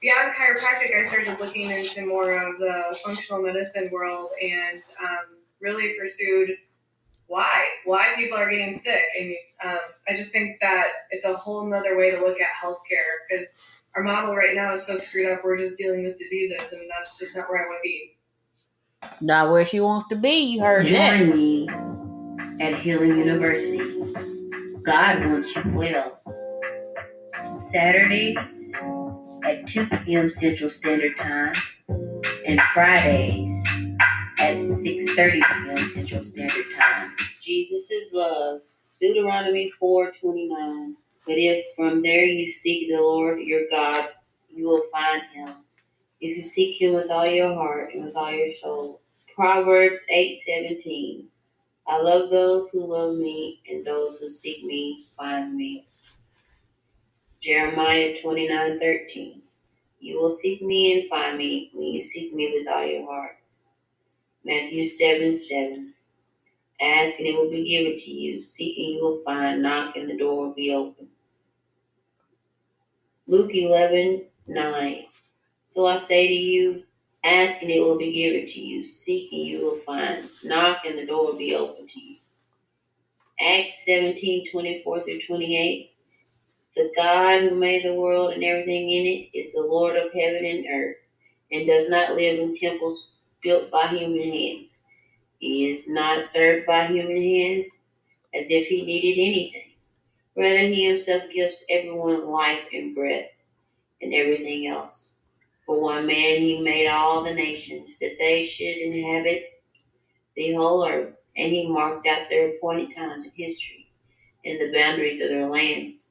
beyond 0.03 0.33
chiropractic, 0.35 0.99
I 0.99 1.03
started 1.03 1.39
looking 1.39 1.71
into 1.71 2.07
more 2.07 2.33
of 2.33 2.59
the 2.59 2.99
functional 3.05 3.41
medicine 3.41 3.89
world 3.93 4.31
and 4.43 4.83
um, 5.01 5.40
really 5.61 5.95
pursued 5.99 6.51
why 7.27 7.67
why 7.85 8.13
people 8.17 8.37
are 8.37 8.51
getting 8.51 8.73
sick 8.73 9.03
and 9.19 9.35
um, 9.65 9.79
i 10.09 10.15
just 10.15 10.33
think 10.33 10.57
that 10.61 10.89
it's 11.11 11.25
a 11.25 11.37
whole 11.37 11.65
nother 11.69 11.97
way 11.97 12.11
to 12.11 12.21
look 12.21 12.41
at 12.41 12.49
healthcare 12.63 13.21
because 13.29 13.55
our 13.95 14.03
model 14.03 14.35
right 14.35 14.57
now 14.57 14.73
is 14.73 14.87
so 14.87 14.97
screwed 14.97 15.31
up 15.31 15.41
we're 15.45 15.57
just 15.57 15.77
dealing 15.77 16.03
with 16.03 16.19
diseases 16.19 16.73
and 16.73 16.83
that's 16.91 17.19
just 17.19 17.37
not 17.37 17.49
where 17.49 17.65
i 17.65 17.69
want 17.69 17.79
to 17.79 17.89
be 17.89 18.17
not 19.21 19.51
where 19.51 19.65
she 19.65 19.81
wants 19.81 20.09
to 20.09 20.17
be 20.17 20.53
you 20.53 20.61
heard 20.61 20.87
Join 20.87 20.99
that 20.99 21.27
me 21.29 21.69
at 22.61 22.75
Healing 22.75 23.17
University. 23.17 23.79
God 24.83 25.25
wants 25.25 25.57
you 25.57 25.63
well. 25.73 26.21
Saturdays 27.47 28.75
at 29.45 29.67
2 29.67 29.87
p.m. 30.05 30.29
Central 30.29 30.69
Standard 30.69 31.17
Time 31.17 31.55
and 32.47 32.61
Fridays 32.75 33.65
at 33.67 33.80
6.30 34.71 35.33
p.m. 35.33 35.77
Central 35.77 36.23
Standard 36.23 36.67
Time. 36.77 37.15
Jesus 37.41 37.91
is 37.91 38.13
love. 38.13 38.63
Deuteronomy 39.01 39.73
4.29 39.83 40.95
But 41.27 41.37
if 41.39 41.67
from 41.77 42.03
there 42.03 42.25
you 42.25 42.49
seek 42.49 42.89
the 42.89 42.99
Lord 42.99 43.41
your 43.41 43.65
God, 43.71 44.11
you 44.49 44.69
will 44.69 44.85
find 44.93 45.23
him. 45.33 45.55
If 46.21 46.37
you 46.37 46.43
seek 46.43 46.81
him 46.81 46.95
with 46.95 47.11
all 47.11 47.27
your 47.27 47.55
heart 47.55 47.95
and 47.95 48.05
with 48.05 48.17
all 48.17 48.33
your 48.33 48.51
soul. 48.51 49.01
Proverbs 49.35 50.03
8.17 50.15 51.25
I 51.89 52.01
love 52.01 52.31
those 52.31 52.71
who 52.71 52.87
love 52.87 53.17
me, 53.17 53.61
and 53.69 53.85
those 53.85 54.21
who 54.21 54.29
seek 54.29 54.65
me 54.65 55.07
find 55.17 55.57
me. 55.57 55.87
Jeremiah 57.43 58.15
29:13 58.23 59.43
You 60.01 60.21
will 60.21 60.31
seek 60.31 60.63
me 60.63 61.01
and 61.01 61.09
find 61.11 61.39
me 61.39 61.71
when 61.75 61.89
you 61.89 62.01
seek 62.01 62.35
me 62.35 62.53
with 62.55 62.69
all 62.69 62.87
your 62.87 63.07
heart. 63.07 63.40
Matthew 64.45 64.87
7 64.87 65.37
7. 65.37 65.95
Ask 66.81 67.19
and 67.19 67.29
it 67.29 67.37
will 67.37 67.51
be 67.51 67.69
given 67.69 67.97
to 67.99 68.11
you. 68.11 68.41
Seek 68.41 68.79
and 68.79 68.87
you 68.95 69.03
will 69.03 69.23
find. 69.23 69.63
Knock 69.63 69.97
and 69.97 70.09
the 70.09 70.17
door 70.17 70.47
will 70.47 70.55
be 70.55 70.73
open. 70.75 71.09
Luke 73.27 73.55
11 73.55 74.25
9. 74.47 75.05
So 75.69 75.87
I 75.87 75.99
say 75.99 76.27
to 76.27 76.35
you, 76.35 76.85
ask 77.23 77.61
and 77.63 77.71
it 77.71 77.81
will 77.81 77.99
be 77.99 78.13
given 78.13 78.47
to 78.47 78.61
you. 78.61 78.83
Seek 78.83 79.31
and 79.33 79.43
you 79.43 79.65
will 79.65 79.79
find. 79.79 80.29
Knock 80.43 80.87
and 80.87 80.99
the 80.99 81.07
door 81.07 81.27
will 81.27 81.39
be 81.39 81.55
open 81.55 81.87
to 81.87 82.01
you. 82.01 82.17
Acts 83.47 83.85
17 83.85 84.51
24 84.51 85.05
through 85.05 85.21
28. 85.27 85.93
The 86.77 86.93
God 86.97 87.43
who 87.43 87.57
made 87.57 87.85
the 87.85 87.95
world 87.95 88.33
and 88.33 88.43
everything 88.43 88.91
in 88.91 89.05
it 89.07 89.39
is 89.39 89.53
the 89.53 89.61
Lord 89.61 89.97
of 89.97 90.13
heaven 90.13 90.47
and 90.47 90.65
earth 90.73 90.97
and 91.53 91.67
does 91.67 91.91
not 91.91 92.15
live 92.15 92.39
in 92.39 92.57
temples 92.57 93.13
built 93.43 93.71
by 93.71 93.89
human 93.89 94.23
hands. 94.23 94.79
He 95.39 95.69
is 95.69 95.89
not 95.89 96.23
served 96.23 96.67
by 96.67 96.87
human 96.87 97.21
hands 97.23 97.67
as 98.35 98.47
if 98.49 98.69
he 98.69 98.83
needed 98.85 99.21
anything. 99.21 99.73
Rather, 100.37 100.59
he 100.59 100.87
himself 100.87 101.25
gives 101.31 101.65
everyone 101.69 102.29
life 102.29 102.67
and 102.73 102.95
breath 102.95 103.31
and 104.01 104.15
everything 104.15 104.67
else. 104.67 105.17
For 105.67 105.81
one 105.81 106.07
man, 106.07 106.39
he 106.41 106.61
made 106.61 106.89
all 106.89 107.23
the 107.23 107.35
nations 107.35 107.99
that 107.99 108.17
they 108.19 108.45
should 108.45 108.77
inhabit 108.77 109.63
the 110.37 110.55
whole 110.55 110.87
earth, 110.87 111.15
and 111.37 111.53
he 111.53 111.69
marked 111.69 112.07
out 112.07 112.29
their 112.29 112.51
appointed 112.51 112.95
times 112.95 113.25
in 113.25 113.33
history 113.35 113.91
and 114.45 114.61
the 114.61 114.73
boundaries 114.73 115.21
of 115.21 115.29
their 115.29 115.49
lands. 115.49 116.09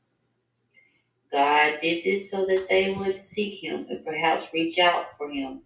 God 1.31 1.79
did 1.81 2.03
this 2.03 2.29
so 2.29 2.45
that 2.45 2.67
they 2.69 2.91
would 2.91 3.23
seek 3.23 3.63
him 3.63 3.85
and 3.89 4.03
perhaps 4.05 4.53
reach 4.53 4.79
out 4.79 5.17
for 5.17 5.29
him 5.29 5.61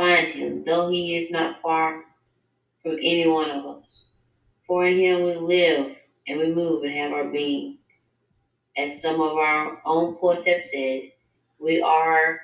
find 0.00 0.28
him, 0.28 0.64
though 0.64 0.88
he 0.88 1.14
is 1.14 1.30
not 1.30 1.60
far 1.60 2.04
from 2.82 2.92
any 2.92 3.26
one 3.28 3.50
of 3.50 3.66
us. 3.66 4.12
For 4.66 4.86
in 4.86 4.96
him 4.96 5.22
we 5.24 5.34
live 5.34 5.94
and 6.26 6.38
we 6.38 6.54
move 6.54 6.84
and 6.84 6.94
have 6.94 7.12
our 7.12 7.28
being. 7.28 7.76
As 8.78 9.02
some 9.02 9.20
of 9.20 9.36
our 9.36 9.82
own 9.84 10.14
poets 10.14 10.46
have 10.46 10.62
said, 10.62 11.12
we 11.58 11.82
are 11.82 12.40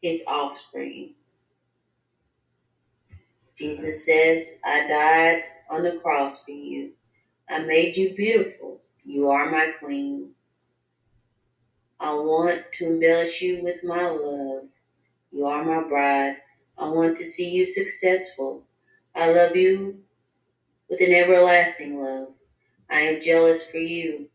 his 0.00 0.22
offspring. 0.26 1.10
Jesus 3.58 4.06
says, 4.06 4.58
I 4.64 4.88
died 4.88 5.42
on 5.68 5.82
the 5.82 5.98
cross 5.98 6.42
for 6.42 6.52
you. 6.52 6.92
I 7.50 7.58
made 7.58 7.98
you 7.98 8.14
beautiful. 8.14 8.80
You 9.04 9.28
are 9.28 9.50
my 9.50 9.72
queen. 9.78 10.30
I 12.00 12.14
want 12.14 12.62
to 12.74 12.86
embellish 12.86 13.42
you 13.42 13.62
with 13.62 13.84
my 13.84 14.08
love. 14.08 14.68
You 15.32 15.44
are 15.44 15.64
my 15.64 15.86
bride. 15.86 16.36
I 16.78 16.88
want 16.88 17.16
to 17.18 17.24
see 17.26 17.50
you 17.50 17.64
successful. 17.64 18.62
I 19.14 19.32
love 19.32 19.56
you 19.56 20.00
with 20.88 21.00
an 21.00 21.12
everlasting 21.12 22.00
love. 22.00 22.28
I 22.90 23.00
am 23.00 23.20
jealous 23.20 23.68
for 23.68 23.78
you. 23.78 24.28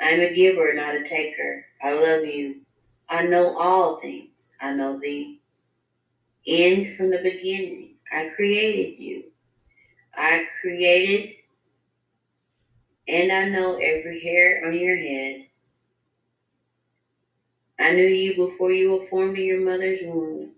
I 0.00 0.10
am 0.10 0.20
a 0.20 0.34
giver, 0.34 0.72
not 0.74 0.94
a 0.94 1.04
taker. 1.04 1.66
I 1.82 1.92
love 1.94 2.24
you. 2.24 2.62
I 3.08 3.24
know 3.24 3.58
all 3.58 3.96
things. 3.96 4.52
I 4.60 4.74
know 4.74 4.98
the 4.98 5.38
end 6.46 6.96
from 6.96 7.10
the 7.10 7.18
beginning. 7.18 7.96
I 8.12 8.30
created 8.34 9.02
you. 9.02 9.24
I 10.16 10.46
created 10.60 11.34
and 13.06 13.32
I 13.32 13.48
know 13.48 13.76
every 13.76 14.20
hair 14.20 14.62
on 14.66 14.74
your 14.78 14.96
head. 14.96 15.46
I 17.78 17.92
knew 17.92 18.06
you 18.06 18.36
before 18.36 18.72
you 18.72 18.92
were 18.92 19.06
formed 19.06 19.38
in 19.38 19.44
your 19.44 19.60
mother's 19.60 20.00
womb. 20.02 20.52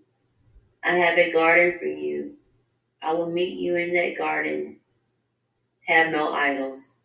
I 0.83 0.91
have 0.91 1.17
a 1.17 1.31
garden 1.31 1.77
for 1.79 1.85
you. 1.85 2.33
I 3.01 3.13
will 3.13 3.29
meet 3.29 3.57
you 3.57 3.75
in 3.75 3.93
that 3.93 4.17
garden. 4.17 4.77
Have 5.87 6.11
no 6.11 6.33
idols. 6.33 6.97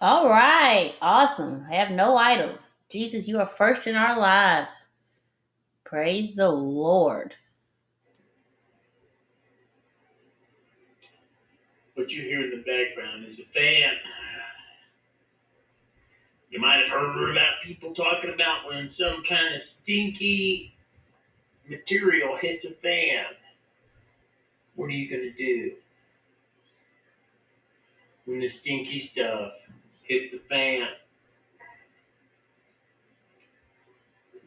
all 0.00 0.28
right 0.28 0.92
awesome 1.00 1.64
have 1.64 1.90
no 1.90 2.16
idols 2.16 2.74
jesus 2.90 3.28
you 3.28 3.38
are 3.38 3.46
first 3.46 3.86
in 3.86 3.96
our 3.96 4.18
lives 4.18 4.88
praise 5.84 6.34
the 6.34 6.48
lord 6.50 7.32
What 11.94 12.10
you 12.10 12.22
hear 12.22 12.42
in 12.42 12.50
the 12.50 12.56
background 12.56 13.24
is 13.24 13.38
a 13.38 13.44
fan. 13.44 13.94
You 16.54 16.60
might 16.60 16.78
have 16.78 16.88
heard 16.88 17.32
about 17.32 17.62
people 17.64 17.92
talking 17.92 18.32
about 18.32 18.68
when 18.68 18.86
some 18.86 19.24
kind 19.24 19.52
of 19.52 19.58
stinky 19.58 20.72
material 21.68 22.36
hits 22.36 22.64
a 22.64 22.70
fan. 22.70 23.24
What 24.76 24.84
are 24.84 24.92
you 24.92 25.10
going 25.10 25.22
to 25.22 25.32
do? 25.32 25.72
When 28.24 28.38
the 28.38 28.46
stinky 28.46 29.00
stuff 29.00 29.54
hits 30.04 30.30
the 30.30 30.38
fan? 30.38 30.86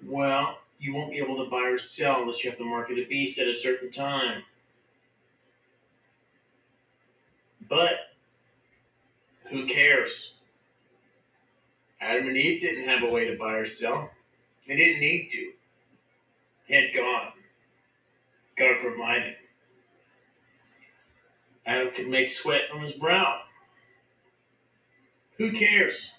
Well, 0.05 0.60
you 0.80 0.93
won't 0.93 1.12
be 1.12 1.18
able 1.18 1.43
to 1.43 1.51
buy 1.51 1.72
or 1.72 1.78
sell 1.78 2.22
unless 2.22 2.41
you 2.41 2.49
have 2.49 2.60
to 2.60 2.64
market 2.64 2.99
a 2.99 3.05
beast 3.05 3.38
at 3.38 3.49
a 3.49 3.53
certain 3.53 3.91
time. 3.91 4.43
But 7.68 8.16
who 9.49 9.66
cares? 9.66 10.36
Adam 12.00 12.28
and 12.28 12.38
Eve 12.38 12.62
didn't 12.62 12.88
have 12.88 13.04
a 13.04 13.12
way 13.12 13.26
to 13.26 13.38
buy 13.38 13.54
or 13.54 13.66
sell. 13.66 14.12
They 14.68 14.76
didn't 14.76 15.00
need 15.00 15.30
to. 15.30 15.52
They 16.68 16.76
had 16.76 16.93
God. 16.93 17.34
God 18.56 18.76
provided. 18.82 19.36
Adam 21.66 21.93
could 21.93 22.08
make 22.08 22.30
sweat 22.30 22.70
from 22.70 22.82
his 22.82 22.93
brow. 22.93 23.41
Who 25.38 25.52
cares? 25.52 26.12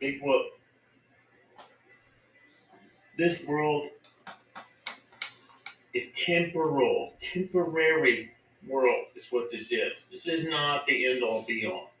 Big 0.00 0.20
whoop. 0.20 0.46
This 3.16 3.42
world 3.44 3.88
is 5.94 6.10
temporal, 6.12 7.14
temporary 7.20 8.32
world 8.66 9.06
is 9.14 9.28
what 9.30 9.50
this 9.50 9.70
is. 9.70 10.08
This 10.10 10.26
is 10.26 10.48
not 10.48 10.86
the 10.86 11.06
end 11.06 11.22
all 11.22 11.42
be 11.42 11.66
all. 11.66 11.91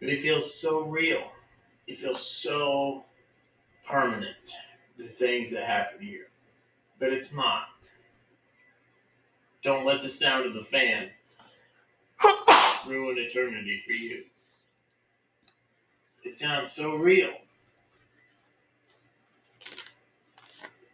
But 0.00 0.08
it 0.08 0.22
feels 0.22 0.54
so 0.54 0.82
real. 0.82 1.22
It 1.86 1.98
feels 1.98 2.26
so 2.26 3.04
permanent, 3.86 4.36
the 4.98 5.06
things 5.06 5.50
that 5.50 5.64
happen 5.64 6.04
here. 6.04 6.28
But 6.98 7.12
it's 7.12 7.34
not. 7.34 7.68
Don't 9.62 9.84
let 9.86 10.02
the 10.02 10.08
sound 10.08 10.46
of 10.46 10.54
the 10.54 10.62
fan 10.62 11.10
ruin 12.86 13.18
eternity 13.18 13.82
for 13.84 13.92
you. 13.92 14.24
It 16.22 16.32
sounds 16.32 16.72
so 16.72 16.96
real. 16.96 17.32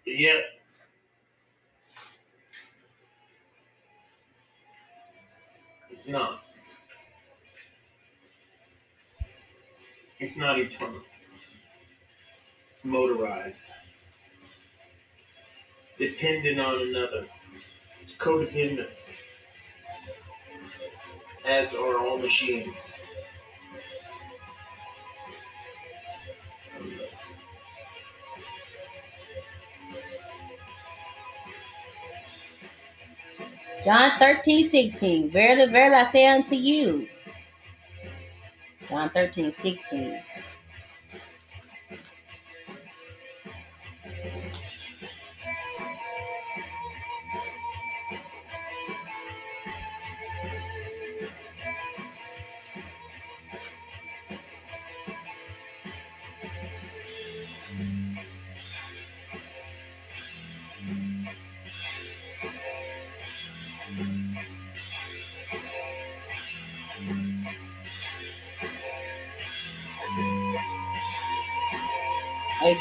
But 0.05 0.19
yet, 0.19 0.45
it's 5.91 6.09
not. 6.09 6.43
It's 10.21 10.37
not 10.37 10.59
eternal. 10.59 11.01
It's 12.75 12.85
motorized. 12.85 13.63
It's 15.81 15.93
dependent 15.97 16.61
on 16.61 16.75
another. 16.75 17.25
It's 18.03 18.17
codependent. 18.17 18.89
As 21.47 21.75
are 21.75 21.99
all 21.99 22.19
machines. 22.19 22.93
John 33.83 34.11
13, 34.19 34.69
16. 34.69 35.31
Verily, 35.31 35.73
verily, 35.73 35.95
I 35.95 36.11
say 36.13 36.27
unto 36.27 36.55
you. 36.55 37.09
John 38.91 39.09
13, 39.09 39.53
16. 39.53 40.21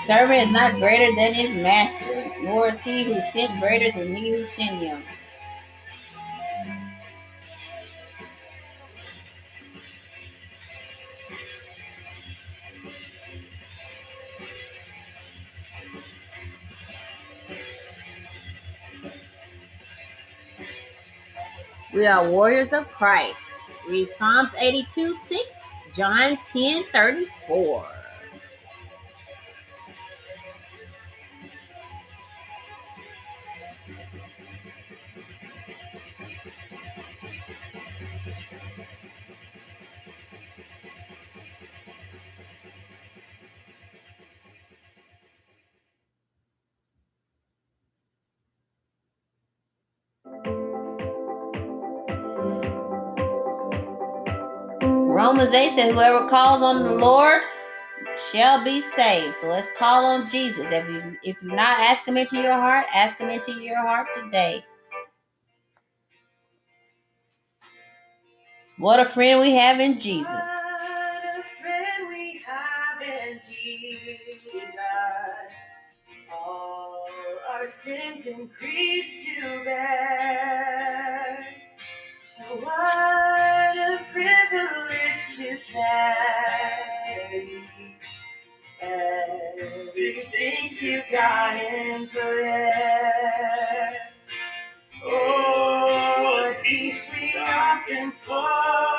Servant 0.10 0.48
is 0.48 0.52
not 0.52 0.74
greater 0.80 1.14
than 1.16 1.36
his 1.36 1.62
master, 1.62 2.32
nor 2.42 2.70
is 2.70 2.84
he 2.84 3.04
who 3.04 3.14
sent 3.32 3.60
greater 3.62 3.96
than 3.96 4.16
he 4.16 4.32
who 4.32 4.40
sent 4.40 4.72
him. 4.82 5.04
We 21.94 22.08
are 22.08 22.28
warriors 22.32 22.74
of 22.74 22.88
Christ. 22.88 23.52
Read 23.88 24.10
Psalms 24.18 24.56
82 24.56 25.14
6, 25.14 25.44
John 25.94 26.36
10 26.52 26.84
34. 26.86 27.99
Romans 55.50 55.72
8 55.72 55.76
says, 55.76 55.94
Whoever 55.94 56.30
calls 56.30 56.62
on 56.62 56.84
the 56.84 56.94
Lord 56.94 57.42
shall 58.32 58.64
be 58.64 58.82
saved. 58.82 59.34
So 59.36 59.48
let's 59.48 59.68
call 59.80 60.06
on 60.06 60.30
Jesus. 60.30 60.68
If 60.70 60.88
you 60.88 61.18
if 61.24 61.42
you're 61.42 61.56
not 61.56 61.80
ask 61.80 62.06
him 62.06 62.18
into 62.18 62.36
your 62.36 62.54
heart, 62.54 62.86
ask 62.94 63.18
him 63.18 63.30
into 63.30 63.54
your 63.54 63.82
heart 63.82 64.08
today. 64.14 64.64
What 68.78 69.00
a 69.00 69.06
friend 69.06 69.40
we 69.40 69.56
have 69.56 69.80
in 69.80 69.98
Jesus. 69.98 70.30
Sins 77.68 78.26
and 78.26 78.50
griefs 78.56 79.26
to 79.26 79.64
bear. 79.64 81.46
What 82.50 83.78
a 83.78 84.00
privilege 84.12 84.49
to 85.40 85.58
carry 85.72 86.16
everything 88.84 90.70
to 90.80 91.04
God 91.12 91.56
in 91.56 92.08
prayer. 92.10 93.92
Oh, 95.06 96.24
what 96.24 96.64
peace 96.64 97.08
we 97.14 97.34
often 97.40 98.12
forfeit. 98.12 98.99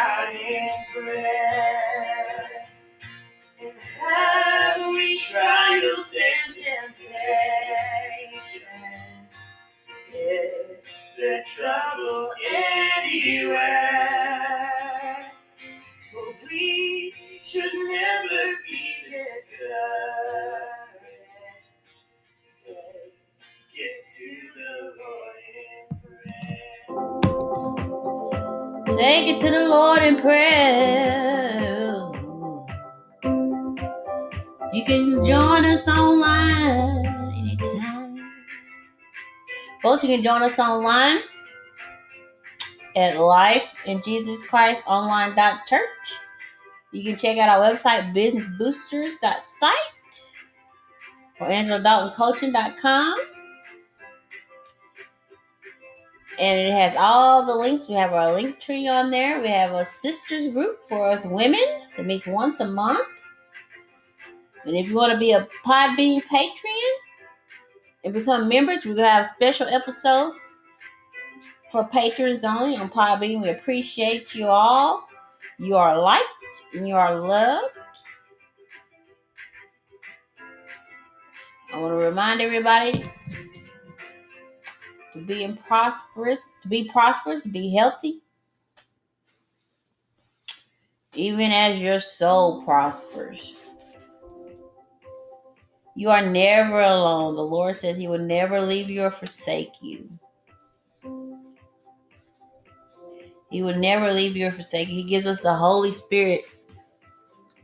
God 0.00 0.32
in 0.32 0.70
prayer. 0.94 2.62
And 3.60 3.72
have 4.00 4.88
we 4.88 5.18
trials 5.18 6.14
and 6.16 6.54
temptations? 6.54 7.18
Yes, 10.12 10.86
the 11.16 11.44
trouble 11.54 12.30
anywhere. 12.98 13.52
But 16.14 16.38
we 16.50 17.12
should 17.42 17.74
never 17.74 18.44
be 18.68 18.84
discouraged. 19.10 19.68
Get 23.76 24.06
to 24.16 24.28
the 24.54 24.72
Lord 24.98 25.36
Take 29.00 29.28
it 29.28 29.40
to 29.40 29.50
the 29.50 29.66
Lord 29.66 30.02
in 30.02 30.16
prayer. 30.20 32.10
You 34.74 34.84
can 34.84 35.24
join 35.24 35.64
us 35.64 35.88
online 35.88 37.06
anytime. 37.34 38.30
Folks, 39.82 40.04
you 40.04 40.10
can 40.10 40.22
join 40.22 40.42
us 40.42 40.58
online 40.58 41.20
at 42.94 43.18
Life 43.18 43.74
in 43.86 44.02
Jesus 44.02 44.46
Christ 44.46 44.82
Online.church. 44.86 45.80
You 46.92 47.02
can 47.02 47.16
check 47.16 47.38
out 47.38 47.48
our 47.48 47.72
website, 47.72 48.14
businessboosters.site 48.14 49.72
or 51.40 51.46
AngelaDaltonCoaching.com. 51.46 53.18
and 56.40 56.58
it 56.58 56.72
has 56.72 56.96
all 56.98 57.44
the 57.44 57.54
links. 57.54 57.86
We 57.88 57.94
have 57.96 58.14
our 58.14 58.32
link 58.32 58.60
tree 58.60 58.88
on 58.88 59.10
there. 59.10 59.42
We 59.42 59.48
have 59.48 59.72
a 59.72 59.84
sisters 59.84 60.50
group 60.52 60.78
for 60.88 61.06
us 61.06 61.24
women 61.26 61.60
that 61.96 62.06
meets 62.06 62.26
once 62.26 62.60
a 62.60 62.66
month. 62.66 63.06
And 64.64 64.74
if 64.74 64.88
you 64.88 64.96
want 64.96 65.12
to 65.12 65.18
be 65.18 65.32
a 65.32 65.46
Podbean 65.64 66.22
Patreon 66.22 66.92
and 68.04 68.14
become 68.14 68.48
members, 68.48 68.86
we're 68.86 68.94
going 68.94 69.06
to 69.06 69.10
have 69.10 69.26
special 69.26 69.66
episodes 69.68 70.54
for 71.70 71.84
patrons 71.84 72.42
only 72.44 72.76
on 72.76 72.88
Podbean. 72.88 73.42
We 73.42 73.50
appreciate 73.50 74.34
you 74.34 74.46
all. 74.46 75.06
You 75.58 75.76
are 75.76 76.00
liked 76.00 76.24
and 76.74 76.88
you 76.88 76.94
are 76.94 77.20
loved. 77.20 77.74
I 81.72 81.78
want 81.78 81.92
to 82.00 82.06
remind 82.06 82.40
everybody 82.40 83.04
to 85.30 85.48
be 85.48 85.58
prosperous, 85.66 86.50
to 86.62 86.68
be 86.68 86.88
prosperous, 86.88 87.46
be 87.46 87.74
healthy, 87.74 88.22
even 91.14 91.52
as 91.52 91.80
your 91.80 92.00
soul 92.00 92.62
prospers. 92.62 93.54
You 95.94 96.10
are 96.10 96.24
never 96.24 96.80
alone. 96.80 97.34
The 97.36 97.44
Lord 97.44 97.76
says 97.76 97.96
He 97.96 98.08
will 98.08 98.18
never 98.18 98.60
leave 98.60 98.90
you 98.90 99.02
or 99.02 99.10
forsake 99.10 99.82
you. 99.82 100.08
He 103.50 103.62
will 103.62 103.76
never 103.76 104.12
leave 104.12 104.36
you 104.36 104.46
or 104.46 104.52
forsake 104.52 104.88
you. 104.88 104.94
He 104.94 105.02
gives 105.02 105.26
us 105.26 105.40
the 105.40 105.54
Holy 105.54 105.92
Spirit 105.92 106.44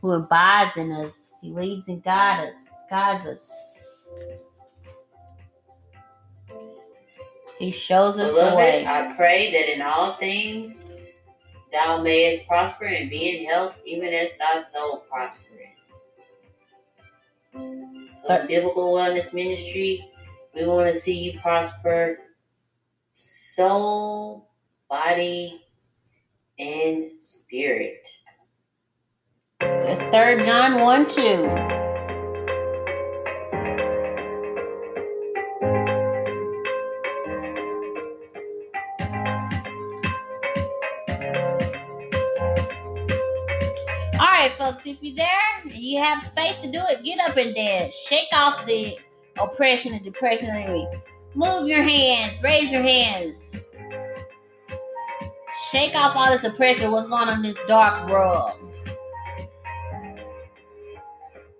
who 0.01 0.11
abides 0.11 0.71
in 0.75 0.91
us. 0.91 1.31
He 1.41 1.51
leads 1.51 1.87
and 1.87 2.03
guides 2.03 2.51
us, 2.51 2.63
guides 2.89 3.25
us. 3.25 3.51
He 7.59 7.71
shows 7.71 8.19
us 8.19 8.29
the 8.29 8.35
Beloved, 8.35 8.57
way. 8.57 8.85
I 8.85 9.13
pray 9.15 9.51
that 9.51 9.73
in 9.73 9.81
all 9.81 10.13
things 10.13 10.91
thou 11.71 12.01
mayest 12.01 12.47
prosper 12.47 12.85
and 12.85 13.09
be 13.09 13.37
in 13.37 13.45
health, 13.45 13.75
even 13.85 14.13
as 14.13 14.29
thy 14.37 14.57
soul 14.57 15.03
prospereth. 15.09 15.75
So, 18.27 18.45
Biblical 18.47 18.93
Wellness 18.93 19.33
Ministry, 19.33 20.05
we 20.53 20.67
want 20.67 20.91
to 20.91 20.99
see 20.99 21.17
you 21.17 21.39
prosper 21.39 22.19
soul, 23.11 24.49
body, 24.89 25.61
and 26.59 27.11
spirit. 27.19 28.07
That's 29.59 30.01
third 30.11 30.45
John 30.45 30.81
1 30.81 31.09
2. 31.09 31.86
If 44.85 45.01
you're 45.01 45.15
there 45.15 45.73
you 45.73 46.01
have 46.01 46.23
space 46.23 46.59
to 46.61 46.71
do 46.71 46.79
it, 46.89 47.03
get 47.03 47.19
up 47.29 47.37
and 47.37 47.53
dance. 47.55 47.95
Shake 47.95 48.29
off 48.33 48.65
the 48.65 48.97
oppression 49.39 49.93
and 49.93 50.03
depression 50.03 50.49
of. 50.49 50.87
Move 51.35 51.67
your 51.67 51.83
hands, 51.83 52.41
raise 52.41 52.71
your 52.71 52.81
hands. 52.81 53.55
Shake 55.71 55.95
off 55.95 56.15
all 56.15 56.31
this 56.31 56.43
oppression, 56.43 56.91
what's 56.91 57.07
going 57.09 57.27
on 57.27 57.37
in 57.37 57.41
this 57.41 57.57
dark 57.67 58.09
world. 58.09 58.53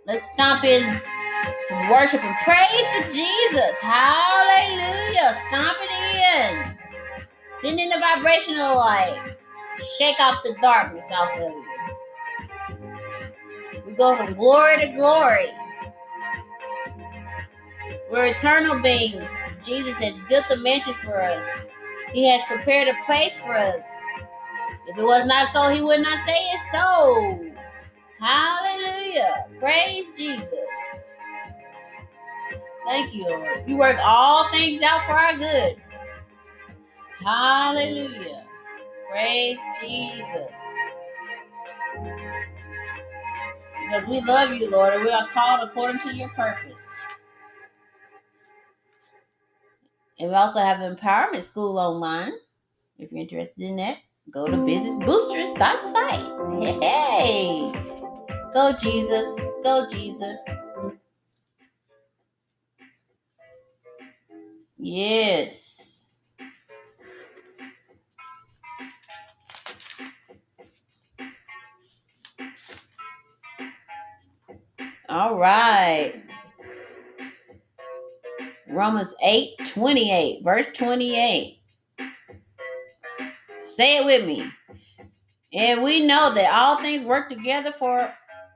Let's 0.05 0.23
stomp 0.31 0.63
in 0.63 1.01
some 1.67 1.89
worship 1.89 2.23
and 2.23 2.35
praise 2.45 2.87
to 2.95 3.03
Jesus. 3.13 3.77
Hallelujah. 3.81 5.35
Stomp 5.47 5.77
it 5.81 5.91
in. 6.15 6.77
Send 7.61 7.79
in 7.79 7.89
the 7.89 7.99
vibrational 7.99 8.77
light. 8.77 9.35
Shake 9.97 10.19
off 10.19 10.41
the 10.43 10.55
darkness 10.61 11.05
off 11.11 11.33
of 11.33 11.39
you. 11.39 11.66
Go 13.97 14.15
from 14.15 14.33
glory 14.35 14.79
to 14.81 14.87
glory. 14.93 15.47
We're 18.11 18.27
eternal 18.27 18.81
beings. 18.81 19.27
Jesus 19.63 19.97
has 19.97 20.13
built 20.29 20.45
the 20.49 20.57
mansion 20.57 20.93
for 20.93 21.21
us. 21.21 21.67
He 22.13 22.29
has 22.29 22.43
prepared 22.45 22.87
a 22.87 22.95
place 23.05 23.39
for 23.39 23.55
us. 23.55 23.83
If 24.87 24.97
it 24.97 25.03
was 25.03 25.25
not 25.25 25.51
so, 25.53 25.69
he 25.69 25.81
would 25.81 26.01
not 26.01 26.25
say 26.27 26.33
it 26.33 26.61
so. 26.73 27.51
Hallelujah. 28.19 29.47
Praise 29.59 30.11
Jesus. 30.17 31.15
Thank 32.85 33.13
you, 33.13 33.25
Lord. 33.25 33.63
You 33.67 33.77
work 33.77 33.97
all 34.03 34.49
things 34.51 34.81
out 34.83 35.05
for 35.05 35.13
our 35.13 35.37
good. 35.37 35.77
Hallelujah. 37.23 38.45
Praise 39.11 39.59
Jesus. 39.81 40.51
Because 43.87 44.07
we 44.07 44.19
love 44.19 44.53
you, 44.53 44.69
Lord, 44.69 44.95
and 44.95 45.03
we 45.03 45.11
are 45.11 45.27
called 45.29 45.69
according 45.69 46.01
to 46.01 46.13
your 46.13 46.27
purpose. 46.29 46.91
And 50.19 50.29
we 50.29 50.35
also 50.35 50.59
have 50.59 50.79
Empowerment 50.79 51.41
School 51.41 51.79
online. 51.79 52.33
If 52.99 53.13
you're 53.13 53.21
interested 53.21 53.63
in 53.63 53.77
that, 53.77 53.99
go 54.29 54.45
to 54.45 54.51
businessboosters.site. 54.51 56.61
Hey, 56.61 56.79
hey. 56.81 57.71
Go 58.53 58.73
Jesus. 58.73 59.39
Go 59.63 59.87
Jesus. 59.87 60.37
Yes. 64.77 65.76
All 75.09 75.37
right. 75.37 76.13
Romans 78.71 79.15
8 79.23 79.51
28, 79.73 80.43
verse 80.43 80.67
28. 80.73 81.57
Say 83.61 83.97
it 83.97 84.05
with 84.05 84.25
me. 84.25 84.49
And 85.53 85.83
we 85.83 86.05
know 86.05 86.33
that 86.33 86.53
all 86.53 86.77
things 86.77 87.05
work 87.05 87.29
together 87.29 87.71
for 87.71 88.11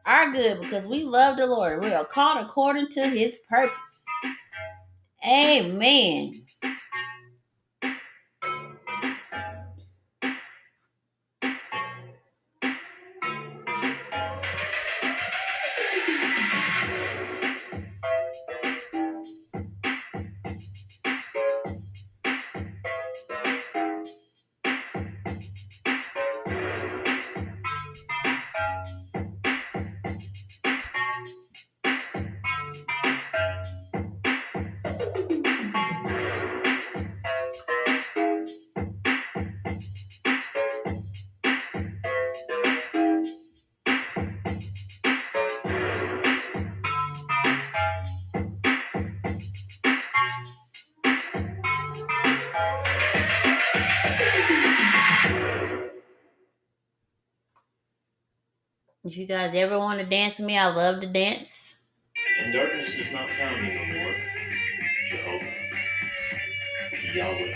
our 0.06 0.32
good 0.32 0.60
because 0.62 0.88
we 0.88 1.04
love 1.04 1.38
the 1.38 1.48
Lord. 1.48 1.84
We 1.84 1.94
are 1.94 2.06
called 2.06 2.46
according 2.46 2.90
to 2.90 3.08
his 3.08 3.40
purpose. 3.50 4.06
Amen. 5.26 6.32
Guys 59.32 59.56
ever 59.56 59.80
want 59.80 59.98
to 59.98 60.06
dance 60.06 60.40
with 60.40 60.48
me, 60.48 60.58
I 60.58 60.68
love 60.68 61.00
to 61.00 61.08
dance. 61.08 61.78
And 62.44 62.52
darkness 62.52 62.94
is 62.96 63.10
not 63.14 63.32
found 63.32 63.66
anymore. 63.66 64.16
Jehovah. 65.10 65.46
Yahweh. 67.16 67.54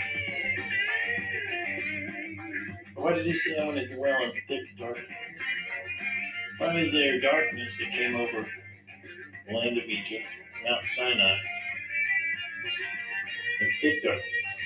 Why 2.94 3.12
did 3.12 3.26
he 3.26 3.34
say 3.34 3.60
I 3.60 3.66
want 3.66 3.76
to 3.76 3.94
dwell 3.94 4.22
in 4.22 4.32
thick 4.48 4.62
darkness? 4.78 5.06
Why 6.56 6.80
was 6.80 6.92
there 6.92 7.20
darkness 7.20 7.78
that 7.78 7.90
came 7.90 8.16
over 8.16 8.48
the 9.46 9.54
land 9.54 9.76
of 9.76 9.84
Egypt, 9.84 10.24
Mount 10.64 10.82
Sinai, 10.82 11.36
and 13.60 13.70
thick 13.82 14.02
darkness? 14.02 14.60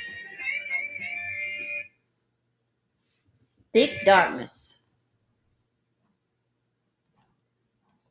Thick 3.72 4.04
darkness. 4.04 4.80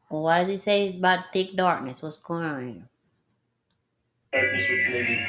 Well, 0.09 0.23
why 0.23 0.39
does 0.39 0.49
he 0.49 0.57
say 0.57 0.97
about 0.97 1.31
thick 1.31 1.55
darkness? 1.55 2.01
What's 2.01 2.17
going 2.17 2.43
on 2.43 2.67
here? 2.67 2.89
Darkness 4.33 4.63
which 4.69 4.89
may 4.89 5.03
be 5.03 5.25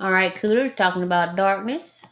All 0.00 0.12
right, 0.12 0.32
Cooter's 0.32 0.74
talking 0.76 1.02
about 1.02 1.34
darkness. 1.34 2.04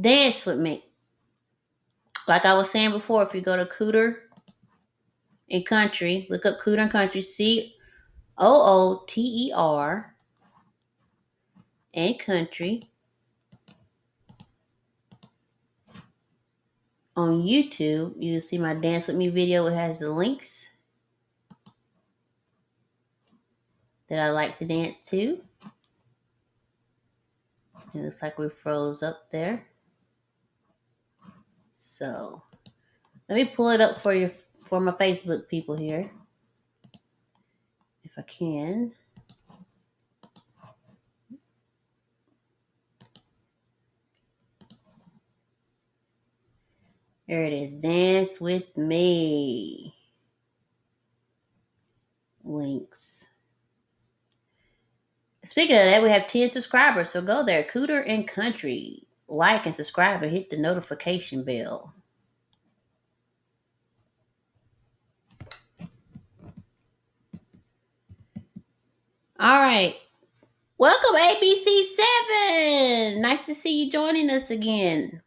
Dance 0.00 0.46
with 0.46 0.60
me. 0.60 0.84
Like 2.28 2.44
I 2.44 2.54
was 2.54 2.70
saying 2.70 2.92
before, 2.92 3.24
if 3.24 3.34
you 3.34 3.40
go 3.40 3.56
to 3.56 3.64
Cooter 3.64 4.27
and 5.50 5.66
Country, 5.66 6.26
look 6.30 6.46
up 6.46 6.58
Cooter 6.60 6.78
and 6.78 6.90
Country, 6.90 7.22
C 7.22 7.74
O 8.36 9.00
O 9.00 9.04
T 9.06 9.48
E 9.48 9.52
R 9.54 10.14
and 11.94 12.18
Country 12.18 12.80
on 17.18 17.42
YouTube, 17.42 18.14
you'll 18.16 18.40
see 18.40 18.58
my 18.58 18.74
Dance 18.74 19.08
With 19.08 19.16
Me 19.16 19.26
video. 19.26 19.66
It 19.66 19.74
has 19.74 19.98
the 19.98 20.08
links 20.08 20.68
that 24.08 24.20
I 24.20 24.30
like 24.30 24.56
to 24.58 24.64
dance 24.64 25.00
to. 25.08 25.40
It 27.92 28.04
looks 28.04 28.22
like 28.22 28.38
we 28.38 28.48
froze 28.48 29.02
up 29.02 29.32
there. 29.32 29.66
So 31.74 32.40
let 33.28 33.34
me 33.34 33.46
pull 33.46 33.70
it 33.70 33.80
up 33.80 33.98
for 33.98 34.14
you 34.14 34.30
for 34.68 34.80
my 34.80 34.92
Facebook 34.92 35.48
people 35.48 35.76
here. 35.76 36.10
If 38.04 38.12
I 38.18 38.22
can. 38.22 38.92
There 47.26 47.44
it 47.44 47.52
is. 47.52 47.72
Dance 47.74 48.40
with 48.40 48.76
me. 48.76 49.94
Links. 52.44 53.26
Speaking 55.44 55.76
of 55.76 55.84
that, 55.84 56.02
we 56.02 56.10
have 56.10 56.26
10 56.26 56.50
subscribers. 56.50 57.10
So 57.10 57.22
go 57.22 57.44
there, 57.44 57.64
Cooter 57.64 58.02
and 58.06 58.28
Country. 58.28 59.06
Like 59.28 59.66
and 59.66 59.74
subscribe 59.74 60.22
and 60.22 60.32
hit 60.32 60.48
the 60.48 60.56
notification 60.56 61.44
bell. 61.44 61.94
All 69.40 69.60
right. 69.60 69.94
Welcome, 70.78 71.16
ABC7. 71.16 73.18
Nice 73.18 73.46
to 73.46 73.54
see 73.54 73.84
you 73.84 73.90
joining 73.90 74.30
us 74.30 74.50
again. 74.50 75.22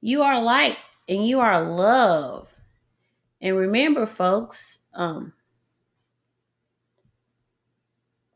You 0.00 0.22
are 0.22 0.40
liked 0.40 0.78
and 1.06 1.26
you 1.26 1.40
are 1.40 1.62
loved. 1.62 2.50
And 3.42 3.56
remember, 3.56 4.06
folks, 4.06 4.78
um, 4.94 5.34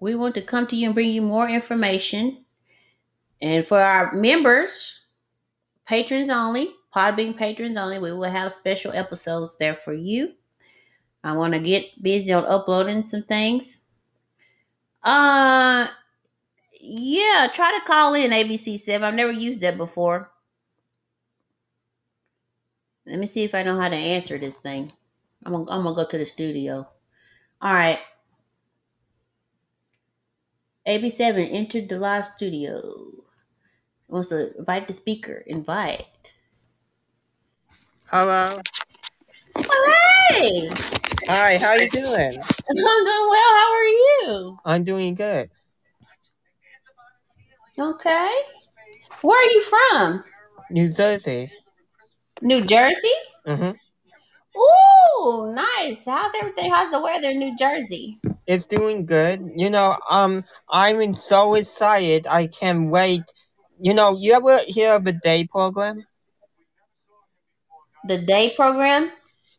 we 0.01 0.15
want 0.15 0.35
to 0.35 0.43
come 0.43 0.67
to 0.67 0.77
you 0.77 0.87
and 0.87 0.95
bring 0.95 1.11
you 1.11 1.23
more 1.23 1.49
information. 1.49 2.45
And 3.41 3.67
for 3.67 3.81
our 3.81 4.13
members, 4.13 5.07
patrons 5.87 6.29
only, 6.29 6.71
Podbean 6.95 7.37
patrons 7.37 7.77
only, 7.77 7.99
we 7.99 8.13
will 8.13 8.31
have 8.31 8.53
special 8.53 8.93
episodes 8.93 9.57
there 9.57 9.77
for 9.77 9.95
you. 9.95 10.33
I 11.27 11.33
want 11.33 11.55
to 11.55 11.59
get 11.59 12.01
busy 12.01 12.33
on 12.33 12.47
uploading 12.47 13.05
some 13.05 13.23
things. 13.23 13.81
Uh 15.03 15.89
yeah, 16.81 17.49
try 17.53 17.77
to 17.77 17.85
call 17.85 18.15
in 18.15 18.31
ABC7. 18.31 19.03
I've 19.03 19.15
never 19.15 19.33
used 19.33 19.61
that 19.63 19.77
before. 19.77 20.31
Let 23.07 23.19
me 23.19 23.27
see 23.27 23.43
if 23.43 23.55
I 23.55 23.65
know 23.65 23.79
how 23.79 23.89
to 23.89 23.97
answer 23.97 24.39
this 24.39 24.59
thing. 24.59 24.93
I'm 25.45 25.53
gonna, 25.53 25.65
I'm 25.69 25.83
gonna 25.83 25.97
go 25.97 26.07
to 26.07 26.19
the 26.19 26.27
studio. 26.27 26.89
All 27.61 27.75
right. 27.75 27.99
AB7 30.87 31.53
entered 31.53 31.89
the 31.89 31.99
live 31.99 32.27
studio. 32.27 33.11
Wants 34.09 34.29
to 34.29 34.57
invite 34.57 34.87
the 34.87 34.95
speaker. 34.95 35.43
Invite. 35.47 36.07
Hello. 38.07 38.61
Oh, 39.57 40.16
hey! 40.29 40.69
Hi, 41.29 41.59
how 41.59 41.75
you 41.75 41.91
doing? 41.91 42.39
I'm 42.39 42.77
doing 42.77 43.29
well. 43.29 43.53
How 43.55 43.73
are 43.73 43.85
you? 43.85 44.59
I'm 44.65 44.85
doing 44.85 45.15
good. 45.15 45.51
Okay. 47.79 48.31
Where 49.23 49.39
are 49.39 49.51
you 49.51 49.63
from? 49.63 50.25
New 50.71 50.93
Jersey. 50.93 51.51
New 52.43 52.65
Jersey? 52.65 53.17
Mm 53.47 53.59
hmm 53.59 53.71
Ooh, 54.59 55.53
nice. 55.55 56.07
How's 56.07 56.33
everything? 56.41 56.71
How's 56.71 56.91
the 56.91 57.01
weather 57.01 57.31
in 57.31 57.39
New 57.39 57.55
Jersey? 57.57 58.19
It's 58.47 58.65
doing 58.67 59.05
good. 59.05 59.51
You 59.55 59.69
know, 59.69 59.99
um, 60.09 60.45
I'm 60.71 61.13
so 61.13 61.55
excited. 61.55 62.27
I 62.27 62.47
can't 62.47 62.89
wait. 62.89 63.23
You 63.79 63.93
know, 63.93 64.17
you 64.17 64.33
ever 64.33 64.61
hear 64.67 64.95
of 64.95 65.07
a 65.07 65.13
day 65.13 65.47
program? 65.47 66.07
The 68.07 68.19
day 68.19 68.55
program? 68.57 69.11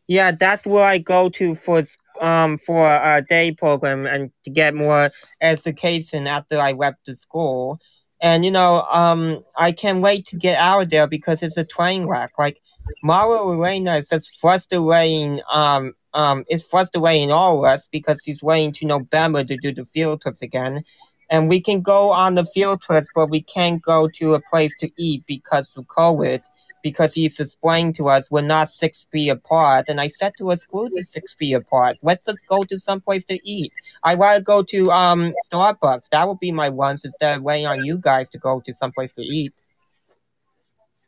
Yeah, 0.08 0.32
that's 0.32 0.66
where 0.66 0.84
I 0.84 0.98
go 0.98 1.28
to 1.30 1.54
for 1.54 1.84
um 2.20 2.58
for 2.58 2.84
a 2.86 3.22
day 3.28 3.52
program 3.52 4.06
and 4.06 4.32
to 4.44 4.50
get 4.50 4.74
more 4.74 5.10
education 5.40 6.26
after 6.26 6.58
I 6.58 6.72
left 6.72 7.06
the 7.06 7.14
school. 7.14 7.78
And 8.20 8.44
you 8.44 8.50
know, 8.50 8.82
um, 8.90 9.44
I 9.56 9.72
can't 9.72 10.00
wait 10.02 10.26
to 10.28 10.36
get 10.36 10.58
out 10.58 10.82
of 10.82 10.90
there 10.90 11.06
because 11.06 11.42
it's 11.42 11.56
a 11.56 11.64
train 11.64 12.06
wreck. 12.06 12.32
Like 12.38 12.60
Mara 13.02 13.38
Elena 13.38 13.98
is 13.98 14.08
just 14.08 14.40
frustrating. 14.40 15.40
Um, 15.52 15.94
um, 16.14 16.44
it's 16.48 16.62
frustrating 16.62 17.30
all 17.30 17.58
of 17.64 17.70
us 17.70 17.88
because 17.92 18.20
he's 18.24 18.42
waiting 18.42 18.72
to 18.74 18.86
November 18.86 19.44
to 19.44 19.56
do 19.58 19.72
the 19.72 19.86
field 19.94 20.22
trips 20.22 20.42
again. 20.42 20.84
And 21.30 21.48
we 21.48 21.60
can 21.60 21.82
go 21.82 22.10
on 22.10 22.34
the 22.34 22.46
field 22.46 22.80
trips, 22.80 23.08
but 23.14 23.28
we 23.28 23.42
can't 23.42 23.82
go 23.82 24.08
to 24.14 24.34
a 24.34 24.40
place 24.50 24.74
to 24.80 24.90
eat 24.96 25.24
because 25.26 25.68
of 25.76 25.84
COVID. 25.86 26.42
Because 26.82 27.14
he's 27.14 27.40
explaining 27.40 27.92
to 27.94 28.08
us 28.08 28.30
we're 28.30 28.42
not 28.42 28.70
six 28.70 29.04
feet 29.10 29.30
apart. 29.30 29.86
And 29.88 30.00
I 30.00 30.08
said 30.08 30.32
to 30.38 30.50
us, 30.50 30.62
screw 30.62 30.88
the 30.92 31.02
six 31.02 31.34
feet 31.34 31.54
apart. 31.54 31.98
Let's 32.02 32.26
just 32.26 32.38
go 32.48 32.64
to 32.64 32.78
some 32.78 33.00
place 33.00 33.24
to 33.26 33.38
eat. 33.48 33.72
I 34.04 34.14
want 34.14 34.38
to 34.38 34.42
go 34.42 34.62
to 34.62 34.90
um 34.92 35.32
Starbucks. 35.50 36.08
That 36.10 36.28
would 36.28 36.40
be 36.40 36.52
my 36.52 36.68
ones 36.68 37.04
instead 37.04 37.38
of 37.38 37.42
waiting 37.42 37.66
on 37.66 37.84
you 37.84 37.98
guys 37.98 38.30
to 38.30 38.38
go 38.38 38.62
to 38.64 38.74
some 38.74 38.92
place 38.92 39.12
to 39.14 39.22
eat. 39.22 39.52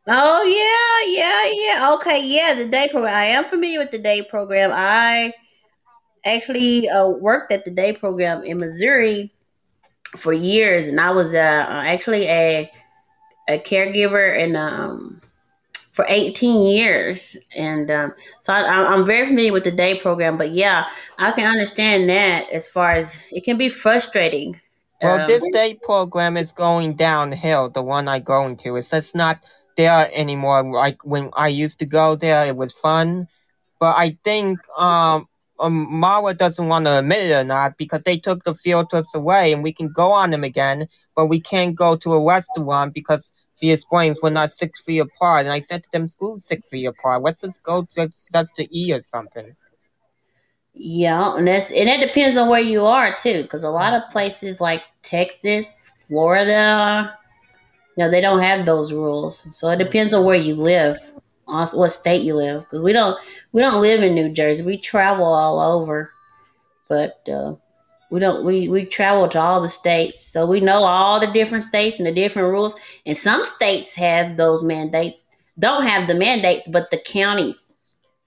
Oh 0.06 0.42
yeah, 0.44 1.22
yeah, 1.22 1.50
yeah. 1.52 1.94
Okay, 1.94 2.26
yeah, 2.26 2.54
the 2.54 2.68
day 2.68 2.88
program. 2.90 3.14
I 3.14 3.26
am 3.26 3.44
familiar 3.44 3.78
with 3.78 3.90
the 3.90 3.98
day 3.98 4.22
program. 4.28 4.70
I 4.72 5.32
actually 6.24 6.88
uh, 6.88 7.08
worked 7.08 7.52
at 7.52 7.64
the 7.64 7.70
day 7.70 7.92
program 7.92 8.42
in 8.42 8.58
Missouri 8.58 9.32
for 10.16 10.32
years, 10.32 10.88
and 10.88 11.00
I 11.00 11.10
was 11.10 11.34
uh, 11.34 11.66
actually 11.68 12.26
a 12.26 12.70
a 13.48 13.58
caregiver 13.58 14.36
and 14.36 14.56
um 14.56 15.20
for 15.92 16.04
18 16.08 16.66
years 16.66 17.36
and 17.56 17.90
um, 17.90 18.14
so 18.40 18.52
I, 18.52 18.92
i'm 18.92 19.04
very 19.04 19.26
familiar 19.26 19.52
with 19.52 19.64
the 19.64 19.70
day 19.70 19.98
program 19.98 20.38
but 20.38 20.50
yeah 20.52 20.86
i 21.18 21.32
can 21.32 21.50
understand 21.50 22.08
that 22.08 22.48
as 22.50 22.68
far 22.68 22.92
as 22.92 23.16
it 23.32 23.44
can 23.44 23.56
be 23.56 23.68
frustrating 23.68 24.60
Well, 25.02 25.20
um, 25.20 25.26
this 25.26 25.44
day 25.52 25.74
program 25.74 26.36
is 26.36 26.52
going 26.52 26.94
downhill. 26.94 27.70
The 27.70 27.82
one 27.82 28.06
I 28.06 28.18
go 28.18 28.46
into, 28.46 28.76
it's 28.76 28.90
just 28.90 29.14
not 29.14 29.40
there 29.76 30.10
anymore. 30.14 30.62
Like 30.62 31.02
when 31.04 31.30
I 31.34 31.48
used 31.48 31.78
to 31.78 31.86
go 31.86 32.16
there, 32.16 32.46
it 32.46 32.56
was 32.56 32.72
fun. 32.72 33.26
But 33.78 33.96
I 33.96 34.18
think 34.24 34.58
um, 34.76 35.26
um 35.58 35.86
Mara 35.90 36.34
doesn't 36.34 36.68
want 36.68 36.84
to 36.84 36.98
admit 36.98 37.30
it 37.30 37.32
or 37.32 37.44
not 37.44 37.78
because 37.78 38.02
they 38.02 38.18
took 38.18 38.44
the 38.44 38.54
field 38.54 38.90
trips 38.90 39.14
away, 39.14 39.52
and 39.52 39.62
we 39.62 39.72
can 39.72 39.88
go 39.88 40.12
on 40.12 40.30
them 40.30 40.44
again, 40.44 40.86
but 41.16 41.26
we 41.26 41.40
can't 41.40 41.74
go 41.74 41.96
to 41.96 42.12
a 42.12 42.24
restaurant 42.24 42.92
because 42.92 43.32
she 43.60 43.70
explains 43.70 44.18
we're 44.22 44.30
not 44.30 44.50
six 44.52 44.80
feet 44.80 45.00
apart. 45.00 45.46
And 45.46 45.52
I 45.52 45.60
said 45.60 45.84
to 45.84 45.90
them, 45.92 46.08
"School 46.08 46.38
six 46.38 46.68
feet 46.68 46.86
apart. 46.86 47.22
Let's 47.22 47.40
just 47.42 47.62
go 47.62 47.86
just, 47.94 48.32
just 48.32 48.56
to 48.56 48.74
eat 48.74 48.92
or 48.92 49.02
something." 49.02 49.54
yeah 50.74 51.36
and 51.36 51.48
that's 51.48 51.70
and 51.72 51.88
that 51.88 52.00
depends 52.00 52.36
on 52.36 52.48
where 52.48 52.60
you 52.60 52.86
are 52.86 53.16
too 53.22 53.42
because 53.42 53.64
a 53.64 53.70
lot 53.70 53.92
of 53.92 54.08
places 54.10 54.60
like 54.60 54.82
texas 55.02 55.92
florida 55.98 57.12
you 57.96 58.04
know 58.04 58.10
they 58.10 58.20
don't 58.20 58.40
have 58.40 58.64
those 58.64 58.92
rules 58.92 59.54
so 59.56 59.68
it 59.70 59.78
depends 59.78 60.14
on 60.14 60.24
where 60.24 60.36
you 60.36 60.54
live 60.54 60.98
on 61.48 61.66
what 61.68 61.90
state 61.90 62.22
you 62.22 62.34
live 62.36 62.62
because 62.62 62.80
we 62.80 62.92
don't 62.92 63.18
we 63.52 63.60
don't 63.60 63.82
live 63.82 64.02
in 64.02 64.14
new 64.14 64.32
jersey 64.32 64.64
we 64.64 64.78
travel 64.78 65.24
all 65.24 65.60
over 65.60 66.12
but 66.88 67.28
uh, 67.28 67.54
we 68.10 68.20
don't 68.20 68.44
we 68.44 68.68
we 68.68 68.84
travel 68.84 69.28
to 69.28 69.38
all 69.38 69.60
the 69.60 69.68
states 69.68 70.26
so 70.26 70.46
we 70.46 70.60
know 70.60 70.82
all 70.84 71.20
the 71.20 71.32
different 71.32 71.64
states 71.64 71.98
and 71.98 72.06
the 72.06 72.12
different 72.12 72.48
rules 72.48 72.76
and 73.06 73.16
some 73.16 73.44
states 73.44 73.94
have 73.94 74.36
those 74.36 74.62
mandates 74.62 75.26
don't 75.58 75.84
have 75.84 76.08
the 76.08 76.14
mandates 76.14 76.68
but 76.68 76.90
the 76.90 76.98
counties 76.98 77.72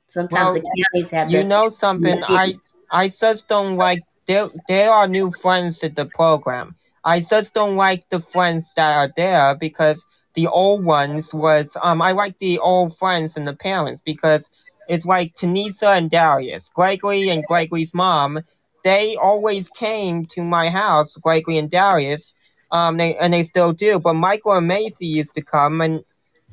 sometimes 0.09 0.53
Well, 0.53 0.53
the 0.53 0.85
counties 0.93 1.09
have 1.11 1.29
You 1.29 1.43
know 1.43 1.69
something? 1.69 2.21
I. 2.27 2.53
I 2.93 3.07
just 3.09 3.47
don't 3.47 3.75
like 3.75 4.03
there. 4.27 4.49
There 4.67 4.91
are 4.91 5.07
new 5.07 5.31
friends 5.31 5.81
in 5.81 5.95
the 5.95 6.05
program. 6.05 6.75
I 7.03 7.21
just 7.21 7.53
don't 7.55 7.75
like 7.75 8.07
the 8.09 8.21
friends 8.21 8.71
that 8.75 8.95
are 8.95 9.11
there 9.17 9.55
because 9.55 10.05
the 10.35 10.47
old 10.47 10.85
ones 10.85 11.33
was 11.33 11.67
um. 11.81 12.01
I 12.01 12.11
like 12.11 12.37
the 12.37 12.59
old 12.59 12.95
friends 12.97 13.35
and 13.35 13.47
the 13.47 13.55
parents 13.55 14.01
because 14.05 14.47
it's 14.87 15.05
like 15.05 15.35
Tanisa 15.35 15.97
and 15.97 16.11
Darius, 16.11 16.69
Gregory 16.69 17.29
and 17.29 17.43
Gregory's 17.45 17.93
mom. 17.93 18.41
They 18.83 19.15
always 19.15 19.69
came 19.69 20.25
to 20.27 20.41
my 20.43 20.69
house, 20.69 21.15
Gregory 21.17 21.57
and 21.57 21.69
Darius. 21.69 22.33
Um, 22.71 22.97
they 22.97 23.15
and 23.17 23.33
they 23.33 23.43
still 23.43 23.71
do. 23.71 23.99
But 23.99 24.15
Michael 24.15 24.53
and 24.53 24.67
Macy 24.67 25.05
used 25.05 25.35
to 25.35 25.41
come, 25.41 25.81
and 25.81 26.03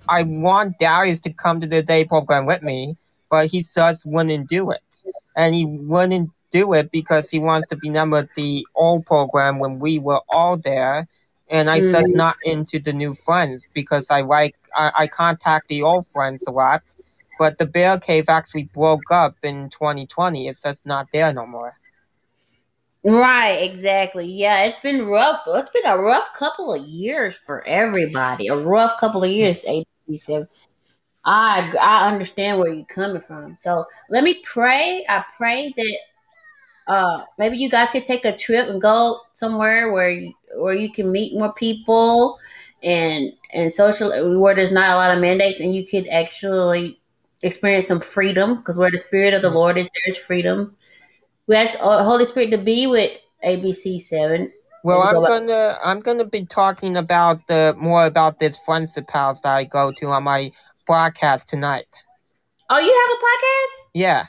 I 0.08 0.22
want 0.24 0.78
Darius 0.78 1.20
to 1.20 1.32
come 1.32 1.60
to 1.60 1.66
the 1.66 1.82
day 1.82 2.04
program 2.04 2.46
with 2.46 2.62
me 2.62 2.96
but 3.30 3.46
he 3.46 3.62
just 3.62 4.04
wouldn't 4.04 4.48
do 4.48 4.70
it. 4.70 4.82
And 5.36 5.54
he 5.54 5.64
wouldn't 5.64 6.30
do 6.50 6.74
it 6.74 6.90
because 6.90 7.30
he 7.30 7.38
wants 7.38 7.68
to 7.68 7.76
be 7.76 7.88
number 7.88 8.28
the 8.34 8.66
old 8.74 9.06
program 9.06 9.60
when 9.60 9.78
we 9.78 9.98
were 9.98 10.20
all 10.28 10.56
there. 10.56 11.06
and 11.52 11.68
I 11.68 11.80
Mm. 11.80 12.14
not 12.14 12.36
into 12.44 12.78
the 12.78 12.92
new 12.92 13.12
friends 13.12 13.66
because 13.74 14.06
I 14.08 14.20
like 14.20 14.54
I, 14.72 14.92
I 14.98 15.06
contact 15.08 15.66
the 15.66 15.82
old 15.82 16.06
friends 16.06 16.44
a 16.46 16.52
lot, 16.52 16.82
but 17.40 17.58
the 17.58 17.66
bear 17.66 17.98
cave 17.98 18.26
actually 18.28 18.64
broke 18.72 19.10
up 19.10 19.34
in 19.42 19.68
2020. 19.68 20.46
It's 20.46 20.62
just 20.62 20.86
not 20.86 21.08
there 21.12 21.32
no 21.32 21.46
more. 21.46 21.76
Right, 23.04 23.58
exactly. 23.62 24.26
Yeah, 24.26 24.64
it's 24.64 24.78
been 24.78 25.06
rough. 25.06 25.42
It's 25.46 25.70
been 25.70 25.86
a 25.86 25.96
rough 25.98 26.34
couple 26.34 26.74
of 26.74 26.86
years 26.86 27.36
for 27.36 27.66
everybody. 27.66 28.48
A 28.48 28.56
rough 28.56 29.00
couple 29.00 29.24
of 29.24 29.30
years, 29.30 29.64
ABC7. 29.64 30.46
I 31.24 31.74
I 31.80 32.08
understand 32.10 32.58
where 32.58 32.72
you're 32.72 32.84
coming 32.86 33.22
from. 33.22 33.56
So 33.58 33.86
let 34.10 34.24
me 34.24 34.42
pray. 34.44 35.04
I 35.08 35.24
pray 35.36 35.72
that 35.76 35.98
uh 36.88 37.24
maybe 37.38 37.58
you 37.58 37.70
guys 37.70 37.90
could 37.92 38.06
take 38.06 38.24
a 38.24 38.36
trip 38.36 38.68
and 38.68 38.80
go 38.82 39.20
somewhere 39.34 39.92
where 39.92 40.10
you, 40.10 40.32
where 40.56 40.74
you 40.74 40.92
can 40.92 41.12
meet 41.12 41.38
more 41.38 41.52
people 41.54 42.38
and 42.82 43.32
and 43.52 43.72
social 43.72 44.40
where 44.40 44.54
there's 44.54 44.72
not 44.72 44.90
a 44.90 44.96
lot 44.96 45.12
of 45.12 45.20
mandates 45.20 45.60
and 45.60 45.74
you 45.74 45.86
could 45.86 46.08
actually 46.08 47.00
experience 47.42 47.88
some 47.88 48.00
freedom 48.00 48.56
because 48.56 48.78
where 48.78 48.90
the 48.90 48.98
spirit 48.98 49.34
of 49.34 49.42
the 49.42 49.50
Lord 49.50 49.78
is, 49.78 49.88
there's 50.06 50.18
freedom. 50.18 50.76
We 51.50 51.56
ask 51.56 51.76
uh, 51.80 52.04
Holy 52.04 52.26
Spirit 52.26 52.52
to 52.52 52.58
be 52.58 52.86
with 52.86 53.10
ABC 53.44 54.00
Seven. 54.00 54.52
Well, 54.84 55.02
I'm 55.02 55.16
gonna 55.16 55.76
I'm 55.82 55.98
gonna 55.98 56.24
be 56.24 56.46
talking 56.46 56.96
about 56.96 57.44
the 57.48 57.74
more 57.76 58.06
about 58.06 58.38
this 58.38 58.56
friendship 58.58 59.10
house 59.10 59.40
that 59.40 59.56
I 59.56 59.64
go 59.64 59.90
to 59.90 60.06
on 60.06 60.22
my 60.22 60.52
broadcast 60.86 61.48
tonight. 61.48 61.86
Oh, 62.70 62.78
you 62.78 62.86
have 62.86 63.18
a 63.18 63.20
podcast? 63.26 63.90
Yeah, 63.94 64.26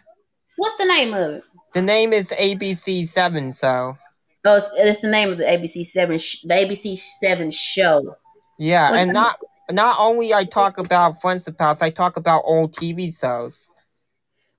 What's 0.57 0.77
the 0.77 0.85
name 0.85 1.13
of 1.13 1.29
it? 1.35 1.43
the 1.75 1.83
name 1.83 2.11
is 2.11 2.29
ABC 2.29 3.07
Seven. 3.07 3.53
So 3.53 3.95
Oh, 4.43 4.55
it's, 4.55 4.71
it's 4.75 5.01
the 5.01 5.09
name 5.11 5.29
of 5.31 5.37
the 5.37 5.43
ABC 5.43 5.85
Seven, 5.85 6.17
sh- 6.17 6.41
the 6.41 6.55
ABC 6.55 6.97
Seven 6.97 7.51
show. 7.51 8.15
yeah, 8.57 8.89
What 8.89 8.99
and 9.01 9.13
not 9.13 9.37
not 9.69 9.97
only 9.99 10.33
I 10.33 10.43
talk 10.45 10.79
about 10.79 11.21
friendship 11.21 11.59
house, 11.59 11.83
I 11.83 11.91
talk 11.91 12.17
about 12.17 12.41
old 12.45 12.73
TV 12.73 13.15
shows. 13.15 13.59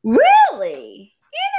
Really 0.04 0.91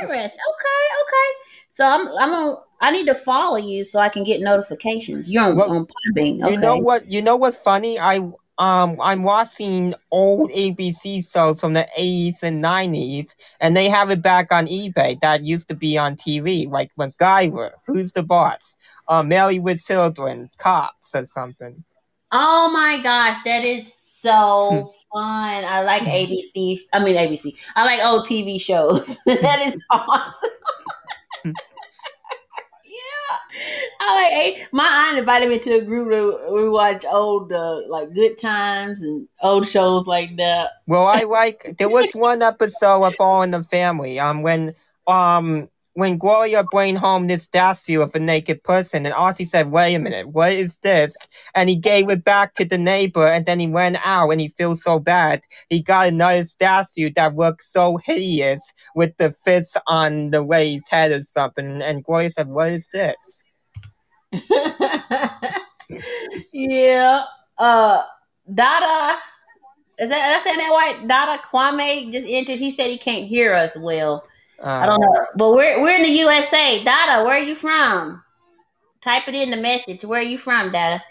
interesting. 0.01 0.39
Okay, 0.39 0.83
okay. 1.01 1.29
So 1.73 1.85
I'm 1.85 2.07
I'm 2.19 2.29
gonna 2.29 2.55
I 2.81 2.91
need 2.91 3.07
to 3.07 3.15
follow 3.15 3.57
you 3.57 3.83
so 3.83 3.99
I 3.99 4.09
can 4.09 4.23
get 4.23 4.41
notifications. 4.41 5.29
You're 5.31 5.43
on, 5.43 5.55
Well, 5.55 5.71
on 5.71 5.87
Podbean. 5.87 6.43
Okay. 6.43 6.53
You 6.53 6.59
know 6.59 6.77
what? 6.77 7.09
You 7.09 7.21
know 7.21 7.35
what's 7.35 7.57
funny? 7.57 7.99
I 7.99 8.17
um 8.57 8.99
I'm 9.01 9.23
watching 9.23 9.95
old 10.11 10.51
ABC 10.51 11.29
shows 11.31 11.59
from 11.59 11.73
the 11.73 11.87
80s 11.97 12.43
and 12.43 12.63
90s, 12.63 13.29
and 13.59 13.75
they 13.75 13.89
have 13.89 14.11
it 14.11 14.21
back 14.21 14.51
on 14.51 14.67
eBay. 14.67 15.19
That 15.21 15.43
used 15.43 15.67
to 15.69 15.75
be 15.75 15.97
on 15.97 16.15
TV, 16.15 16.69
like 16.69 16.91
MacGyver, 16.99 17.71
Who's 17.87 18.11
the 18.11 18.23
Boss, 18.23 18.59
uh, 19.07 19.23
Married 19.23 19.63
with 19.63 19.83
Children, 19.83 20.49
Cops, 20.57 21.15
or 21.15 21.25
something. 21.25 21.83
Oh 22.31 22.69
my 22.71 22.99
gosh, 23.01 23.37
that 23.45 23.63
is 23.63 24.02
so 24.23 24.93
fun. 25.13 25.65
I 25.65 25.83
like 25.83 26.03
ABC. 26.03 26.79
I 26.93 27.03
mean 27.03 27.15
ABC. 27.15 27.55
I 27.75 27.83
like 27.83 28.03
old 28.03 28.25
TV 28.25 28.59
shows. 28.59 29.19
that 29.25 29.61
is 29.61 29.77
awesome. 29.91 30.49
yeah, 31.45 31.53
I 33.99 34.55
like. 34.55 34.67
My 34.71 35.07
aunt 35.09 35.19
invited 35.19 35.49
me 35.49 35.59
to 35.59 35.71
a 35.73 35.81
group 35.81 36.09
to 36.11 36.53
we 36.53 36.69
watch 36.69 37.05
old 37.05 37.51
uh, 37.51 37.81
like 37.89 38.13
Good 38.13 38.37
Times 38.37 39.01
and 39.01 39.27
old 39.41 39.67
shows 39.67 40.07
like 40.07 40.37
that. 40.37 40.71
Well, 40.87 41.05
I 41.05 41.23
like. 41.27 41.75
There 41.77 41.89
was 41.89 42.11
one 42.13 42.41
episode 42.41 43.03
of 43.03 43.15
All 43.19 43.41
in 43.41 43.51
the 43.51 43.63
Family. 43.65 44.19
Um, 44.19 44.41
when 44.41 44.73
um 45.05 45.67
when 45.93 46.17
Gloria 46.17 46.63
bring 46.63 46.95
home 46.95 47.27
this 47.27 47.43
statue 47.43 48.01
of 48.01 48.15
a 48.15 48.19
naked 48.19 48.63
person, 48.63 49.05
and 49.05 49.13
Ozzy 49.13 49.47
said, 49.47 49.71
"Wait 49.71 49.93
a 49.95 49.99
minute, 49.99 50.29
what 50.29 50.51
is 50.53 50.75
this?" 50.81 51.13
And 51.55 51.69
he 51.69 51.75
gave 51.75 52.09
it 52.09 52.23
back 52.23 52.55
to 52.55 52.65
the 52.65 52.77
neighbor, 52.77 53.27
and 53.27 53.45
then 53.45 53.59
he 53.59 53.67
went 53.67 53.97
out, 54.03 54.29
and 54.29 54.41
he 54.41 54.49
feels 54.49 54.81
so 54.83 54.99
bad. 54.99 55.41
He 55.69 55.81
got 55.81 56.07
another 56.07 56.45
statue 56.45 57.11
that 57.15 57.35
looks 57.35 57.71
so 57.71 57.97
hideous 57.97 58.61
with 58.95 59.15
the 59.17 59.35
fist 59.45 59.77
on 59.87 60.31
the 60.31 60.41
lady's 60.41 60.87
head 60.89 61.11
or 61.11 61.21
something. 61.23 61.81
And 61.81 62.03
Gloria 62.03 62.31
said, 62.31 62.47
"What 62.47 62.69
is 62.69 62.89
this?" 62.91 63.15
yeah. 66.51 67.23
Uh, 67.57 68.03
Dada. 68.51 69.17
Is 69.99 70.09
that, 70.09 70.41
saying 70.43 70.57
that 70.57 70.69
right? 70.69 71.07
Dada 71.07 71.39
Kwame 71.43 72.11
just 72.11 72.27
entered. 72.27 72.57
He 72.57 72.71
said 72.71 72.87
he 72.87 72.97
can't 72.97 73.27
hear 73.27 73.53
us 73.53 73.77
well. 73.77 74.25
Uh, 74.61 74.67
I 74.67 74.85
don't 74.85 74.99
know, 74.99 75.25
but 75.35 75.51
we're 75.51 75.81
we're 75.81 75.95
in 75.95 76.03
the 76.03 76.09
USA. 76.09 76.83
Dada, 76.83 77.23
where 77.25 77.35
are 77.35 77.39
you 77.39 77.55
from? 77.55 78.23
Type 79.01 79.27
it 79.27 79.35
in 79.35 79.51
the 79.51 79.57
message. 79.57 80.05
Where 80.05 80.19
are 80.19 80.23
you 80.23 80.37
from, 80.37 80.71
Dada? 80.71 81.03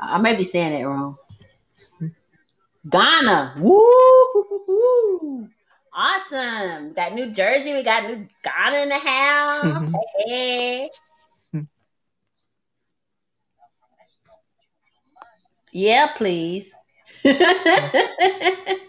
I 0.00 0.18
may 0.18 0.36
be 0.36 0.44
saying 0.44 0.72
it 0.72 0.84
wrong. 0.84 1.16
Ghana. 2.88 3.56
Woo! 3.58 5.48
Awesome. 5.92 6.88
We 6.88 6.94
Got 6.94 7.14
New 7.14 7.32
Jersey. 7.32 7.74
We 7.74 7.82
got 7.82 8.04
New 8.04 8.26
Ghana 8.42 8.76
in 8.78 8.88
the 8.88 8.98
house. 8.98 9.84
hey. 10.26 10.90
Yeah, 15.72 16.08
please. 16.16 16.74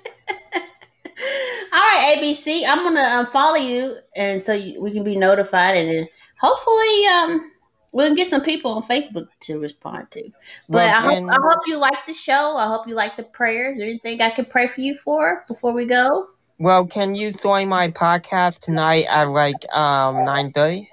All 1.74 1.80
right, 1.80 2.18
ABC. 2.18 2.64
I'm 2.68 2.84
gonna 2.84 3.20
um, 3.20 3.26
follow 3.26 3.56
you, 3.56 3.98
and 4.16 4.44
so 4.44 4.52
you, 4.52 4.82
we 4.82 4.92
can 4.92 5.04
be 5.04 5.16
notified, 5.16 5.78
and 5.78 5.90
then 5.90 6.08
hopefully, 6.38 7.06
um, 7.08 7.52
we 7.94 8.04
can 8.04 8.16
get 8.16 8.28
some 8.28 8.42
people 8.42 8.74
on 8.74 8.84
Facebook 8.84 9.28
to 9.42 9.60
respond 9.60 10.12
to. 10.12 10.24
But 10.68 10.78
Well, 10.78 10.96
I 10.96 11.00
hope 11.00 11.30
I 11.30 11.38
hope 11.42 11.62
you 11.68 11.78
like 11.78 12.06
the 12.06 12.14
show. 12.14 12.58
I 12.58 12.68
hope 12.68 12.88
you 12.88 12.96
like 12.96 13.16
the 13.16 13.24
prayers. 13.24 13.74
Is 13.74 13.80
there 13.80 13.88
anything 13.88 14.22
I 14.22 14.32
can 14.32 14.46
pray 14.46 14.68
for 14.68 14.82
you 14.82 14.96
for 14.98 15.46
before 15.48 15.74
we 15.74 15.86
go? 15.86 16.28
Well, 16.60 16.86
can 16.86 17.16
you 17.16 17.32
join 17.32 17.70
my 17.70 17.88
podcast 17.88 18.60
tonight 18.60 19.06
at 19.10 19.30
like 19.30 19.66
um 19.74 20.26
nine 20.26 20.52
thirty? 20.52 20.90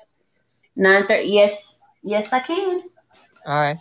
Nine 0.77 1.09
thirty. 1.09 1.29
Yes, 1.29 1.81
yes, 2.05 2.33
I 2.33 2.39
can. 2.39 2.81
All 3.47 3.61
right. 3.61 3.79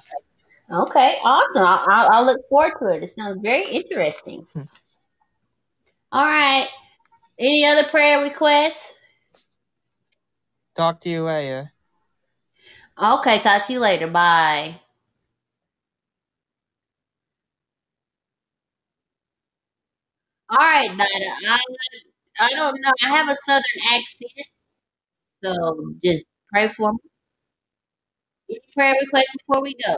Okay, 0.70 1.18
awesome. 1.24 1.66
I'll, 1.66 1.86
I'll, 1.90 2.10
I'll 2.12 2.26
look 2.26 2.42
forward 2.50 2.74
to 2.80 2.88
it. 2.88 3.04
It 3.04 3.08
sounds 3.08 3.38
very 3.42 3.66
interesting. 3.70 4.48
Hmm. 4.54 4.64
All 6.12 6.26
right. 6.26 6.68
Any 7.40 7.66
other 7.66 7.88
prayer 7.90 8.22
requests? 8.24 8.94
Talk 10.76 11.02
to 11.02 11.10
you 11.10 11.24
later. 11.24 11.72
Okay, 13.02 13.40
talk 13.40 13.66
to 13.68 13.74
you 13.74 13.80
later. 13.80 14.08
Bye. 14.08 14.80
All 20.50 20.58
right, 20.58 20.90
Dada. 20.90 21.32
I, 21.50 21.60
I 22.40 22.50
don't 22.52 22.82
know. 22.82 22.92
I 23.04 23.10
have 23.10 23.30
a 23.30 23.36
southern 23.46 23.64
accent, 23.94 24.32
so 25.44 25.94
just 26.04 26.26
pray 26.52 26.70
for 26.70 26.94
me. 26.94 27.00
Any 28.50 28.60
prayer 28.76 28.96
requests 29.02 29.36
before 29.48 29.62
we 29.62 29.76
go? 29.86 29.96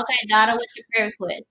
Okay, 0.00 0.26
Donna, 0.28 0.52
what's 0.54 0.76
your 0.76 0.84
prayer 0.92 1.06
request? 1.06 1.44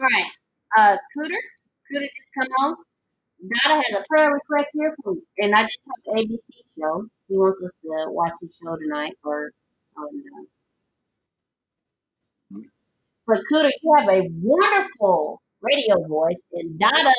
All 0.00 0.08
right. 0.12 0.30
Uh, 0.78 0.96
Cooter, 1.16 1.40
Cooter 1.92 2.02
just 2.02 2.30
come 2.38 2.48
on. 2.60 2.76
Dada 3.48 3.74
has 3.82 3.92
a 4.00 4.04
prayer 4.08 4.32
request 4.32 4.68
here 4.74 4.94
for 5.02 5.12
from, 5.14 5.22
and 5.38 5.54
I 5.54 5.62
just 5.62 5.78
have 5.86 6.16
the 6.16 6.22
ABC 6.22 6.62
show. 6.78 7.06
He 7.28 7.36
wants 7.36 7.62
us 7.64 7.70
to 7.82 8.10
watch 8.10 8.32
the 8.40 8.48
show 8.62 8.76
tonight 8.76 9.14
or 9.24 9.50
um, 9.96 10.46
but 13.26 13.38
Cooter, 13.50 13.70
you 13.82 13.94
have 13.98 14.08
a 14.08 14.28
wonderful 14.42 15.40
radio 15.62 16.06
voice, 16.06 16.40
and 16.52 16.78
Dada 16.78 17.12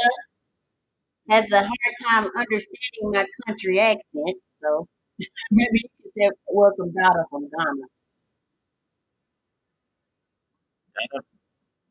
has 1.29 1.51
a 1.51 1.61
hard 1.61 1.95
time 2.03 2.29
understanding 2.37 3.11
my 3.11 3.25
country 3.47 3.79
accent. 3.79 4.37
So 4.61 4.87
maybe 5.51 5.81
you 5.83 5.89
can 6.01 6.11
say 6.17 6.29
welcome 6.47 6.93
Dada 6.93 7.25
from 7.29 7.49
Ghana. 7.49 7.87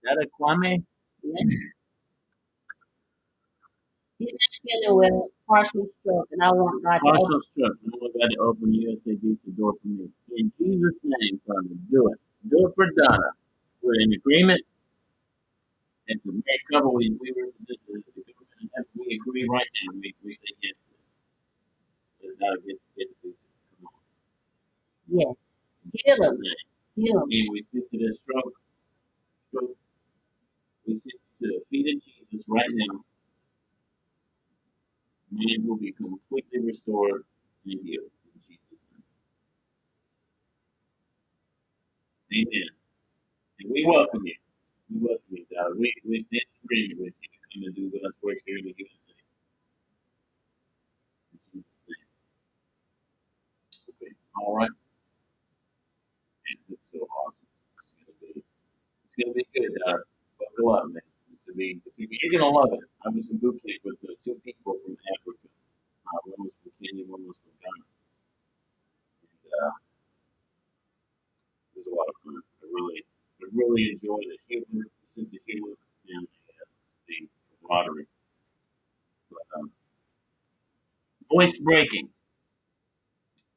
Dada 0.04 0.24
Kwame? 0.34 0.84
Yeah. 1.22 1.44
He's 4.20 4.32
not 4.36 4.52
feeling 4.60 4.98
well, 5.00 5.28
partially 5.48 5.88
stroke, 6.04 6.28
and 6.32 6.44
I 6.44 6.52
want 6.52 6.84
God 6.84 6.98
to 7.00 7.08
open 7.08 7.20
Partial 7.24 7.40
stroke. 7.56 7.78
No 7.88 7.96
one 8.04 8.12
got 8.20 8.28
to 8.28 8.38
open 8.44 8.68
the 8.68 8.80
USABC 8.92 9.56
door 9.56 9.72
for 9.80 9.88
me. 9.88 10.12
In 10.36 10.52
Jesus' 10.60 11.00
name, 11.04 11.40
Father, 11.48 11.72
do 11.90 12.12
it. 12.12 12.20
Do 12.52 12.68
it 12.68 12.72
for 12.76 12.84
Donna. 13.00 13.32
We're 13.80 13.96
in 14.04 14.12
agreement. 14.12 14.60
As 16.12 16.20
a 16.26 16.32
married 16.36 16.64
couple, 16.70 16.94
we, 16.94 17.16
we 17.16 17.32
represent 17.32 17.80
the, 17.88 17.96
the 18.12 18.34
government 18.36 18.72
and 18.76 18.84
we 18.92 19.16
agree 19.16 19.48
right 19.48 19.64
now. 19.88 19.96
We, 19.96 20.14
we 20.22 20.32
say 20.32 20.52
yes 20.62 20.76
to 20.76 20.92
this. 20.92 22.36
Let 22.36 22.38
Donna 22.44 22.60
get, 22.66 22.76
get 22.98 23.08
this. 23.24 23.40
Come 23.80 23.88
on. 23.88 24.04
Yes. 25.08 25.38
Heal 25.96 26.20
him. 26.20 26.42
Heal 26.96 27.16
him. 27.24 27.28
And 27.32 27.48
we 27.56 27.62
speak 27.72 27.90
to 27.90 27.98
this 27.98 28.18
stroke. 28.20 28.52
Stroke. 29.48 29.76
We 30.86 30.98
sit 30.98 31.16
to 31.40 31.46
the 31.48 31.60
feet 31.70 31.88
of 31.96 32.02
Jesus 32.04 32.44
right 32.48 32.68
now. 32.72 33.00
Man 35.32 35.66
will 35.66 35.78
be 35.78 35.92
completely 35.92 36.60
restored 36.60 37.24
and 37.66 37.80
healed. 37.84 38.12
In 38.34 38.40
Jesus' 38.48 38.80
name. 42.32 42.46
Amen. 42.48 42.70
And 43.60 43.72
we 43.72 43.86
welcome 43.86 44.22
you. 44.26 44.34
We 44.90 44.98
welcome 45.00 45.30
you, 45.32 45.46
God. 45.54 45.78
We, 45.78 45.94
we 46.08 46.18
stand 46.20 46.42
in 46.42 46.60
agreement 46.64 47.00
with 47.00 47.14
you 47.22 47.28
to 47.30 47.38
come 47.54 47.64
and 47.66 47.76
do 47.76 48.00
God's 48.00 48.16
work 48.22 48.38
here 48.46 48.58
in 48.58 48.64
the 48.66 48.74
USA. 48.78 49.14
In 51.34 51.40
Jesus' 51.54 51.78
name. 51.88 52.08
Okay. 54.02 54.12
All 54.42 54.56
right. 54.56 54.70
Man, 56.32 56.58
that's 56.70 56.90
so 56.92 57.00
awesome. 57.00 57.48
It's 57.78 57.92
gonna 57.98 58.18
be 58.20 58.42
it's 59.06 59.16
gonna 59.18 59.34
be 59.34 59.46
good. 59.54 59.72
Uh, 59.86 59.98
buckle 60.38 60.74
up, 60.74 60.84
man. 60.88 61.02
It's 61.50 61.56
gonna 61.56 61.66
be, 61.66 61.80
gonna 61.96 62.08
be 62.08 62.18
you're 62.22 62.40
gonna 62.40 62.52
love 62.52 62.72
it. 62.72 62.80
I 63.04 63.08
was 63.10 63.26
in 63.28 63.38
boot 63.38 63.60
camp 63.66 63.80
with 63.84 63.98
uh, 64.04 64.14
two 64.24 64.38
people 64.44 64.78
from 64.84 64.96
Africa. 65.18 65.48
Uh, 66.06 66.18
one 66.24 66.46
was 66.46 66.54
from 66.62 66.72
Kenya, 66.78 67.04
one 67.06 67.26
was 67.26 67.34
from 67.42 67.54
Ghana. 67.58 67.84
And 69.22 69.50
uh, 69.50 69.74
it 71.74 71.78
was 71.78 71.86
a 71.86 71.94
lot 71.94 72.06
of 72.06 72.14
fun. 72.22 72.38
I 72.38 72.66
really, 72.70 73.02
I 73.42 73.44
really 73.52 73.90
enjoyed 73.90 74.26
the 74.30 74.38
humor, 74.46 74.86
the 74.86 75.08
sense 75.10 75.34
of 75.34 75.40
humor, 75.46 75.74
and 76.08 76.26
uh, 76.26 76.66
the 77.08 77.28
camaraderie. 77.66 78.06
But, 79.30 79.58
um, 79.58 79.72
voice 81.32 81.58
breaking. 81.58 82.10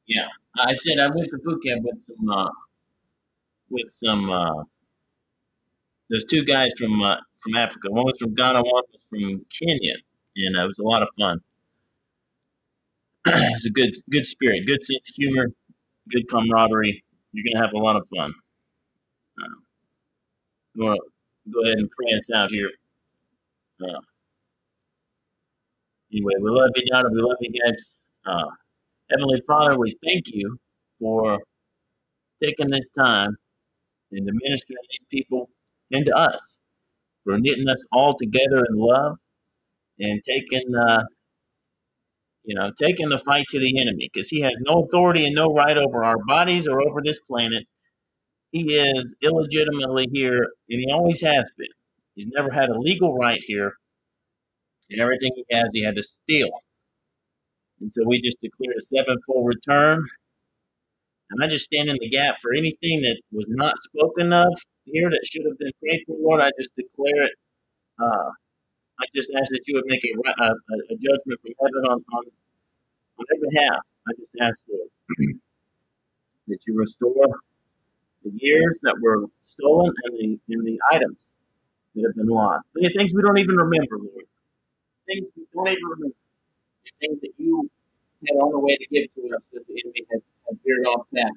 Yeah, 0.06 0.28
I 0.58 0.74
said 0.74 0.98
I 0.98 1.08
went 1.14 1.30
to 1.30 1.38
boot 1.38 1.62
camp 1.64 1.84
with 1.84 2.02
some, 2.06 2.28
uh, 2.28 2.50
with 3.70 3.88
some. 3.88 4.30
Uh, 4.30 4.64
there's 6.10 6.24
two 6.24 6.44
guys 6.44 6.72
from 6.78 7.02
uh, 7.02 7.18
from 7.40 7.56
Africa. 7.56 7.90
One 7.90 8.04
was 8.04 8.14
from 8.18 8.34
Ghana, 8.34 8.62
one 8.62 8.82
was 8.92 9.00
from 9.10 9.46
Kenya, 9.50 9.94
and 10.36 10.56
uh, 10.56 10.64
it 10.64 10.68
was 10.68 10.78
a 10.78 10.82
lot 10.82 11.02
of 11.02 11.08
fun. 11.18 11.40
it's 13.26 13.66
a 13.66 13.70
good, 13.70 13.96
good 14.10 14.26
spirit, 14.26 14.66
good 14.66 14.84
sense 14.84 15.10
of 15.10 15.14
humor, 15.16 15.48
good 16.10 16.28
camaraderie. 16.28 17.04
You're 17.32 17.52
gonna 17.52 17.64
have 17.64 17.74
a 17.74 17.78
lot 17.78 17.96
of 17.96 18.06
fun. 18.14 18.32
Uh, 19.40 19.46
I'm 20.76 20.80
gonna 20.82 20.98
go 21.52 21.62
ahead 21.64 21.78
and 21.78 21.90
pray 21.90 22.16
us 22.16 22.30
out 22.34 22.50
here. 22.50 22.70
Uh, 23.82 24.00
anyway, 26.12 26.34
we 26.40 26.50
love 26.50 26.70
you, 26.76 26.86
Donna. 26.86 27.08
We 27.12 27.22
love 27.22 27.36
you 27.40 27.52
guys. 27.64 27.96
Uh, 28.26 28.50
Heavenly 29.10 29.42
Father, 29.46 29.78
we 29.78 29.98
thank 30.04 30.26
you 30.32 30.58
for 30.98 31.38
taking 32.42 32.70
this 32.70 32.88
time 32.90 33.36
and 34.12 34.26
to 34.26 34.32
minister 34.42 34.74
to 34.74 34.78
these 34.90 35.20
people 35.22 35.50
and 35.92 36.04
to 36.06 36.14
us, 36.16 36.58
for 37.24 37.38
knitting 37.38 37.68
us 37.68 37.84
all 37.92 38.14
together 38.16 38.64
in 38.68 38.76
love 38.76 39.16
and 39.98 40.20
taking, 40.26 40.74
uh, 40.74 41.04
you 42.44 42.54
know, 42.54 42.70
taking 42.78 43.08
the 43.08 43.18
fight 43.18 43.46
to 43.50 43.58
the 43.58 43.80
enemy 43.80 44.10
because 44.12 44.28
he 44.28 44.40
has 44.42 44.54
no 44.60 44.82
authority 44.82 45.26
and 45.26 45.34
no 45.34 45.46
right 45.48 45.76
over 45.78 46.04
our 46.04 46.18
bodies 46.26 46.68
or 46.68 46.82
over 46.82 47.00
this 47.02 47.20
planet. 47.20 47.64
He 48.52 48.74
is 48.74 49.16
illegitimately 49.22 50.08
here, 50.12 50.48
and 50.68 50.80
he 50.80 50.90
always 50.92 51.20
has 51.22 51.50
been. 51.58 51.68
He's 52.14 52.28
never 52.28 52.50
had 52.52 52.68
a 52.68 52.78
legal 52.78 53.14
right 53.16 53.42
here, 53.44 53.72
and 54.90 55.00
everything 55.00 55.32
he 55.34 55.44
has, 55.56 55.70
he 55.72 55.82
had 55.82 55.96
to 55.96 56.02
steal. 56.02 56.50
And 57.80 57.92
so 57.92 58.02
we 58.06 58.20
just 58.20 58.40
declared 58.40 58.76
a 58.78 58.82
sevenfold 58.82 59.46
return. 59.46 60.04
And 61.30 61.42
I 61.42 61.48
just 61.48 61.64
stand 61.64 61.88
in 61.88 61.96
the 62.00 62.08
gap 62.08 62.36
for 62.40 62.52
anything 62.54 63.02
that 63.02 63.20
was 63.32 63.46
not 63.48 63.78
spoken 63.78 64.32
of 64.32 64.54
here 64.84 65.10
that 65.10 65.26
should 65.26 65.44
have 65.48 65.58
been 65.58 65.72
prayed 65.80 66.02
for, 66.06 66.16
Lord. 66.20 66.40
I 66.40 66.50
just 66.58 66.70
declare 66.76 67.24
it. 67.24 67.32
Uh, 68.00 68.30
I 69.00 69.04
just 69.14 69.30
ask 69.38 69.50
that 69.50 69.62
you 69.66 69.76
would 69.76 69.84
make 69.86 70.04
a, 70.04 70.44
a, 70.44 70.46
a 70.46 70.96
judgment 70.96 71.40
from 71.42 71.52
heaven 71.60 71.84
on, 71.90 72.04
on, 72.14 72.24
on 73.18 73.24
their 73.30 73.50
behalf. 73.50 73.80
I 74.08 74.12
just 74.18 74.36
ask, 74.40 74.60
Lord, 74.70 74.88
that 76.48 76.58
you 76.66 76.76
restore 76.78 77.40
the 78.24 78.32
years 78.34 78.78
that 78.82 78.96
were 79.00 79.26
stolen 79.44 79.92
and 80.04 80.18
the, 80.18 80.40
and 80.54 80.66
the 80.66 80.78
items 80.92 81.34
that 81.94 82.04
have 82.06 82.16
been 82.16 82.28
lost. 82.28 82.64
The 82.74 82.88
things 82.90 83.12
we 83.14 83.22
don't 83.22 83.38
even 83.38 83.56
remember, 83.56 83.98
Lord. 83.98 84.26
Things 85.08 85.26
we 85.36 85.44
don't 85.54 85.68
even 85.68 85.84
remember. 85.84 86.16
The 86.84 86.90
things 87.00 87.20
that 87.22 87.32
you 87.38 87.70
the 88.52 88.60
way 88.60 88.76
to 88.76 88.86
give 88.92 89.08
to 89.14 89.22
us 89.36 89.48
that 89.52 89.66
the 89.68 89.74
enemy 89.84 90.02
had, 90.12 90.22
had 90.48 90.58
veered 90.64 90.86
off 90.86 91.06
back. 91.12 91.32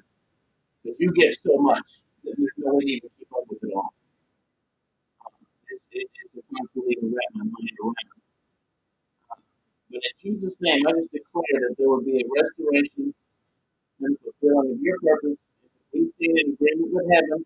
Because 0.84 0.98
you 1.00 1.12
give 1.12 1.34
so 1.34 1.56
much 1.58 1.86
that 2.24 2.34
there's 2.38 2.56
no 2.58 2.74
way 2.74 2.84
to 2.84 2.92
even 2.92 3.10
keep 3.18 3.28
up 3.36 3.44
with 3.50 3.62
it 3.62 3.72
all. 3.74 3.94
It, 5.70 5.80
it, 5.92 6.08
it's 6.24 6.34
impossible 6.36 6.82
to 6.84 6.90
even 6.92 7.10
wrap 7.14 7.32
my 7.34 7.44
mind 7.44 7.76
around. 7.82 8.10
But 9.90 10.02
in 10.04 10.14
Jesus' 10.22 10.56
name, 10.60 10.82
I 10.88 10.92
just 10.98 11.12
declare 11.12 11.58
that 11.68 11.74
there 11.78 11.88
will 11.88 12.02
be 12.04 12.18
a 12.20 12.26
restoration 12.28 13.14
and 14.00 14.16
fulfilling 14.22 14.72
of 14.76 14.80
your 14.82 14.98
purpose. 15.02 15.38
We 15.94 16.10
stand 16.16 16.38
in 16.38 16.46
agreement 16.54 16.92
with 16.94 17.06
heaven, 17.12 17.40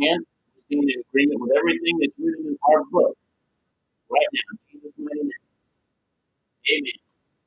and 0.00 0.20
we 0.54 0.60
stand 0.62 0.86
in 0.90 1.00
agreement 1.08 1.40
with 1.42 1.52
everything 1.58 1.96
that's 2.00 2.18
written 2.18 2.46
in 2.54 2.58
our 2.70 2.84
book 2.90 3.16
right 4.10 4.30
now. 4.32 4.48
In 4.52 4.58
Jesus' 4.72 4.94
mighty 4.98 5.22
name. 5.28 5.44
Amen. 6.72 7.00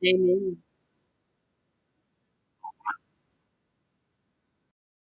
Amen. 0.05 0.57